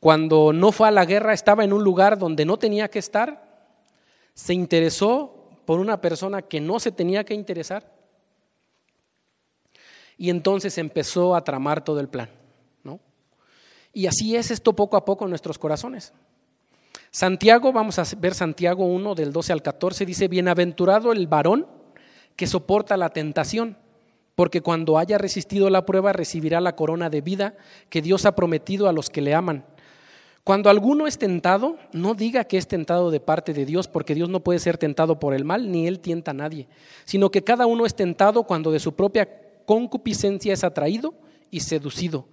cuando 0.02 0.52
no 0.52 0.72
fue 0.72 0.88
a 0.88 0.92
la 0.92 1.06
guerra, 1.06 1.32
estaba 1.32 1.64
en 1.64 1.74
un 1.74 1.84
lugar 1.84 2.18
donde 2.18 2.44
no 2.44 2.58
tenía 2.58 2.90
que 2.90 2.98
estar, 2.98 3.78
se 4.34 4.56
interesó 4.56 5.48
por 5.66 5.80
una 5.80 6.02
persona 6.02 6.42
que 6.42 6.60
no 6.60 6.80
se 6.80 6.92
tenía 6.92 7.24
que 7.24 7.36
interesar 7.36 8.01
y 10.22 10.30
entonces 10.30 10.78
empezó 10.78 11.36
a 11.36 11.44
tramar 11.44 11.84
todo 11.84 12.00
el 12.00 12.08
plan. 12.08 12.30
¿no? 12.84 13.00
Y 13.92 14.06
así 14.06 14.36
es 14.36 14.52
esto 14.52 14.74
poco 14.74 14.96
a 14.96 15.04
poco 15.04 15.24
en 15.24 15.32
nuestros 15.32 15.58
corazones. 15.58 16.14
Santiago, 17.10 17.74
vamos 17.74 17.98
a 17.98 18.04
ver 18.20 18.36
Santiago 18.36 18.86
1 18.86 19.16
del 19.16 19.34
12 19.34 19.52
al 19.52 19.64
14, 19.64 20.06
dice, 20.06 20.28
bienaventurado 20.28 21.12
el 21.12 21.26
varón 21.26 21.66
que 22.36 22.46
soporta 22.46 22.98
la 22.98 23.10
tentación, 23.10 23.78
porque 24.36 24.62
cuando 24.62 25.00
haya 25.00 25.18
resistido 25.18 25.72
la 25.72 25.88
prueba 25.88 26.14
recibirá 26.14 26.62
la 26.62 26.76
corona 26.76 27.10
de 27.10 27.22
vida 27.22 27.56
que 27.90 28.04
Dios 28.04 28.28
ha 28.28 28.36
prometido 28.36 28.88
a 28.88 28.94
los 28.94 29.10
que 29.10 29.22
le 29.22 29.34
aman. 29.34 29.66
Cuando 30.44 30.70
alguno 30.70 31.08
es 31.08 31.18
tentado, 31.18 31.78
no 31.94 32.14
diga 32.14 32.44
que 32.44 32.60
es 32.60 32.68
tentado 32.68 33.10
de 33.10 33.22
parte 33.22 33.54
de 33.54 33.66
Dios, 33.66 33.88
porque 33.88 34.14
Dios 34.14 34.30
no 34.30 34.42
puede 34.42 34.60
ser 34.60 34.78
tentado 34.78 35.20
por 35.20 35.34
el 35.34 35.46
mal, 35.46 35.72
ni 35.72 35.88
Él 35.88 36.00
tienta 36.00 36.30
a 36.30 36.36
nadie, 36.36 36.68
sino 37.06 37.32
que 37.32 37.44
cada 37.44 37.66
uno 37.66 37.88
es 37.88 37.96
tentado 37.96 38.44
cuando 38.44 38.72
de 38.72 38.80
su 38.80 38.94
propia 38.94 39.28
concupiscencia 39.66 40.54
es 40.54 40.64
atraído 40.64 41.14
y 41.50 41.62
seducido. 41.62 42.28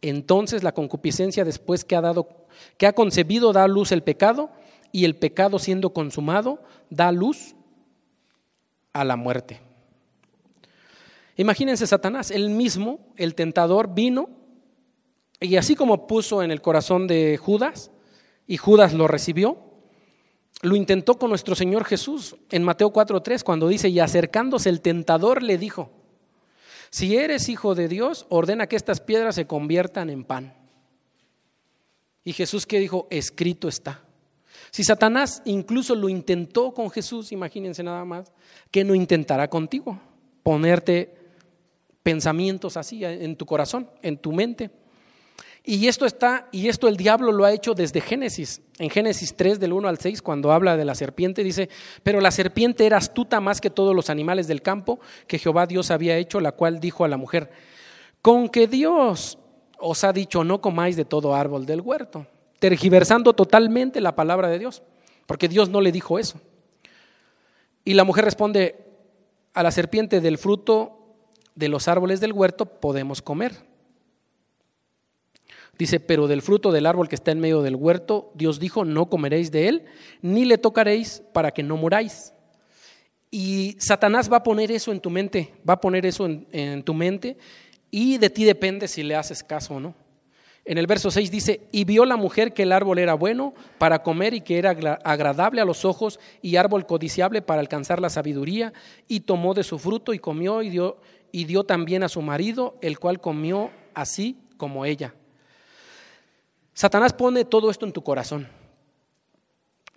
Entonces 0.00 0.62
la 0.62 0.72
concupiscencia 0.72 1.44
después 1.44 1.84
que 1.84 1.96
ha 1.96 2.00
dado, 2.00 2.28
que 2.76 2.86
ha 2.86 2.92
concebido, 2.92 3.52
da 3.52 3.68
luz 3.68 3.92
el 3.92 4.02
pecado, 4.02 4.50
y 4.92 5.06
el 5.06 5.16
pecado 5.16 5.58
siendo 5.58 5.92
consumado, 5.92 6.62
da 6.90 7.10
luz 7.10 7.54
a 8.92 9.04
la 9.04 9.16
muerte. 9.16 9.60
Imagínense 11.36 11.86
Satanás, 11.86 12.30
él 12.30 12.50
mismo, 12.50 13.00
el 13.16 13.34
tentador, 13.34 13.94
vino 13.94 14.28
y 15.40 15.56
así 15.56 15.74
como 15.74 16.06
puso 16.06 16.42
en 16.42 16.50
el 16.52 16.62
corazón 16.62 17.06
de 17.06 17.36
Judas, 17.36 17.90
y 18.46 18.58
Judas 18.58 18.92
lo 18.92 19.08
recibió, 19.08 19.58
lo 20.62 20.76
intentó 20.76 21.18
con 21.18 21.30
nuestro 21.30 21.54
Señor 21.54 21.84
Jesús 21.84 22.36
en 22.50 22.62
Mateo 22.62 22.92
4.3, 22.92 23.42
cuando 23.42 23.66
dice, 23.66 23.88
y 23.88 23.98
acercándose 23.98 24.68
el 24.68 24.80
tentador 24.80 25.42
le 25.42 25.58
dijo, 25.58 25.90
si 26.92 27.16
eres 27.16 27.48
hijo 27.48 27.74
de 27.74 27.88
Dios, 27.88 28.26
ordena 28.28 28.66
que 28.66 28.76
estas 28.76 29.00
piedras 29.00 29.34
se 29.34 29.46
conviertan 29.46 30.10
en 30.10 30.24
pan. 30.24 30.52
Y 32.22 32.34
Jesús 32.34 32.66
que 32.66 32.78
dijo, 32.78 33.08
escrito 33.08 33.66
está. 33.66 34.02
Si 34.70 34.84
Satanás 34.84 35.40
incluso 35.46 35.94
lo 35.94 36.10
intentó 36.10 36.74
con 36.74 36.90
Jesús, 36.90 37.32
imagínense 37.32 37.82
nada 37.82 38.04
más, 38.04 38.30
que 38.70 38.84
no 38.84 38.94
intentará 38.94 39.48
contigo, 39.48 39.98
ponerte 40.42 41.16
pensamientos 42.02 42.76
así 42.76 43.02
en 43.06 43.36
tu 43.36 43.46
corazón, 43.46 43.88
en 44.02 44.18
tu 44.18 44.30
mente. 44.30 44.70
Y 45.64 45.86
esto 45.86 46.06
está, 46.06 46.48
y 46.50 46.68
esto 46.68 46.88
el 46.88 46.96
diablo 46.96 47.30
lo 47.30 47.44
ha 47.44 47.52
hecho 47.52 47.74
desde 47.74 48.00
Génesis. 48.00 48.62
En 48.78 48.90
Génesis 48.90 49.36
3, 49.36 49.60
del 49.60 49.72
1 49.72 49.88
al 49.88 49.98
6, 49.98 50.20
cuando 50.20 50.50
habla 50.50 50.76
de 50.76 50.84
la 50.84 50.96
serpiente, 50.96 51.44
dice, 51.44 51.68
pero 52.02 52.20
la 52.20 52.32
serpiente 52.32 52.84
era 52.84 52.96
astuta 52.96 53.40
más 53.40 53.60
que 53.60 53.70
todos 53.70 53.94
los 53.94 54.10
animales 54.10 54.48
del 54.48 54.60
campo 54.60 54.98
que 55.28 55.38
Jehová 55.38 55.66
Dios 55.66 55.92
había 55.92 56.16
hecho, 56.16 56.40
la 56.40 56.52
cual 56.52 56.80
dijo 56.80 57.04
a 57.04 57.08
la 57.08 57.16
mujer, 57.16 57.50
con 58.22 58.48
que 58.48 58.66
Dios 58.66 59.38
os 59.78 60.02
ha 60.02 60.12
dicho, 60.12 60.42
no 60.42 60.60
comáis 60.60 60.96
de 60.96 61.04
todo 61.04 61.34
árbol 61.34 61.64
del 61.64 61.80
huerto, 61.80 62.26
tergiversando 62.58 63.32
totalmente 63.32 64.00
la 64.00 64.16
palabra 64.16 64.48
de 64.48 64.58
Dios, 64.58 64.82
porque 65.26 65.48
Dios 65.48 65.68
no 65.68 65.80
le 65.80 65.92
dijo 65.92 66.18
eso. 66.18 66.40
Y 67.84 67.94
la 67.94 68.04
mujer 68.04 68.24
responde, 68.24 68.84
a 69.54 69.62
la 69.62 69.70
serpiente 69.70 70.20
del 70.20 70.38
fruto 70.38 70.98
de 71.54 71.68
los 71.68 71.86
árboles 71.86 72.20
del 72.20 72.32
huerto 72.32 72.64
podemos 72.66 73.22
comer 73.22 73.71
Dice, 75.82 75.98
pero 75.98 76.28
del 76.28 76.42
fruto 76.42 76.70
del 76.70 76.86
árbol 76.86 77.08
que 77.08 77.16
está 77.16 77.32
en 77.32 77.40
medio 77.40 77.60
del 77.60 77.74
huerto, 77.74 78.30
Dios 78.36 78.60
dijo, 78.60 78.84
no 78.84 79.06
comeréis 79.06 79.50
de 79.50 79.66
él, 79.66 79.84
ni 80.20 80.44
le 80.44 80.56
tocaréis 80.56 81.24
para 81.32 81.50
que 81.50 81.64
no 81.64 81.76
moráis. 81.76 82.32
Y 83.32 83.74
Satanás 83.80 84.32
va 84.32 84.36
a 84.36 84.42
poner 84.44 84.70
eso 84.70 84.92
en 84.92 85.00
tu 85.00 85.10
mente, 85.10 85.52
va 85.68 85.74
a 85.74 85.80
poner 85.80 86.06
eso 86.06 86.24
en, 86.24 86.84
tu 86.84 86.94
mente 86.94 87.36
y 87.90 88.18
de 88.18 88.30
ti 88.30 88.44
depende 88.44 88.86
si 88.86 89.02
le 89.02 89.16
haces 89.16 89.42
caso 89.42 89.74
o 89.74 89.80
no. 89.80 89.96
En 90.64 90.78
el 90.78 90.86
verso 90.86 91.10
6 91.10 91.32
dice, 91.32 91.62
y 91.72 91.82
vio 91.82 92.04
la 92.04 92.16
mujer 92.16 92.54
que 92.54 92.62
el 92.62 92.70
árbol 92.70 93.00
era 93.00 93.14
bueno 93.14 93.52
para 93.78 94.04
comer 94.04 94.34
y 94.34 94.40
que 94.42 94.58
era 94.58 94.70
agradable 95.02 95.60
a 95.62 95.64
los 95.64 95.84
ojos 95.84 96.20
y 96.42 96.54
árbol 96.54 96.86
codiciable 96.86 97.42
para 97.42 97.60
alcanzar 97.60 98.00
la 98.00 98.08
sabiduría, 98.08 98.72
y 99.08 99.22
tomó 99.22 99.52
de 99.52 99.64
su 99.64 99.80
fruto 99.80 100.14
y 100.14 100.20
comió 100.20 100.62
y 100.62 100.70
dio, 100.70 100.98
y 101.32 101.46
dio 101.46 101.64
también 101.64 102.04
a 102.04 102.08
su 102.08 102.22
marido, 102.22 102.76
el 102.82 103.00
cual 103.00 103.20
comió 103.20 103.72
así 103.94 104.36
como 104.56 104.84
ella. 104.84 105.16
Satanás 106.74 107.12
pone 107.12 107.44
todo 107.44 107.70
esto 107.70 107.86
en 107.86 107.92
tu 107.92 108.02
corazón. 108.02 108.48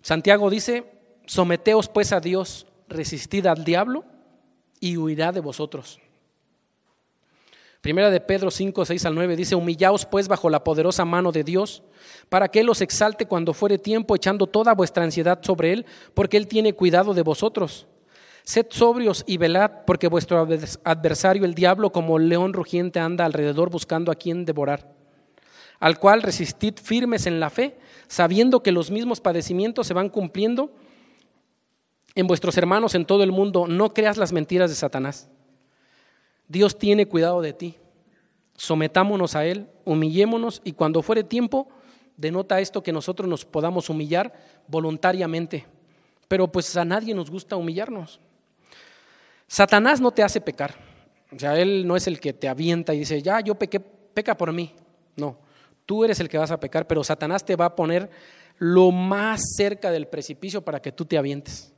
Santiago 0.02 0.50
dice, 0.50 0.84
someteos 1.26 1.88
pues 1.88 2.12
a 2.12 2.20
Dios, 2.20 2.66
resistid 2.88 3.46
al 3.46 3.64
diablo 3.64 4.04
y 4.80 4.96
huirá 4.96 5.32
de 5.32 5.40
vosotros. 5.40 5.98
Primera 7.80 8.10
de 8.10 8.20
Pedro 8.20 8.50
5, 8.50 8.84
6 8.84 9.06
al 9.06 9.14
9 9.14 9.36
dice, 9.36 9.54
humillaos 9.54 10.06
pues 10.06 10.26
bajo 10.26 10.50
la 10.50 10.64
poderosa 10.64 11.04
mano 11.04 11.30
de 11.30 11.44
Dios, 11.44 11.84
para 12.28 12.48
que 12.48 12.60
Él 12.60 12.68
os 12.68 12.80
exalte 12.80 13.26
cuando 13.26 13.54
fuere 13.54 13.78
tiempo, 13.78 14.16
echando 14.16 14.48
toda 14.48 14.74
vuestra 14.74 15.04
ansiedad 15.04 15.38
sobre 15.42 15.72
Él, 15.72 15.86
porque 16.12 16.36
Él 16.36 16.48
tiene 16.48 16.72
cuidado 16.72 17.14
de 17.14 17.22
vosotros. 17.22 17.86
Sed 18.42 18.66
sobrios 18.70 19.22
y 19.26 19.38
velad, 19.38 19.84
porque 19.86 20.08
vuestro 20.08 20.48
adversario, 20.84 21.44
el 21.44 21.54
diablo, 21.54 21.90
como 21.90 22.18
león 22.18 22.52
rugiente, 22.52 22.98
anda 22.98 23.24
alrededor 23.24 23.70
buscando 23.70 24.10
a 24.10 24.16
quien 24.16 24.44
devorar, 24.44 24.95
al 25.78 25.98
cual 25.98 26.22
resistid 26.22 26.74
firmes 26.82 27.26
en 27.26 27.40
la 27.40 27.50
fe, 27.50 27.78
sabiendo 28.08 28.62
que 28.62 28.72
los 28.72 28.90
mismos 28.90 29.20
padecimientos 29.20 29.86
se 29.86 29.94
van 29.94 30.08
cumpliendo 30.08 30.70
en 32.14 32.26
vuestros 32.26 32.56
hermanos 32.56 32.94
en 32.94 33.04
todo 33.04 33.22
el 33.22 33.32
mundo. 33.32 33.66
No 33.66 33.92
creas 33.92 34.16
las 34.16 34.32
mentiras 34.32 34.70
de 34.70 34.76
Satanás. 34.76 35.28
Dios 36.48 36.78
tiene 36.78 37.06
cuidado 37.06 37.40
de 37.42 37.52
ti. 37.52 37.76
Sometámonos 38.56 39.34
a 39.34 39.44
Él, 39.44 39.68
humillémonos 39.84 40.62
y 40.64 40.72
cuando 40.72 41.02
fuere 41.02 41.24
tiempo, 41.24 41.68
denota 42.16 42.60
esto 42.60 42.82
que 42.82 42.92
nosotros 42.92 43.28
nos 43.28 43.44
podamos 43.44 43.90
humillar 43.90 44.32
voluntariamente. 44.66 45.66
Pero 46.28 46.50
pues 46.50 46.74
a 46.76 46.84
nadie 46.84 47.14
nos 47.14 47.30
gusta 47.30 47.56
humillarnos. 47.56 48.20
Satanás 49.46 50.00
no 50.00 50.10
te 50.10 50.22
hace 50.22 50.40
pecar. 50.40 50.74
O 51.34 51.38
sea, 51.38 51.58
él 51.58 51.86
no 51.86 51.96
es 51.96 52.06
el 52.06 52.18
que 52.18 52.32
te 52.32 52.48
avienta 52.48 52.94
y 52.94 53.00
dice, 53.00 53.20
ya, 53.20 53.40
yo 53.40 53.54
pequé, 53.56 53.78
peca 53.78 54.36
por 54.36 54.52
mí. 54.52 54.72
No, 55.16 55.36
tú 55.86 56.04
eres 56.04 56.20
el 56.20 56.28
que 56.28 56.38
vas 56.38 56.50
a 56.50 56.60
pecar, 56.60 56.86
pero 56.86 57.02
Satanás 57.02 57.44
te 57.44 57.56
va 57.56 57.66
a 57.66 57.76
poner 57.76 58.10
lo 58.58 58.90
más 58.90 59.40
cerca 59.56 59.90
del 59.90 60.08
precipicio 60.08 60.62
para 60.62 60.80
que 60.80 60.92
tú 60.92 61.04
te 61.04 61.16
avientes. 61.16 61.72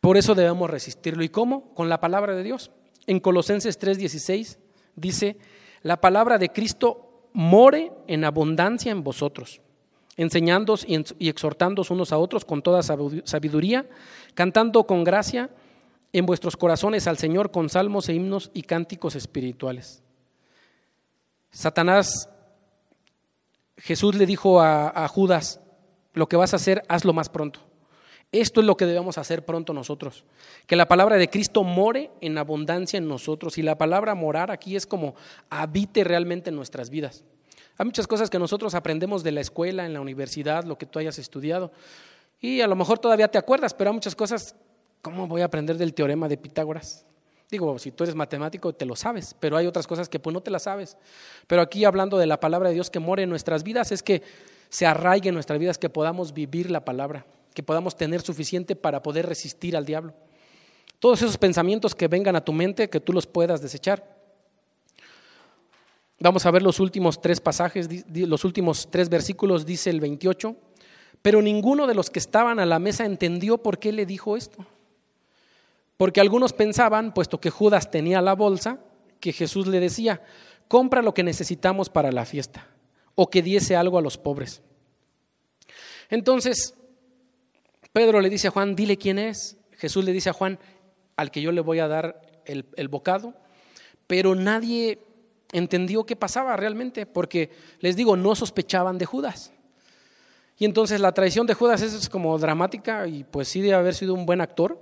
Por 0.00 0.16
eso 0.16 0.34
debemos 0.34 0.70
resistirlo. 0.70 1.22
¿Y 1.22 1.28
cómo? 1.28 1.74
Con 1.74 1.88
la 1.88 2.00
palabra 2.00 2.34
de 2.34 2.42
Dios. 2.42 2.70
En 3.06 3.20
Colosenses 3.20 3.78
3:16 3.78 4.58
dice, 4.94 5.36
la 5.82 6.00
palabra 6.00 6.38
de 6.38 6.48
Cristo 6.48 7.28
more 7.32 7.92
en 8.06 8.24
abundancia 8.24 8.90
en 8.90 9.04
vosotros, 9.04 9.60
enseñándoos 10.16 10.86
y 10.88 11.28
exhortándoos 11.28 11.90
unos 11.90 12.12
a 12.12 12.18
otros 12.18 12.44
con 12.44 12.62
toda 12.62 12.82
sabiduría, 12.82 13.86
cantando 14.34 14.84
con 14.84 15.04
gracia 15.04 15.50
en 16.12 16.24
vuestros 16.24 16.56
corazones 16.56 17.06
al 17.06 17.18
Señor 17.18 17.50
con 17.50 17.68
salmos 17.68 18.08
e 18.08 18.14
himnos 18.14 18.50
y 18.54 18.62
cánticos 18.62 19.16
espirituales. 19.16 20.02
Satanás, 21.50 22.28
Jesús 23.76 24.14
le 24.14 24.26
dijo 24.26 24.60
a, 24.60 25.06
Judas, 25.08 25.60
lo 26.14 26.28
que 26.28 26.36
vas 26.36 26.52
a 26.52 26.56
hacer, 26.56 26.82
hazlo 26.88 27.12
más 27.12 27.28
pronto. 27.28 27.60
Esto 28.32 28.60
es 28.60 28.66
lo 28.66 28.76
que 28.76 28.86
debemos 28.86 29.18
hacer 29.18 29.44
pronto 29.44 29.72
nosotros. 29.72 30.24
Que 30.66 30.76
la 30.76 30.88
palabra 30.88 31.16
de 31.16 31.30
Cristo 31.30 31.62
more 31.62 32.10
en 32.20 32.38
abundancia 32.38 32.98
en 32.98 33.06
nosotros. 33.06 33.56
Y 33.58 33.62
la 33.62 33.78
palabra 33.78 34.14
morar 34.14 34.50
aquí 34.50 34.76
es 34.76 34.86
como 34.86 35.14
habite 35.48 36.02
realmente 36.04 36.50
en 36.50 36.56
nuestras 36.56 36.90
vidas. 36.90 37.24
Hay 37.78 37.86
muchas 37.86 38.06
cosas 38.06 38.30
que 38.30 38.38
nosotros 38.38 38.74
aprendemos 38.74 39.22
de 39.22 39.32
la 39.32 39.40
escuela, 39.40 39.86
en 39.86 39.92
la 39.92 40.00
universidad, 40.00 40.64
lo 40.64 40.76
que 40.76 40.86
tú 40.86 40.98
hayas 40.98 41.18
estudiado. 41.18 41.70
Y 42.40 42.62
a 42.62 42.66
lo 42.66 42.74
mejor 42.74 42.98
todavía 42.98 43.28
te 43.28 43.38
acuerdas, 43.38 43.74
pero 43.74 43.90
hay 43.90 43.94
muchas 43.94 44.16
cosas 44.16 44.56
¿Cómo 45.06 45.28
voy 45.28 45.40
a 45.40 45.44
aprender 45.44 45.78
del 45.78 45.94
teorema 45.94 46.26
de 46.26 46.36
Pitágoras? 46.36 47.06
Digo, 47.50 47.78
si 47.78 47.92
tú 47.92 48.04
eres 48.04 48.16
matemático 48.16 48.74
te 48.74 48.84
lo 48.84 48.96
sabes, 48.96 49.34
pero 49.38 49.56
hay 49.56 49.66
otras 49.66 49.86
cosas 49.86 50.08
que 50.08 50.18
pues 50.18 50.34
no 50.34 50.40
te 50.40 50.50
las 50.50 50.64
sabes. 50.64 50.96
Pero 51.46 51.62
aquí 51.62 51.84
hablando 51.84 52.18
de 52.18 52.26
la 52.26 52.40
palabra 52.40 52.68
de 52.68 52.74
Dios 52.74 52.90
que 52.90 52.98
more 52.98 53.22
en 53.22 53.30
nuestras 53.30 53.62
vidas, 53.62 53.92
es 53.92 54.02
que 54.02 54.22
se 54.68 54.86
arraigue 54.86 55.28
en 55.28 55.34
nuestras 55.34 55.58
vidas, 55.58 55.78
que 55.78 55.88
podamos 55.88 56.34
vivir 56.34 56.70
la 56.70 56.84
palabra, 56.84 57.24
que 57.54 57.62
podamos 57.62 57.96
tener 57.96 58.20
suficiente 58.20 58.74
para 58.74 59.02
poder 59.02 59.26
resistir 59.26 59.76
al 59.76 59.86
diablo. 59.86 60.12
Todos 60.98 61.22
esos 61.22 61.38
pensamientos 61.38 61.94
que 61.94 62.08
vengan 62.08 62.34
a 62.36 62.44
tu 62.44 62.52
mente, 62.52 62.90
que 62.90 63.00
tú 63.00 63.12
los 63.12 63.26
puedas 63.26 63.60
desechar. 63.60 64.16
Vamos 66.18 66.46
a 66.46 66.50
ver 66.50 66.62
los 66.62 66.80
últimos 66.80 67.20
tres 67.20 67.40
pasajes, 67.40 67.88
los 68.12 68.44
últimos 68.44 68.88
tres 68.90 69.08
versículos, 69.08 69.66
dice 69.66 69.90
el 69.90 70.00
28. 70.00 70.56
Pero 71.22 71.42
ninguno 71.42 71.86
de 71.86 71.94
los 71.94 72.10
que 72.10 72.18
estaban 72.18 72.58
a 72.58 72.66
la 72.66 72.78
mesa 72.78 73.04
entendió 73.04 73.58
por 73.58 73.78
qué 73.78 73.92
le 73.92 74.06
dijo 74.06 74.36
esto. 74.36 74.66
Porque 75.96 76.20
algunos 76.20 76.52
pensaban, 76.52 77.14
puesto 77.14 77.40
que 77.40 77.50
Judas 77.50 77.90
tenía 77.90 78.20
la 78.20 78.34
bolsa, 78.34 78.80
que 79.20 79.32
Jesús 79.32 79.66
le 79.66 79.80
decía, 79.80 80.22
compra 80.68 81.02
lo 81.02 81.14
que 81.14 81.22
necesitamos 81.22 81.88
para 81.88 82.12
la 82.12 82.24
fiesta, 82.24 82.66
o 83.14 83.30
que 83.30 83.42
diese 83.42 83.76
algo 83.76 83.98
a 83.98 84.02
los 84.02 84.18
pobres. 84.18 84.62
Entonces, 86.10 86.74
Pedro 87.92 88.20
le 88.20 88.30
dice 88.30 88.48
a 88.48 88.50
Juan, 88.50 88.76
dile 88.76 88.98
quién 88.98 89.18
es. 89.18 89.56
Jesús 89.72 90.04
le 90.04 90.12
dice 90.12 90.30
a 90.30 90.34
Juan, 90.34 90.58
al 91.16 91.30
que 91.30 91.40
yo 91.40 91.50
le 91.50 91.60
voy 91.60 91.78
a 91.78 91.88
dar 91.88 92.20
el, 92.44 92.88
bocado. 92.88 93.34
Pero 94.06 94.34
nadie 94.34 95.00
entendió 95.52 96.04
qué 96.04 96.14
pasaba 96.14 96.56
realmente, 96.56 97.06
porque 97.06 97.50
les 97.80 97.96
digo, 97.96 98.16
no 98.16 98.34
sospechaban 98.34 98.98
de 98.98 99.06
Judas. 99.06 99.52
Y 100.58 100.64
entonces 100.64 101.00
la 101.00 101.12
traición 101.12 101.46
de 101.46 101.54
Judas 101.54 101.82
es 101.82 102.08
como 102.08 102.38
dramática 102.38 103.06
y 103.06 103.24
pues 103.24 103.48
sí 103.48 103.60
debe 103.60 103.74
haber 103.74 103.94
sido 103.94 104.14
un 104.14 104.26
buen 104.26 104.40
actor, 104.40 104.78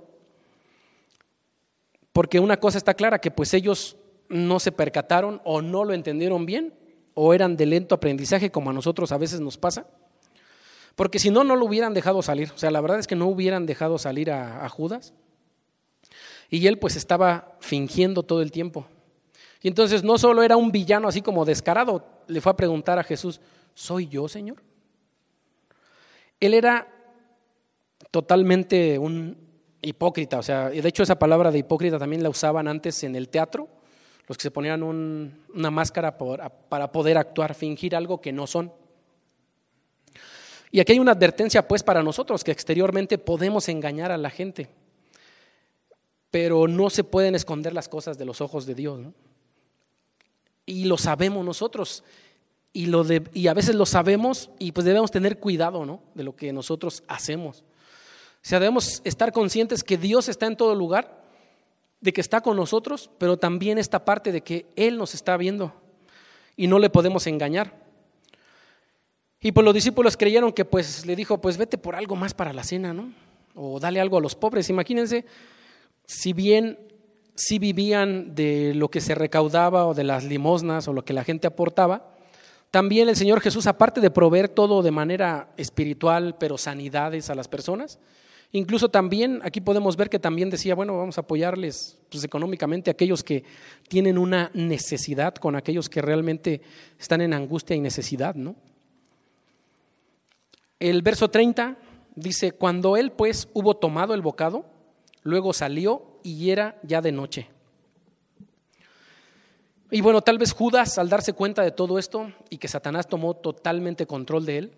porque 2.15 2.39
una 2.39 2.61
cosa 2.61 2.77
está 2.77 2.93
clara, 2.93 3.19
que 3.19 3.29
pues 3.29 3.53
ellos 3.53 3.97
no 4.29 4.61
se 4.61 4.71
percataron 4.71 5.41
o 5.43 5.61
no 5.61 5.83
lo 5.83 5.93
entendieron 5.93 6.45
bien 6.45 6.73
o 7.13 7.33
eran 7.33 7.57
de 7.57 7.65
lento 7.65 7.93
aprendizaje 7.93 8.51
como 8.51 8.69
a 8.69 8.73
nosotros 8.73 9.11
a 9.11 9.17
veces 9.17 9.41
nos 9.41 9.57
pasa. 9.57 9.85
Porque 10.95 11.19
si 11.19 11.29
no, 11.29 11.43
no 11.43 11.57
lo 11.57 11.65
hubieran 11.65 11.93
dejado 11.93 12.21
salir. 12.21 12.53
O 12.55 12.57
sea, 12.57 12.71
la 12.71 12.79
verdad 12.79 12.99
es 12.99 13.07
que 13.07 13.17
no 13.17 13.27
hubieran 13.27 13.65
dejado 13.65 13.97
salir 13.97 14.31
a, 14.31 14.69
Judas. 14.69 15.13
Y 16.49 16.65
él 16.67 16.79
pues 16.79 16.95
estaba 16.95 17.57
fingiendo 17.59 18.23
todo 18.23 18.41
el 18.41 18.49
tiempo. 18.49 18.87
Y 19.61 19.67
entonces 19.67 20.01
no 20.01 20.17
solo 20.17 20.41
era 20.41 20.55
un 20.55 20.71
villano 20.71 21.09
así 21.09 21.21
como 21.21 21.43
descarado, 21.43 22.07
le 22.27 22.39
fue 22.39 22.53
a 22.53 22.55
preguntar 22.55 22.97
a 22.97 23.03
Jesús, 23.03 23.41
¿soy 23.73 24.07
yo, 24.07 24.29
Señor? 24.29 24.63
Él 26.39 26.53
era 26.53 26.87
totalmente 28.09 28.97
un 28.99 29.44
hipócrita, 29.85 30.39
o 30.39 30.43
sea, 30.43 30.69
de 30.69 30.87
hecho 30.87 31.03
esa 31.03 31.17
palabra 31.17 31.51
de 31.51 31.59
hipócrita 31.59 31.99
también 31.99 32.23
la 32.23 32.29
usaban 32.29 32.67
antes 32.67 33.03
en 33.03 33.15
el 33.15 33.29
teatro, 33.29 33.67
los 34.27 34.37
que 34.37 34.43
se 34.43 34.51
ponían 34.51 34.81
una 34.83 35.71
máscara 35.71 36.17
para 36.17 36.91
poder 36.91 37.17
actuar, 37.17 37.53
fingir 37.53 37.95
algo 37.95 38.19
que 38.19 38.33
no 38.33 38.47
son. 38.47 38.71
Y 40.71 40.79
aquí 40.79 40.93
hay 40.93 40.99
una 40.99 41.11
advertencia 41.11 41.67
pues 41.67 41.83
para 41.83 42.03
nosotros, 42.03 42.43
que 42.43 42.51
exteriormente 42.51 43.17
podemos 43.17 43.69
engañar 43.69 44.11
a 44.11 44.17
la 44.17 44.29
gente, 44.29 44.67
pero 46.31 46.67
no 46.67 46.89
se 46.89 47.03
pueden 47.03 47.35
esconder 47.35 47.73
las 47.73 47.87
cosas 47.87 48.17
de 48.17 48.25
los 48.25 48.41
ojos 48.41 48.65
de 48.65 48.75
Dios. 48.75 48.99
Y 50.65 50.85
lo 50.85 50.97
sabemos 50.97 51.45
nosotros, 51.45 52.03
y, 52.73 52.91
y 53.33 53.47
a 53.47 53.53
veces 53.53 53.75
lo 53.75 53.85
sabemos 53.85 54.49
y 54.59 54.73
pues 54.73 54.85
debemos 54.85 55.11
tener 55.11 55.39
cuidado 55.39 55.85
¿no? 55.85 56.01
de 56.13 56.23
lo 56.23 56.35
que 56.35 56.51
nosotros 56.51 57.03
hacemos. 57.07 57.63
Debemos 58.49 59.01
estar 59.03 59.31
conscientes 59.31 59.83
que 59.83 59.97
Dios 59.97 60.29
está 60.29 60.45
en 60.45 60.55
todo 60.55 60.75
lugar, 60.75 61.23
de 62.01 62.13
que 62.13 62.21
está 62.21 62.41
con 62.41 62.57
nosotros, 62.57 63.09
pero 63.17 63.37
también 63.37 63.77
esta 63.77 64.05
parte 64.05 64.31
de 64.31 64.41
que 64.41 64.67
Él 64.75 64.97
nos 64.97 65.13
está 65.15 65.35
viendo 65.37 65.73
y 66.55 66.67
no 66.67 66.79
le 66.79 66.89
podemos 66.89 67.25
engañar. 67.27 67.73
Y 69.41 69.51
pues 69.51 69.65
los 69.65 69.73
discípulos 69.73 70.17
creyeron 70.17 70.51
que 70.51 70.65
pues 70.65 71.05
le 71.05 71.15
dijo, 71.15 71.39
pues 71.39 71.57
vete 71.57 71.77
por 71.77 71.95
algo 71.95 72.15
más 72.15 72.33
para 72.33 72.53
la 72.53 72.63
cena, 72.63 72.93
¿no? 72.93 73.11
O 73.55 73.79
dale 73.79 73.99
algo 73.99 74.17
a 74.17 74.21
los 74.21 74.35
pobres. 74.35 74.69
Imagínense, 74.69 75.25
si 76.05 76.33
bien 76.33 76.79
si 77.35 77.59
vivían 77.59 78.33
de 78.33 78.73
lo 78.73 78.89
que 78.89 79.01
se 79.01 79.13
recaudaba 79.13 79.85
o 79.85 79.93
de 79.93 80.05
las 80.05 80.23
limosnas 80.23 80.87
o 80.87 80.93
lo 80.93 81.03
que 81.03 81.13
la 81.13 81.23
gente 81.23 81.47
aportaba, 81.47 82.15
también 82.71 83.09
el 83.09 83.15
Señor 83.15 83.41
Jesús, 83.41 83.67
aparte 83.67 84.01
de 84.01 84.09
proveer 84.09 84.49
todo 84.49 84.81
de 84.81 84.91
manera 84.91 85.49
espiritual, 85.57 86.37
pero 86.39 86.57
sanidades 86.57 87.29
a 87.29 87.35
las 87.35 87.47
personas, 87.47 87.99
Incluso 88.51 88.89
también 88.89 89.41
aquí 89.43 89.59
podemos 89.59 89.97
ver 89.97 90.09
que 90.09 90.19
también 90.19 90.49
decía, 90.49 90.75
bueno, 90.75 90.97
vamos 90.97 91.17
a 91.17 91.21
apoyarles 91.21 91.97
pues, 92.09 92.23
económicamente 92.23 92.89
a 92.89 92.93
aquellos 92.93 93.23
que 93.23 93.43
tienen 93.87 94.17
una 94.17 94.51
necesidad, 94.53 95.35
con 95.35 95.55
aquellos 95.55 95.89
que 95.89 96.01
realmente 96.01 96.61
están 96.99 97.21
en 97.21 97.33
angustia 97.33 97.75
y 97.75 97.81
necesidad, 97.81 98.35
¿no? 98.35 98.55
El 100.79 101.01
verso 101.01 101.29
30 101.29 101.77
dice, 102.15 102.51
cuando 102.51 102.97
él 102.97 103.11
pues 103.11 103.49
hubo 103.53 103.75
tomado 103.75 104.13
el 104.13 104.21
bocado, 104.21 104.65
luego 105.23 105.53
salió 105.53 106.19
y 106.23 106.49
era 106.49 106.79
ya 106.83 107.01
de 107.01 107.11
noche. 107.11 107.49
Y 109.91 110.01
bueno, 110.01 110.21
tal 110.21 110.37
vez 110.37 110.51
Judas, 110.51 110.97
al 110.97 111.09
darse 111.09 111.33
cuenta 111.33 111.61
de 111.61 111.71
todo 111.71 111.99
esto 111.99 112.31
y 112.49 112.57
que 112.57 112.67
Satanás 112.67 113.07
tomó 113.07 113.35
totalmente 113.35 114.05
control 114.05 114.45
de 114.45 114.57
él 114.57 114.71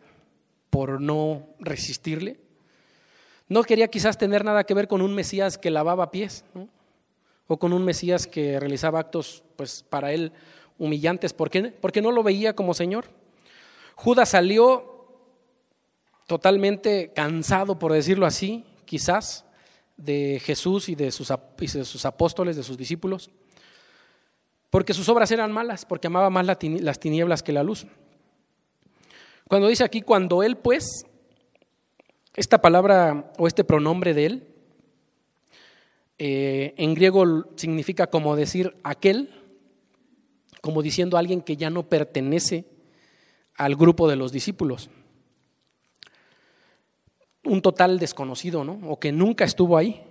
por 0.69 1.01
no 1.01 1.47
resistirle, 1.59 2.39
no 3.49 3.63
quería 3.63 3.87
quizás 3.87 4.17
tener 4.17 4.43
nada 4.43 4.65
que 4.65 4.73
ver 4.73 4.87
con 4.87 5.01
un 5.01 5.13
Mesías 5.13 5.57
que 5.57 5.71
lavaba 5.71 6.11
pies, 6.11 6.43
o 7.47 7.57
con 7.57 7.73
un 7.73 7.85
Mesías 7.85 8.27
que 8.27 8.59
realizaba 8.59 8.99
actos, 8.99 9.43
pues 9.55 9.83
para 9.89 10.11
él, 10.11 10.33
humillantes, 10.77 11.33
porque, 11.33 11.63
porque 11.63 12.01
no 12.01 12.11
lo 12.11 12.23
veía 12.23 12.55
como 12.55 12.73
Señor. 12.73 13.05
Judas 13.95 14.29
salió 14.29 15.07
totalmente 16.27 17.13
cansado, 17.13 17.79
por 17.79 17.93
decirlo 17.93 18.25
así, 18.25 18.65
quizás, 18.85 19.45
de 19.95 20.39
Jesús 20.43 20.89
y 20.89 20.95
de 20.95 21.11
sus, 21.11 21.33
de 21.57 21.85
sus 21.85 22.05
apóstoles, 22.05 22.55
de 22.55 22.63
sus 22.63 22.77
discípulos, 22.77 23.31
porque 24.69 24.93
sus 24.93 25.09
obras 25.09 25.31
eran 25.31 25.51
malas, 25.51 25.85
porque 25.85 26.07
amaba 26.07 26.29
más 26.29 26.45
las 26.45 26.99
tinieblas 26.99 27.41
que 27.41 27.53
la 27.53 27.63
luz. 27.63 27.87
Cuando 29.47 29.67
dice 29.69 29.83
aquí, 29.83 30.01
cuando 30.01 30.43
él 30.43 30.57
pues 30.57 31.05
esta 32.37 32.61
palabra 32.61 33.33
o 33.37 33.47
este 33.47 33.65
pronombre 33.65 34.13
de 34.13 34.25
él 34.25 34.47
Eh, 36.19 36.73
en 36.77 36.95
griego 36.95 37.45
significa 37.57 38.07
como 38.07 38.35
decir 38.35 38.75
aquel, 38.83 39.29
como 40.61 40.81
diciendo 40.81 41.17
alguien 41.17 41.41
que 41.41 41.57
ya 41.57 41.69
no 41.69 41.83
pertenece 41.83 42.65
al 43.55 43.75
grupo 43.75 44.09
de 44.09 44.15
los 44.15 44.31
discípulos. 44.31 44.89
Un 47.43 47.61
total 47.61 47.99
desconocido, 47.99 48.63
¿no? 48.63 48.79
O 48.89 48.99
que 48.99 49.11
nunca 49.11 49.45
estuvo 49.45 49.77
ahí. 49.77 50.01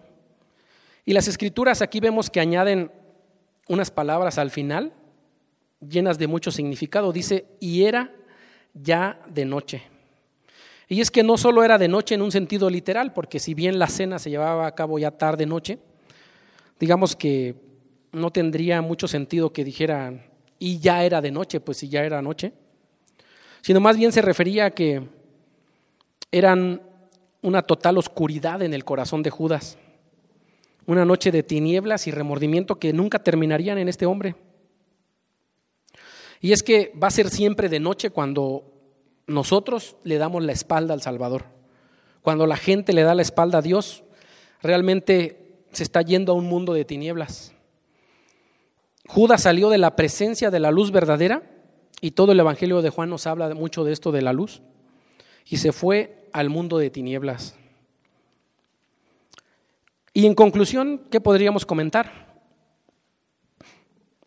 Y 1.05 1.13
las 1.13 1.27
escrituras 1.29 1.83
aquí 1.83 1.99
vemos 2.01 2.31
que 2.31 2.41
añaden 2.41 2.93
unas 3.69 3.91
palabras 3.91 4.39
al 4.39 4.51
final, 4.51 4.93
llenas 5.81 6.19
de 6.19 6.29
mucho 6.29 6.53
significado. 6.53 7.13
Dice, 7.13 7.47
y 7.59 7.83
era 7.83 8.15
ya 8.75 9.21
de 9.29 9.45
noche. 9.45 9.83
Y 10.89 11.01
es 11.01 11.11
que 11.11 11.23
no 11.23 11.37
solo 11.37 11.65
era 11.65 11.79
de 11.79 11.89
noche 11.89 12.15
en 12.15 12.23
un 12.23 12.31
sentido 12.31 12.71
literal, 12.71 13.13
porque 13.13 13.41
si 13.41 13.55
bien 13.55 13.79
la 13.79 13.89
cena 13.89 14.19
se 14.19 14.31
llevaba 14.31 14.67
a 14.67 14.75
cabo 14.75 14.99
ya 14.99 15.11
tarde 15.11 15.47
noche, 15.47 15.79
digamos 16.79 17.17
que 17.17 17.57
no 18.13 18.31
tendría 18.31 18.83
mucho 18.83 19.09
sentido 19.09 19.53
que 19.53 19.65
dijeran, 19.65 20.23
y 20.59 20.79
ya 20.79 21.05
era 21.05 21.21
de 21.21 21.31
noche, 21.31 21.61
pues 21.61 21.79
si 21.79 21.89
ya 21.89 22.05
era 22.05 22.23
noche, 22.23 22.53
sino 23.63 23.81
más 23.81 23.97
bien 23.97 24.13
se 24.13 24.23
refería 24.23 24.67
a 24.67 24.71
que 24.71 25.03
eran 26.31 26.81
una 27.43 27.63
total 27.63 27.99
oscuridad 27.99 28.63
en 28.63 28.73
el 28.73 28.85
corazón 28.85 29.23
de 29.23 29.31
Judas, 29.31 29.79
una 30.87 31.05
noche 31.05 31.33
de 31.33 31.43
tinieblas 31.43 32.07
y 32.07 32.13
remordimiento 32.13 32.79
que 32.79 32.93
nunca 32.93 33.19
terminarían 33.19 33.79
en 33.79 33.89
este 33.89 34.07
hombre. 34.07 34.37
Y 36.41 36.53
es 36.53 36.63
que 36.63 36.93
va 37.03 37.09
a 37.09 37.11
ser 37.11 37.29
siempre 37.29 37.69
de 37.69 37.81
noche 37.81 38.11
cuando 38.11 38.76
nosotros 39.27 39.97
le 40.05 40.19
damos 40.19 40.45
la 40.45 40.53
espalda 40.53 40.95
al 40.95 41.03
Salvador. 41.03 41.45
Cuando 42.23 42.47
la 42.47 42.57
gente 42.57 42.93
le 42.93 43.03
da 43.03 43.15
la 43.15 43.23
espalda 43.23 43.59
a 43.59 43.63
Dios, 43.63 44.05
realmente 44.63 45.65
se 45.73 45.83
está 45.83 46.03
yendo 46.03 46.33
a 46.33 46.35
un 46.35 46.47
mundo 46.47 46.73
de 46.73 46.85
tinieblas. 46.85 47.53
Judas 49.07 49.43
salió 49.43 49.71
de 49.71 49.79
la 49.79 49.95
presencia 49.95 50.51
de 50.51 50.61
la 50.61 50.71
luz 50.71 50.91
verdadera 50.91 51.43
y 52.01 52.13
todo 52.13 52.33
el 52.33 52.41
Evangelio 52.41 52.83
de 52.83 52.91
Juan 52.91 53.11
nos 53.11 53.27
habla 53.27 53.55
mucho 53.55 53.85
de 53.85 53.93
esto 53.93 54.13
de 54.13 54.23
la 54.23 54.33
luz 54.33 54.63
y 55.49 55.59
se 55.59 55.73
fue 55.73 56.29
al 56.33 56.51
mundo 56.51 56.79
de 56.79 56.91
tinieblas. 56.91 57.55
Y 60.13 60.27
en 60.27 60.35
conclusión, 60.35 61.03
¿qué 61.11 61.21
podríamos 61.21 61.67
comentar? 61.67 62.41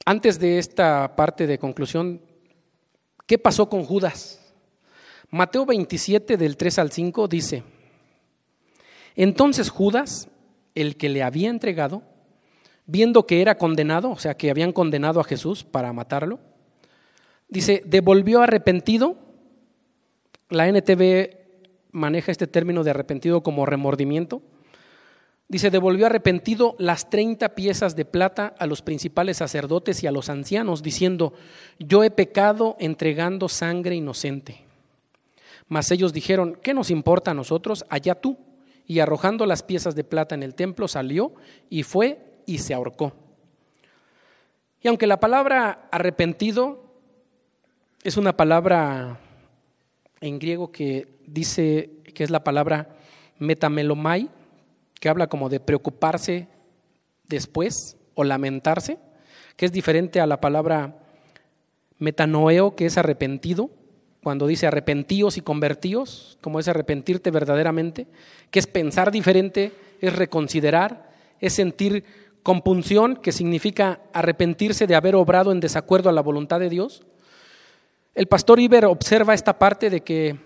Antes 0.05 0.39
de 0.39 0.59
esta 0.59 1.15
parte 1.15 1.47
de 1.47 1.59
conclusión, 1.59 2.21
¿qué 3.25 3.37
pasó 3.37 3.69
con 3.69 3.83
Judas? 3.83 4.48
Mateo 5.31 5.65
27 5.65 6.37
del 6.37 6.57
3 6.57 6.79
al 6.79 6.91
5 6.91 7.27
dice, 7.27 7.63
entonces 9.15 9.69
Judas, 9.69 10.29
el 10.75 10.97
que 10.97 11.09
le 11.09 11.23
había 11.23 11.49
entregado, 11.49 12.01
viendo 12.85 13.27
que 13.27 13.41
era 13.41 13.57
condenado, 13.57 14.09
o 14.09 14.17
sea, 14.17 14.35
que 14.35 14.49
habían 14.49 14.71
condenado 14.71 15.19
a 15.19 15.23
Jesús 15.23 15.63
para 15.63 15.93
matarlo, 15.93 16.39
dice, 17.47 17.83
devolvió 17.85 18.41
arrepentido, 18.41 19.17
la 20.49 20.67
NTV 20.67 21.37
maneja 21.91 22.31
este 22.31 22.47
término 22.47 22.83
de 22.83 22.91
arrepentido 22.91 23.43
como 23.43 23.65
remordimiento, 23.65 24.41
Dice, 25.51 25.71
devolvió 25.71 26.05
arrepentido 26.05 26.75
las 26.77 27.09
30 27.09 27.55
piezas 27.55 27.95
de 27.95 28.05
plata 28.05 28.53
a 28.59 28.67
los 28.67 28.83
principales 28.83 29.37
sacerdotes 29.37 30.03
y 30.03 30.07
a 30.07 30.11
los 30.11 30.29
ancianos, 30.29 30.83
diciendo, 30.83 31.33
yo 31.79 32.03
he 32.03 32.11
pecado 32.11 32.77
entregando 32.79 33.49
sangre 33.49 33.95
inocente. 33.95 34.68
Mas 35.69 35.91
ellos 35.91 36.11
dijeron, 36.11 36.57
¿qué 36.61 36.73
nos 36.73 36.89
importa 36.89 37.31
a 37.31 37.35
nosotros? 37.35 37.85
Allá 37.89 38.15
tú. 38.15 38.37
Y 38.85 38.99
arrojando 38.99 39.45
las 39.45 39.61
piezas 39.61 39.95
de 39.95 40.03
plata 40.03 40.33
en 40.33 40.41
el 40.41 40.55
templo, 40.55 40.87
salió 40.87 41.33
y 41.69 41.83
fue 41.83 42.19
y 42.47 42.57
se 42.57 42.73
ahorcó. 42.73 43.13
Y 44.81 44.87
aunque 44.87 45.05
la 45.05 45.19
palabra 45.19 45.87
arrepentido 45.91 46.83
es 48.03 48.17
una 48.17 48.35
palabra 48.35 49.19
en 50.21 50.39
griego 50.39 50.71
que 50.71 51.07
dice 51.27 51.91
que 52.15 52.23
es 52.23 52.31
la 52.31 52.43
palabra 52.43 52.95
metamelomai, 53.37 54.29
que 54.99 55.09
habla 55.09 55.27
como 55.27 55.49
de 55.49 55.59
preocuparse 55.59 56.47
después 57.27 57.95
o 58.15 58.23
lamentarse, 58.23 58.97
que 59.55 59.65
es 59.65 59.71
diferente 59.71 60.19
a 60.19 60.25
la 60.25 60.41
palabra 60.41 60.95
metanoeo, 61.99 62.75
que 62.75 62.85
es 62.85 62.97
arrepentido, 62.97 63.69
cuando 64.21 64.47
dice 64.47 64.67
arrepentíos 64.67 65.37
y 65.37 65.41
convertíos, 65.41 66.37
como 66.41 66.59
es 66.59 66.67
arrepentirte 66.67 67.31
verdaderamente, 67.31 68.07
que 68.51 68.59
es 68.59 68.67
pensar 68.67 69.11
diferente, 69.11 69.71
es 70.01 70.15
reconsiderar, 70.15 71.11
es 71.39 71.53
sentir 71.53 72.03
compunción, 72.43 73.15
que 73.15 73.31
significa 73.31 74.01
arrepentirse 74.13 74.87
de 74.87 74.95
haber 74.95 75.15
obrado 75.15 75.51
en 75.51 75.59
desacuerdo 75.59 76.09
a 76.09 76.13
la 76.13 76.21
voluntad 76.21 76.59
de 76.59 76.69
Dios. 76.69 77.03
El 78.15 78.27
pastor 78.27 78.59
Iber 78.59 78.85
observa 78.85 79.33
esta 79.33 79.57
parte 79.57 79.89
de 79.89 80.01
que 80.01 80.37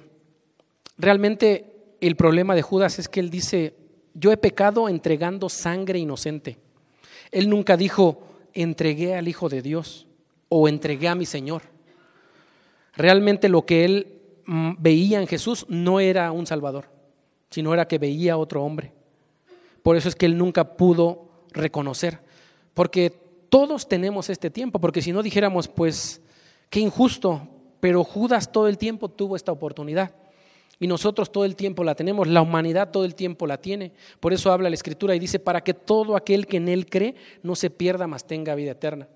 realmente 0.98 1.96
el 2.02 2.16
problema 2.16 2.56
de 2.56 2.62
Judas 2.62 3.00
es 3.00 3.08
que 3.08 3.20
él 3.20 3.30
dice, 3.30 3.74
yo 4.14 4.32
he 4.32 4.38
pecado 4.38 4.90
entregando 4.90 5.50
sangre 5.50 5.98
inocente. 5.98 6.58
Él 7.32 7.50
nunca 7.50 7.78
dijo, 7.78 8.22
entregué 8.54 9.16
al 9.16 9.28
Hijo 9.28 9.50
de 9.50 9.62
Dios 9.62 10.06
o 10.50 10.68
entregué 10.68 11.08
a 11.08 11.16
mi 11.16 11.26
Señor. 11.26 11.73
Realmente 12.96 13.50
lo 13.50 13.66
que 13.66 13.86
él 13.86 14.22
mm, 14.46 14.74
veía 14.80 15.20
en 15.20 15.28
Jesús 15.28 15.66
no 15.70 16.00
era 16.00 16.32
un 16.32 16.46
Salvador, 16.46 16.90
sino 17.50 17.74
era 17.74 17.88
que 17.88 17.98
veía 17.98 18.34
a 18.34 18.38
otro 18.38 18.64
hombre. 18.64 18.92
Por 19.82 19.98
eso 19.98 20.10
es 20.10 20.16
que 20.16 20.26
él 20.26 20.38
nunca 20.38 20.76
pudo 20.78 21.28
reconocer, 21.52 22.20
porque 22.74 23.12
todos 23.50 23.88
tenemos 23.88 24.30
este 24.30 24.50
tiempo, 24.50 24.80
porque 24.80 25.02
si 25.02 25.12
no 25.12 25.22
dijéramos, 25.22 25.68
pues, 25.68 26.22
qué 26.70 26.80
injusto, 26.80 27.48
pero 27.80 28.04
Judas 28.04 28.52
todo 28.52 28.68
el 28.68 28.78
tiempo 28.78 29.10
tuvo 29.10 29.36
esta 29.36 29.52
oportunidad. 29.52 30.16
Y 30.80 30.88
nosotros 30.88 31.32
todo 31.32 31.46
el 31.46 31.56
tiempo 31.56 31.84
la 31.84 31.96
tenemos, 31.96 32.28
la 32.28 32.42
humanidad 32.42 32.90
todo 32.92 33.06
el 33.06 33.16
tiempo 33.16 33.46
la 33.46 33.58
tiene. 33.58 33.92
Por 34.20 34.34
eso 34.34 34.52
habla 34.52 34.70
la 34.70 34.76
Escritura 34.76 35.16
y 35.16 35.20
dice, 35.20 35.40
para 35.40 35.62
que 35.62 35.74
todo 35.74 36.16
aquel 36.16 36.48
que 36.48 36.58
en 36.58 36.68
Él 36.68 36.88
cree 36.88 37.16
no 37.44 37.56
se 37.56 37.70
pierda, 37.70 38.08
mas 38.08 38.26
tenga 38.26 38.56
vida 38.56 38.72
eterna. 38.72 39.08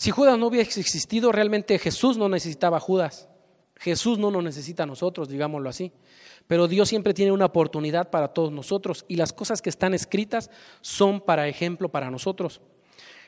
Si 0.00 0.12
Judas 0.12 0.38
no 0.38 0.46
hubiese 0.46 0.80
existido, 0.80 1.30
realmente 1.30 1.78
Jesús 1.78 2.16
no 2.16 2.30
necesitaba 2.30 2.78
a 2.78 2.80
Judas. 2.80 3.28
Jesús 3.76 4.18
no 4.18 4.30
nos 4.30 4.42
necesita 4.42 4.84
a 4.84 4.86
nosotros, 4.86 5.28
digámoslo 5.28 5.68
así. 5.68 5.92
Pero 6.46 6.68
Dios 6.68 6.88
siempre 6.88 7.12
tiene 7.12 7.32
una 7.32 7.44
oportunidad 7.44 8.08
para 8.08 8.28
todos 8.28 8.50
nosotros 8.50 9.04
y 9.08 9.16
las 9.16 9.34
cosas 9.34 9.60
que 9.60 9.68
están 9.68 9.92
escritas 9.92 10.50
son 10.80 11.20
para 11.20 11.48
ejemplo 11.48 11.90
para 11.90 12.10
nosotros. 12.10 12.62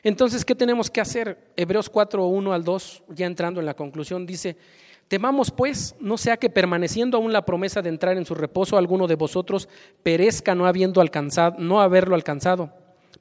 Entonces, 0.01 0.43
¿qué 0.43 0.55
tenemos 0.55 0.89
que 0.89 0.99
hacer? 0.99 1.51
Hebreos 1.55 1.91
4, 1.91 2.25
1 2.25 2.53
al 2.53 2.63
2, 2.63 3.03
ya 3.09 3.27
entrando 3.27 3.59
en 3.59 3.67
la 3.67 3.75
conclusión, 3.75 4.25
dice, 4.25 4.57
temamos 5.07 5.51
pues, 5.51 5.95
no 5.99 6.17
sea 6.17 6.37
que 6.37 6.49
permaneciendo 6.49 7.17
aún 7.17 7.33
la 7.33 7.45
promesa 7.45 7.83
de 7.83 7.89
entrar 7.89 8.17
en 8.17 8.25
su 8.25 8.33
reposo, 8.33 8.79
alguno 8.79 9.05
de 9.05 9.13
vosotros 9.13 9.69
perezca 10.01 10.55
no 10.55 10.65
habiendo 10.65 11.01
alcanzado, 11.01 11.55
no 11.59 11.81
haberlo 11.81 12.15
alcanzado, 12.15 12.71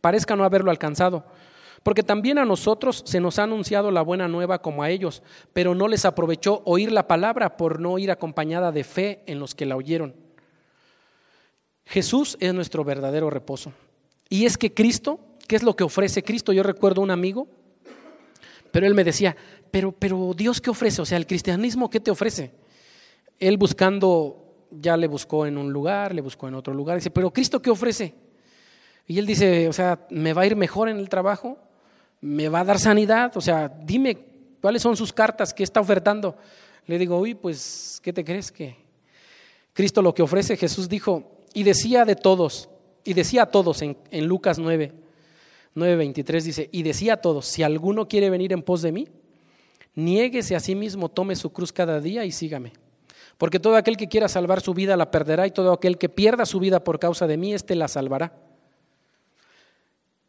parezca 0.01 0.37
no 0.37 0.45
haberlo 0.45 0.71
alcanzado. 0.71 1.27
Porque 1.83 2.03
también 2.03 2.39
a 2.39 2.45
nosotros 2.45 3.03
se 3.07 3.21
nos 3.21 3.39
ha 3.39 3.45
anunciado 3.45 3.91
la 3.91 4.03
buena 4.03 4.29
nueva 4.29 4.61
como 4.61 4.83
a 4.83 4.91
ellos, 4.91 5.23
pero 5.53 5.75
no 5.75 5.89
les 5.89 6.05
aprovechó 6.05 6.63
oír 6.65 6.93
la 6.93 7.09
palabra 7.09 7.57
por 7.57 7.81
no 7.81 7.99
ir 7.99 8.11
acompañada 8.11 8.71
de 8.71 8.85
fe 8.85 9.23
en 9.27 9.39
los 9.39 9.55
que 9.55 9.67
la 9.67 9.77
oyeron. 9.77 10.15
Jesús 11.85 12.37
es 12.41 12.55
nuestro 12.55 12.85
verdadero 12.85 13.31
reposo. 13.31 13.73
Y 14.29 14.47
es 14.47 14.57
que 14.57 14.73
Cristo, 14.73 15.21
¿qué 15.49 15.57
es 15.57 15.63
lo 15.63 15.75
que 15.75 15.85
ofrece 15.85 16.23
Cristo? 16.23 16.53
Yo 16.53 16.63
recuerdo 16.63 17.01
un 17.01 17.11
amigo, 17.11 17.49
pero 18.71 18.87
él 18.87 18.95
me 18.95 19.05
decía, 19.05 19.37
pero, 19.71 19.93
pero 19.93 20.33
Dios, 20.37 20.61
¿qué 20.61 20.71
ofrece? 20.71 21.03
O 21.03 21.07
sea, 21.07 21.19
el 21.19 21.27
cristianismo, 21.27 21.91
¿qué 21.91 22.01
te 22.01 22.11
ofrece? 22.11 22.53
Él 23.39 23.59
buscando, 23.59 24.55
ya 24.71 24.97
le 24.97 25.09
buscó 25.09 25.47
en 25.47 25.59
un 25.59 25.73
lugar, 25.73 26.15
le 26.15 26.23
buscó 26.23 26.47
en 26.47 26.55
otro 26.55 26.73
lugar, 26.73 26.97
dice, 26.97 27.11
pero 27.11 27.33
Cristo, 27.33 27.61
¿qué 27.61 27.71
ofrece? 27.71 28.15
Y 29.07 29.19
él 29.19 29.27
dice, 29.27 29.69
o 29.69 29.73
sea, 29.73 30.07
¿me 30.11 30.33
va 30.33 30.43
a 30.43 30.47
ir 30.47 30.57
mejor 30.57 30.89
en 30.89 30.99
el 30.99 31.09
trabajo? 31.09 31.59
¿Me 32.23 32.49
va 32.49 32.61
a 32.61 32.65
dar 32.65 32.79
sanidad? 32.79 33.37
O 33.37 33.41
sea, 33.41 33.69
dime 33.69 34.17
cuáles 34.61 34.81
son 34.81 34.97
sus 34.97 35.13
cartas 35.13 35.53
que 35.53 35.65
está 35.65 35.81
ofertando. 35.81 36.37
Le 36.87 36.97
digo, 36.99 37.19
uy, 37.19 37.35
pues, 37.35 38.01
¿qué 38.03 38.13
te 38.13 38.25
crees 38.25 38.51
que 38.51 38.77
Cristo 39.73 40.01
lo 40.01 40.15
que 40.15 40.23
ofrece? 40.23 40.57
Jesús 40.57 40.89
dijo, 40.89 41.43
y 41.53 41.65
decía 41.65 42.05
de 42.05 42.17
todos, 42.17 42.71
y 43.05 43.15
decía 43.15 43.43
a 43.43 43.47
todos 43.47 43.83
en, 43.83 43.97
en 44.11 44.27
Lucas 44.27 44.59
9, 44.59 44.93
9:23 45.75 46.43
dice, 46.43 46.69
y 46.71 46.83
decía 46.83 47.15
a 47.15 47.17
todos, 47.19 47.47
si 47.47 47.63
alguno 47.63 48.07
quiere 48.09 48.31
venir 48.31 48.53
en 48.53 48.63
pos 48.63 48.83
de 48.83 48.93
mí, 48.93 49.09
niéguese 49.95 50.55
a 50.55 50.61
sí 50.61 50.75
mismo, 50.75 51.09
tome 51.09 51.37
su 51.37 51.53
cruz 51.53 51.73
cada 51.73 52.01
día 52.01 52.25
y 52.25 52.33
sígame. 52.33 52.73
Porque 53.37 53.59
todo 53.59 53.77
aquel 53.77 53.97
que 53.97 54.09
quiera 54.09 54.29
salvar 54.29 54.61
su 54.61 54.75
vida 54.75 54.97
la 54.97 55.11
perderá 55.11 55.47
y 55.47 55.51
todo 55.51 55.73
aquel 55.73 55.99
que 55.99 56.09
pierda 56.09 56.47
su 56.47 56.61
vida 56.61 56.85
por 56.85 56.99
causa 56.99 57.27
de 57.27 57.37
mí, 57.37 57.53
éste 57.53 57.75
la 57.75 57.89
salvará. 57.89 58.33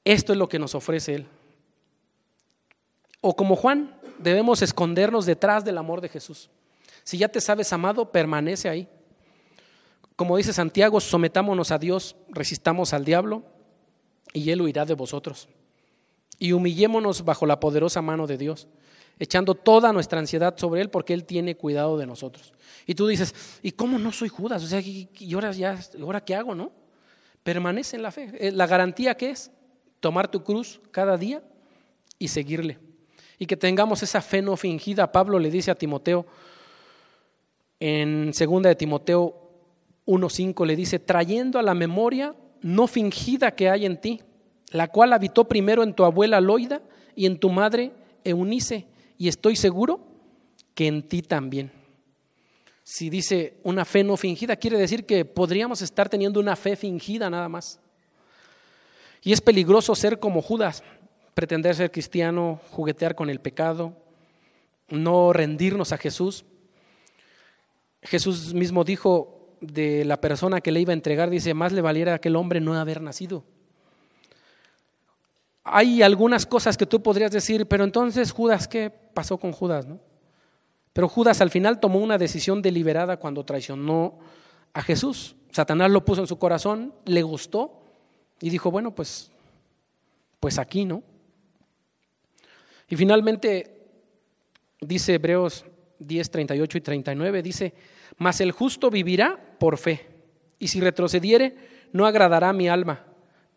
Esto 0.05 0.33
es 0.33 0.39
lo 0.39 0.49
que 0.49 0.59
nos 0.59 0.73
ofrece 0.73 1.15
Él. 1.15 1.27
O 3.25 3.37
como 3.37 3.55
Juan, 3.55 3.95
debemos 4.19 4.61
escondernos 4.61 5.25
detrás 5.25 5.63
del 5.63 5.77
amor 5.77 6.01
de 6.01 6.09
Jesús. 6.09 6.49
Si 7.05 7.17
ya 7.17 7.29
te 7.29 7.39
sabes 7.39 7.71
amado, 7.71 8.11
permanece 8.11 8.67
ahí. 8.67 8.85
Como 10.17 10.35
dice 10.35 10.51
Santiago, 10.51 10.99
sometámonos 10.99 11.71
a 11.71 11.77
Dios, 11.77 12.17
resistamos 12.27 12.91
al 12.91 13.05
diablo 13.05 13.43
y 14.33 14.49
Él 14.49 14.61
huirá 14.61 14.83
de 14.83 14.93
vosotros. 14.93 15.47
Y 16.37 16.51
humillémonos 16.51 17.23
bajo 17.23 17.45
la 17.45 17.61
poderosa 17.61 18.01
mano 18.01 18.27
de 18.27 18.37
Dios, 18.37 18.67
echando 19.17 19.55
toda 19.55 19.93
nuestra 19.93 20.19
ansiedad 20.19 20.57
sobre 20.57 20.81
Él, 20.81 20.89
porque 20.89 21.13
Él 21.13 21.23
tiene 21.23 21.55
cuidado 21.55 21.97
de 21.97 22.05
nosotros. 22.05 22.51
Y 22.85 22.93
tú 22.93 23.07
dices, 23.07 23.33
¿y 23.61 23.71
cómo 23.71 23.99
no 23.99 24.11
soy 24.11 24.27
Judas? 24.27 24.61
O 24.65 24.67
sea, 24.67 24.81
¿y 24.81 25.33
ahora, 25.33 25.53
ya, 25.53 25.79
ahora 26.01 26.19
qué 26.19 26.35
hago, 26.35 26.55
no? 26.55 26.73
Permanece 27.41 27.95
en 27.95 28.03
la 28.03 28.11
fe. 28.11 28.33
Eh, 28.37 28.51
la 28.51 28.67
garantía 28.67 29.15
que 29.15 29.29
es 29.29 29.49
tomar 30.01 30.27
tu 30.27 30.43
cruz 30.43 30.81
cada 30.91 31.17
día 31.17 31.41
y 32.19 32.27
seguirle. 32.27 32.79
Y 33.43 33.45
que 33.45 33.57
tengamos 33.57 34.01
esa 34.01 34.21
fe 34.21 34.41
no 34.41 34.55
fingida. 34.55 35.11
Pablo 35.11 35.37
le 35.37 35.51
dice 35.51 35.69
a 35.69 35.75
Timoteo, 35.75 36.25
en 37.77 38.31
2 38.31 38.61
de 38.61 38.73
Timoteo 38.73 39.35
1.5 40.05 40.65
le 40.65 40.77
dice, 40.77 40.97
trayendo 40.97 41.59
a 41.59 41.61
la 41.61 41.73
memoria 41.73 42.33
no 42.61 42.87
fingida 42.87 43.53
que 43.53 43.69
hay 43.69 43.85
en 43.85 43.99
ti, 43.99 44.21
la 44.71 44.87
cual 44.87 45.11
habitó 45.11 45.43
primero 45.43 45.83
en 45.83 45.93
tu 45.93 46.05
abuela 46.05 46.39
Loida 46.39 46.81
y 47.17 47.25
en 47.25 47.37
tu 47.37 47.49
madre 47.49 47.91
Eunice, 48.23 48.85
y 49.17 49.27
estoy 49.27 49.57
seguro 49.57 49.99
que 50.73 50.87
en 50.87 51.03
ti 51.03 51.21
también. 51.21 51.69
Si 52.85 53.09
dice 53.09 53.57
una 53.63 53.83
fe 53.83 54.05
no 54.05 54.15
fingida, 54.15 54.55
quiere 54.55 54.77
decir 54.77 55.05
que 55.05 55.25
podríamos 55.25 55.81
estar 55.81 56.07
teniendo 56.07 56.39
una 56.39 56.55
fe 56.55 56.77
fingida 56.77 57.29
nada 57.29 57.49
más. 57.49 57.77
Y 59.21 59.33
es 59.33 59.41
peligroso 59.41 59.95
ser 59.95 60.17
como 60.19 60.41
Judas, 60.41 60.81
pretender 61.33 61.75
ser 61.75 61.91
cristiano, 61.91 62.59
juguetear 62.71 63.15
con 63.15 63.29
el 63.29 63.39
pecado, 63.39 63.97
no 64.89 65.33
rendirnos 65.33 65.91
a 65.91 65.97
Jesús. 65.97 66.45
Jesús 68.01 68.53
mismo 68.53 68.83
dijo, 68.83 69.43
de 69.63 70.03
la 70.03 70.19
persona 70.19 70.61
que 70.61 70.71
le 70.71 70.81
iba 70.81 70.91
a 70.91 70.93
entregar, 70.93 71.29
dice, 71.29 71.53
más 71.53 71.71
le 71.71 71.81
valiera 71.81 72.11
a 72.11 72.15
aquel 72.15 72.35
hombre 72.35 72.59
no 72.59 72.73
haber 72.73 73.01
nacido. 73.01 73.43
Hay 75.63 76.01
algunas 76.01 76.45
cosas 76.45 76.75
que 76.75 76.85
tú 76.85 77.01
podrías 77.01 77.31
decir, 77.31 77.65
pero 77.67 77.85
entonces 77.85 78.31
Judas, 78.31 78.67
¿qué 78.67 78.89
pasó 78.89 79.37
con 79.37 79.53
Judas? 79.53 79.85
No? 79.85 79.99
Pero 80.91 81.07
Judas 81.07 81.39
al 81.39 81.49
final 81.49 81.79
tomó 81.79 81.99
una 81.99 82.17
decisión 82.17 82.61
deliberada 82.61 83.17
cuando 83.17 83.45
traicionó 83.45 84.19
a 84.73 84.81
Jesús. 84.81 85.35
Satanás 85.51 85.89
lo 85.89 86.03
puso 86.03 86.21
en 86.21 86.27
su 86.27 86.37
corazón, 86.37 86.93
le 87.05 87.23
gustó 87.23 87.81
y 88.41 88.49
dijo, 88.49 88.69
bueno, 88.69 88.93
pues, 88.93 89.31
pues 90.41 90.59
aquí, 90.59 90.83
¿no? 90.83 91.01
Y 92.89 92.95
finalmente 92.95 93.87
dice 94.79 95.15
Hebreos 95.15 95.65
10, 95.99 96.31
38 96.31 96.77
y 96.77 96.81
39, 96.81 97.41
dice, 97.41 97.73
mas 98.17 98.41
el 98.41 98.51
justo 98.51 98.89
vivirá 98.89 99.39
por 99.59 99.77
fe, 99.77 100.07
y 100.59 100.67
si 100.67 100.79
retrocediere, 100.79 101.55
no 101.91 102.05
agradará 102.05 102.53
mi 102.53 102.69
alma. 102.69 103.05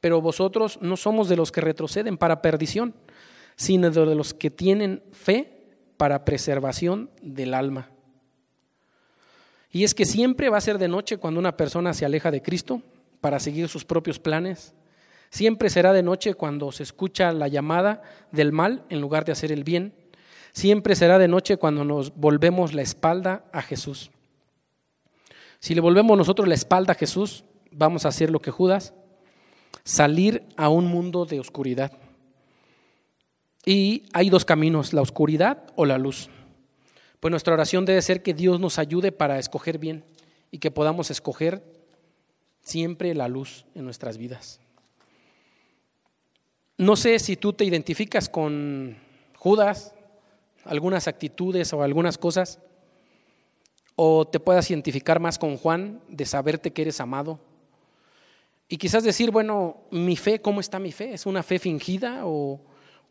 Pero 0.00 0.20
vosotros 0.20 0.78
no 0.80 0.96
somos 0.96 1.28
de 1.28 1.36
los 1.36 1.50
que 1.50 1.60
retroceden 1.60 2.16
para 2.16 2.42
perdición, 2.42 2.94
sino 3.56 3.90
de 3.90 4.14
los 4.14 4.34
que 4.34 4.50
tienen 4.50 5.02
fe 5.12 5.64
para 5.96 6.24
preservación 6.24 7.10
del 7.22 7.54
alma. 7.54 7.90
Y 9.70 9.84
es 9.84 9.94
que 9.94 10.04
siempre 10.04 10.48
va 10.48 10.58
a 10.58 10.62
ser 10.62 10.78
de 10.78 10.88
noche 10.88 11.18
cuando 11.18 11.40
una 11.40 11.56
persona 11.56 11.94
se 11.94 12.04
aleja 12.04 12.30
de 12.30 12.42
Cristo 12.42 12.82
para 13.20 13.40
seguir 13.40 13.68
sus 13.68 13.84
propios 13.84 14.18
planes. 14.18 14.74
Siempre 15.30 15.70
será 15.70 15.92
de 15.92 16.02
noche 16.02 16.34
cuando 16.34 16.72
se 16.72 16.82
escucha 16.82 17.32
la 17.32 17.48
llamada 17.48 18.02
del 18.32 18.52
mal 18.52 18.84
en 18.88 19.00
lugar 19.00 19.24
de 19.24 19.32
hacer 19.32 19.52
el 19.52 19.64
bien. 19.64 19.94
Siempre 20.52 20.94
será 20.96 21.18
de 21.18 21.28
noche 21.28 21.56
cuando 21.56 21.84
nos 21.84 22.14
volvemos 22.14 22.74
la 22.74 22.82
espalda 22.82 23.44
a 23.52 23.62
Jesús. 23.62 24.10
Si 25.58 25.74
le 25.74 25.80
volvemos 25.80 26.16
nosotros 26.16 26.48
la 26.48 26.54
espalda 26.54 26.92
a 26.92 26.96
Jesús, 26.96 27.44
vamos 27.70 28.04
a 28.04 28.08
hacer 28.08 28.30
lo 28.30 28.40
que 28.40 28.50
Judas, 28.50 28.94
salir 29.84 30.44
a 30.56 30.68
un 30.68 30.86
mundo 30.86 31.26
de 31.26 31.40
oscuridad. 31.40 31.92
Y 33.64 34.04
hay 34.12 34.30
dos 34.30 34.44
caminos, 34.44 34.92
la 34.92 35.02
oscuridad 35.02 35.64
o 35.74 35.86
la 35.86 35.98
luz. 35.98 36.30
Pues 37.20 37.30
nuestra 37.30 37.54
oración 37.54 37.84
debe 37.84 38.00
ser 38.02 38.22
que 38.22 38.34
Dios 38.34 38.60
nos 38.60 38.78
ayude 38.78 39.12
para 39.12 39.38
escoger 39.38 39.78
bien 39.78 40.04
y 40.50 40.58
que 40.58 40.70
podamos 40.70 41.10
escoger 41.10 41.62
siempre 42.62 43.14
la 43.14 43.28
luz 43.28 43.66
en 43.74 43.84
nuestras 43.84 44.18
vidas. 44.18 44.60
No 46.78 46.94
sé 46.94 47.18
si 47.18 47.36
tú 47.36 47.54
te 47.54 47.64
identificas 47.64 48.28
con 48.28 48.98
Judas, 49.36 49.94
algunas 50.64 51.08
actitudes 51.08 51.72
o 51.72 51.82
algunas 51.82 52.18
cosas 52.18 52.58
o 53.94 54.26
te 54.26 54.40
puedas 54.40 54.70
identificar 54.70 55.18
más 55.18 55.38
con 55.38 55.56
Juan 55.56 56.02
de 56.08 56.26
saberte 56.26 56.72
que 56.72 56.82
eres 56.82 57.00
amado. 57.00 57.40
Y 58.68 58.76
quizás 58.76 59.04
decir, 59.04 59.30
bueno, 59.30 59.84
mi 59.90 60.16
fe, 60.16 60.38
¿cómo 60.38 60.60
está 60.60 60.78
mi 60.78 60.92
fe? 60.92 61.14
¿Es 61.14 61.24
una 61.24 61.42
fe 61.42 61.58
fingida 61.58 62.26
o, 62.26 62.60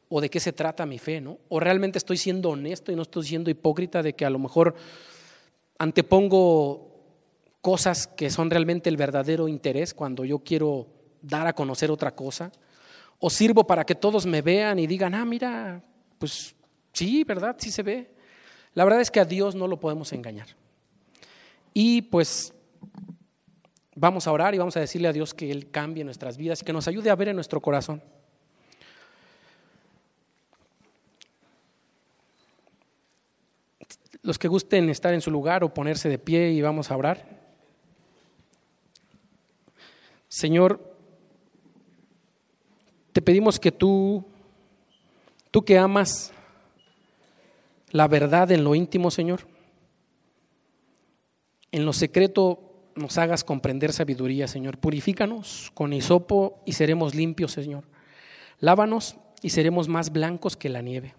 o 0.09 0.21
de 0.21 0.29
qué 0.29 0.39
se 0.39 0.53
trata 0.53 0.85
mi 0.85 0.99
fe? 0.99 1.19
¿no? 1.19 1.39
¿O 1.49 1.59
realmente 1.59 1.97
estoy 1.97 2.17
siendo 2.17 2.51
honesto 2.51 2.91
y 2.91 2.95
no 2.95 3.01
estoy 3.01 3.25
siendo 3.25 3.49
hipócrita 3.49 4.03
de 4.03 4.13
que 4.13 4.25
a 4.25 4.29
lo 4.29 4.37
mejor 4.37 4.75
antepongo 5.79 6.91
cosas 7.61 8.05
que 8.05 8.29
son 8.29 8.51
realmente 8.51 8.89
el 8.89 8.97
verdadero 8.97 9.47
interés 9.47 9.95
cuando 9.95 10.23
yo 10.23 10.39
quiero 10.39 10.85
dar 11.23 11.47
a 11.47 11.53
conocer 11.53 11.89
otra 11.89 12.13
cosa? 12.13 12.51
¿O 13.27 13.29
sirvo 13.31 13.65
para 13.65 13.83
que 13.83 13.95
todos 13.95 14.27
me 14.27 14.43
vean 14.43 14.77
y 14.77 14.85
digan, 14.85 15.15
ah, 15.15 15.25
mira, 15.25 15.81
pues 16.19 16.55
sí, 16.93 17.23
¿verdad? 17.23 17.55
Sí 17.57 17.71
se 17.71 17.81
ve. 17.81 18.11
La 18.75 18.83
verdad 18.83 19.01
es 19.01 19.09
que 19.09 19.19
a 19.19 19.25
Dios 19.25 19.55
no 19.55 19.67
lo 19.67 19.79
podemos 19.79 20.13
engañar. 20.13 20.49
Y 21.73 22.03
pues 22.03 22.53
vamos 23.95 24.27
a 24.27 24.31
orar 24.31 24.53
y 24.53 24.59
vamos 24.59 24.77
a 24.77 24.79
decirle 24.79 25.07
a 25.07 25.11
Dios 25.11 25.33
que 25.33 25.49
Él 25.49 25.71
cambie 25.71 26.03
nuestras 26.03 26.37
vidas 26.37 26.61
y 26.61 26.65
que 26.65 26.71
nos 26.71 26.87
ayude 26.87 27.09
a 27.09 27.15
ver 27.15 27.29
en 27.29 27.35
nuestro 27.35 27.59
corazón. 27.61 28.03
Los 34.21 34.37
que 34.37 34.47
gusten 34.47 34.87
estar 34.91 35.15
en 35.15 35.21
su 35.21 35.31
lugar 35.31 35.63
o 35.63 35.73
ponerse 35.73 36.09
de 36.09 36.19
pie 36.19 36.51
y 36.51 36.61
vamos 36.61 36.91
a 36.91 36.95
orar. 36.95 37.27
Señor, 40.27 40.94
te 43.15 43.21
pedimos 43.21 43.61
que 43.61 43.71
tú, 43.71 44.25
tú 45.49 45.63
que 45.63 45.77
amas 45.77 46.33
la 47.91 48.09
verdad 48.09 48.51
en 48.51 48.65
lo 48.65 48.75
íntimo, 48.75 49.09
Señor, 49.09 49.47
en 51.71 51.85
lo 51.85 51.93
secreto 51.93 52.89
nos 52.93 53.17
hagas 53.17 53.45
comprender 53.45 53.93
sabiduría, 53.93 54.49
Señor. 54.49 54.79
Purifícanos 54.79 55.71
con 55.73 55.93
hisopo 55.93 56.59
y 56.65 56.73
seremos 56.73 57.15
limpios, 57.15 57.53
Señor. 57.53 57.85
Lávanos 58.59 59.15
y 59.41 59.51
seremos 59.51 59.87
más 59.87 60.11
blancos 60.11 60.57
que 60.57 60.67
la 60.67 60.81
nieve. 60.81 61.15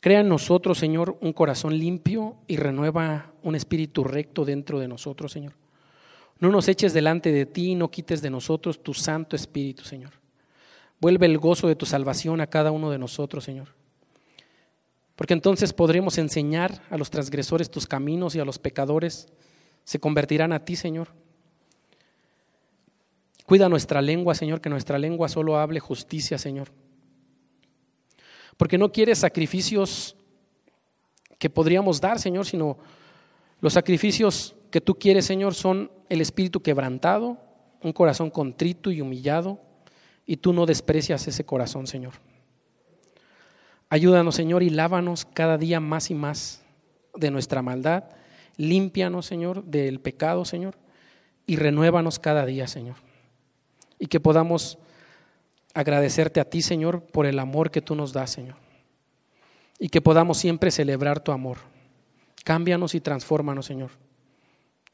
Crea 0.00 0.22
en 0.22 0.28
nosotros, 0.28 0.78
Señor, 0.78 1.16
un 1.20 1.32
corazón 1.32 1.78
limpio 1.78 2.38
y 2.48 2.56
renueva 2.56 3.34
un 3.44 3.54
espíritu 3.54 4.02
recto 4.02 4.44
dentro 4.44 4.80
de 4.80 4.88
nosotros, 4.88 5.30
Señor. 5.30 5.52
No 6.40 6.50
nos 6.50 6.68
eches 6.68 6.92
delante 6.92 7.32
de 7.32 7.46
ti, 7.46 7.74
no 7.74 7.90
quites 7.90 8.22
de 8.22 8.30
nosotros 8.30 8.82
tu 8.82 8.94
Santo 8.94 9.34
Espíritu, 9.34 9.84
Señor. 9.84 10.12
Vuelve 11.00 11.26
el 11.26 11.38
gozo 11.38 11.68
de 11.68 11.76
tu 11.76 11.86
salvación 11.86 12.40
a 12.40 12.46
cada 12.46 12.70
uno 12.70 12.90
de 12.90 12.98
nosotros, 12.98 13.44
Señor 13.44 13.78
porque 15.18 15.34
entonces 15.34 15.72
podremos 15.72 16.16
enseñar 16.16 16.80
a 16.90 16.96
los 16.96 17.10
transgresores 17.10 17.72
tus 17.72 17.88
caminos 17.88 18.36
y 18.36 18.38
a 18.38 18.44
los 18.44 18.60
pecadores 18.60 19.26
se 19.82 19.98
convertirán 19.98 20.52
a 20.52 20.64
ti, 20.64 20.76
Señor. 20.76 21.08
Cuida 23.44 23.68
nuestra 23.68 24.00
lengua, 24.00 24.36
Señor, 24.36 24.60
que 24.60 24.70
nuestra 24.70 24.96
lengua 24.96 25.28
solo 25.28 25.58
hable 25.58 25.80
justicia, 25.80 26.38
Señor. 26.38 26.70
Porque 28.56 28.78
no 28.78 28.92
quieres 28.92 29.18
sacrificios 29.18 30.14
que 31.36 31.50
podríamos 31.50 32.00
dar, 32.00 32.20
Señor, 32.20 32.46
sino 32.46 32.78
los 33.60 33.72
sacrificios 33.72 34.54
que 34.70 34.80
tú 34.80 34.98
quieres, 34.98 35.26
Señor, 35.26 35.54
son 35.54 35.90
el 36.08 36.20
espíritu 36.20 36.60
quebrantado, 36.60 37.38
un 37.82 37.92
corazón 37.92 38.30
contrito 38.30 38.90
y 38.90 39.00
humillado, 39.00 39.60
y 40.26 40.36
tú 40.36 40.52
no 40.52 40.66
desprecias 40.66 41.26
ese 41.26 41.44
corazón, 41.44 41.86
Señor. 41.86 42.14
Ayúdanos, 43.88 44.34
Señor, 44.34 44.62
y 44.62 44.70
lávanos 44.70 45.24
cada 45.24 45.56
día 45.56 45.80
más 45.80 46.10
y 46.10 46.14
más 46.14 46.62
de 47.16 47.30
nuestra 47.30 47.62
maldad. 47.62 48.04
Límpianos, 48.56 49.24
Señor, 49.24 49.64
del 49.64 50.00
pecado, 50.00 50.44
Señor, 50.44 50.76
y 51.46 51.56
renuévanos 51.56 52.18
cada 52.18 52.44
día, 52.44 52.66
Señor. 52.66 52.96
Y 53.98 54.06
que 54.06 54.20
podamos 54.20 54.78
agradecerte 55.72 56.40
a 56.40 56.44
ti, 56.44 56.60
Señor, 56.60 57.02
por 57.02 57.24
el 57.24 57.38
amor 57.38 57.70
que 57.70 57.80
tú 57.80 57.94
nos 57.94 58.12
das, 58.12 58.30
Señor. 58.30 58.56
Y 59.78 59.88
que 59.88 60.02
podamos 60.02 60.36
siempre 60.36 60.70
celebrar 60.70 61.20
tu 61.20 61.32
amor. 61.32 61.58
Cámbianos 62.44 62.94
y 62.94 63.00
transfórmanos, 63.00 63.64
Señor. 63.64 63.90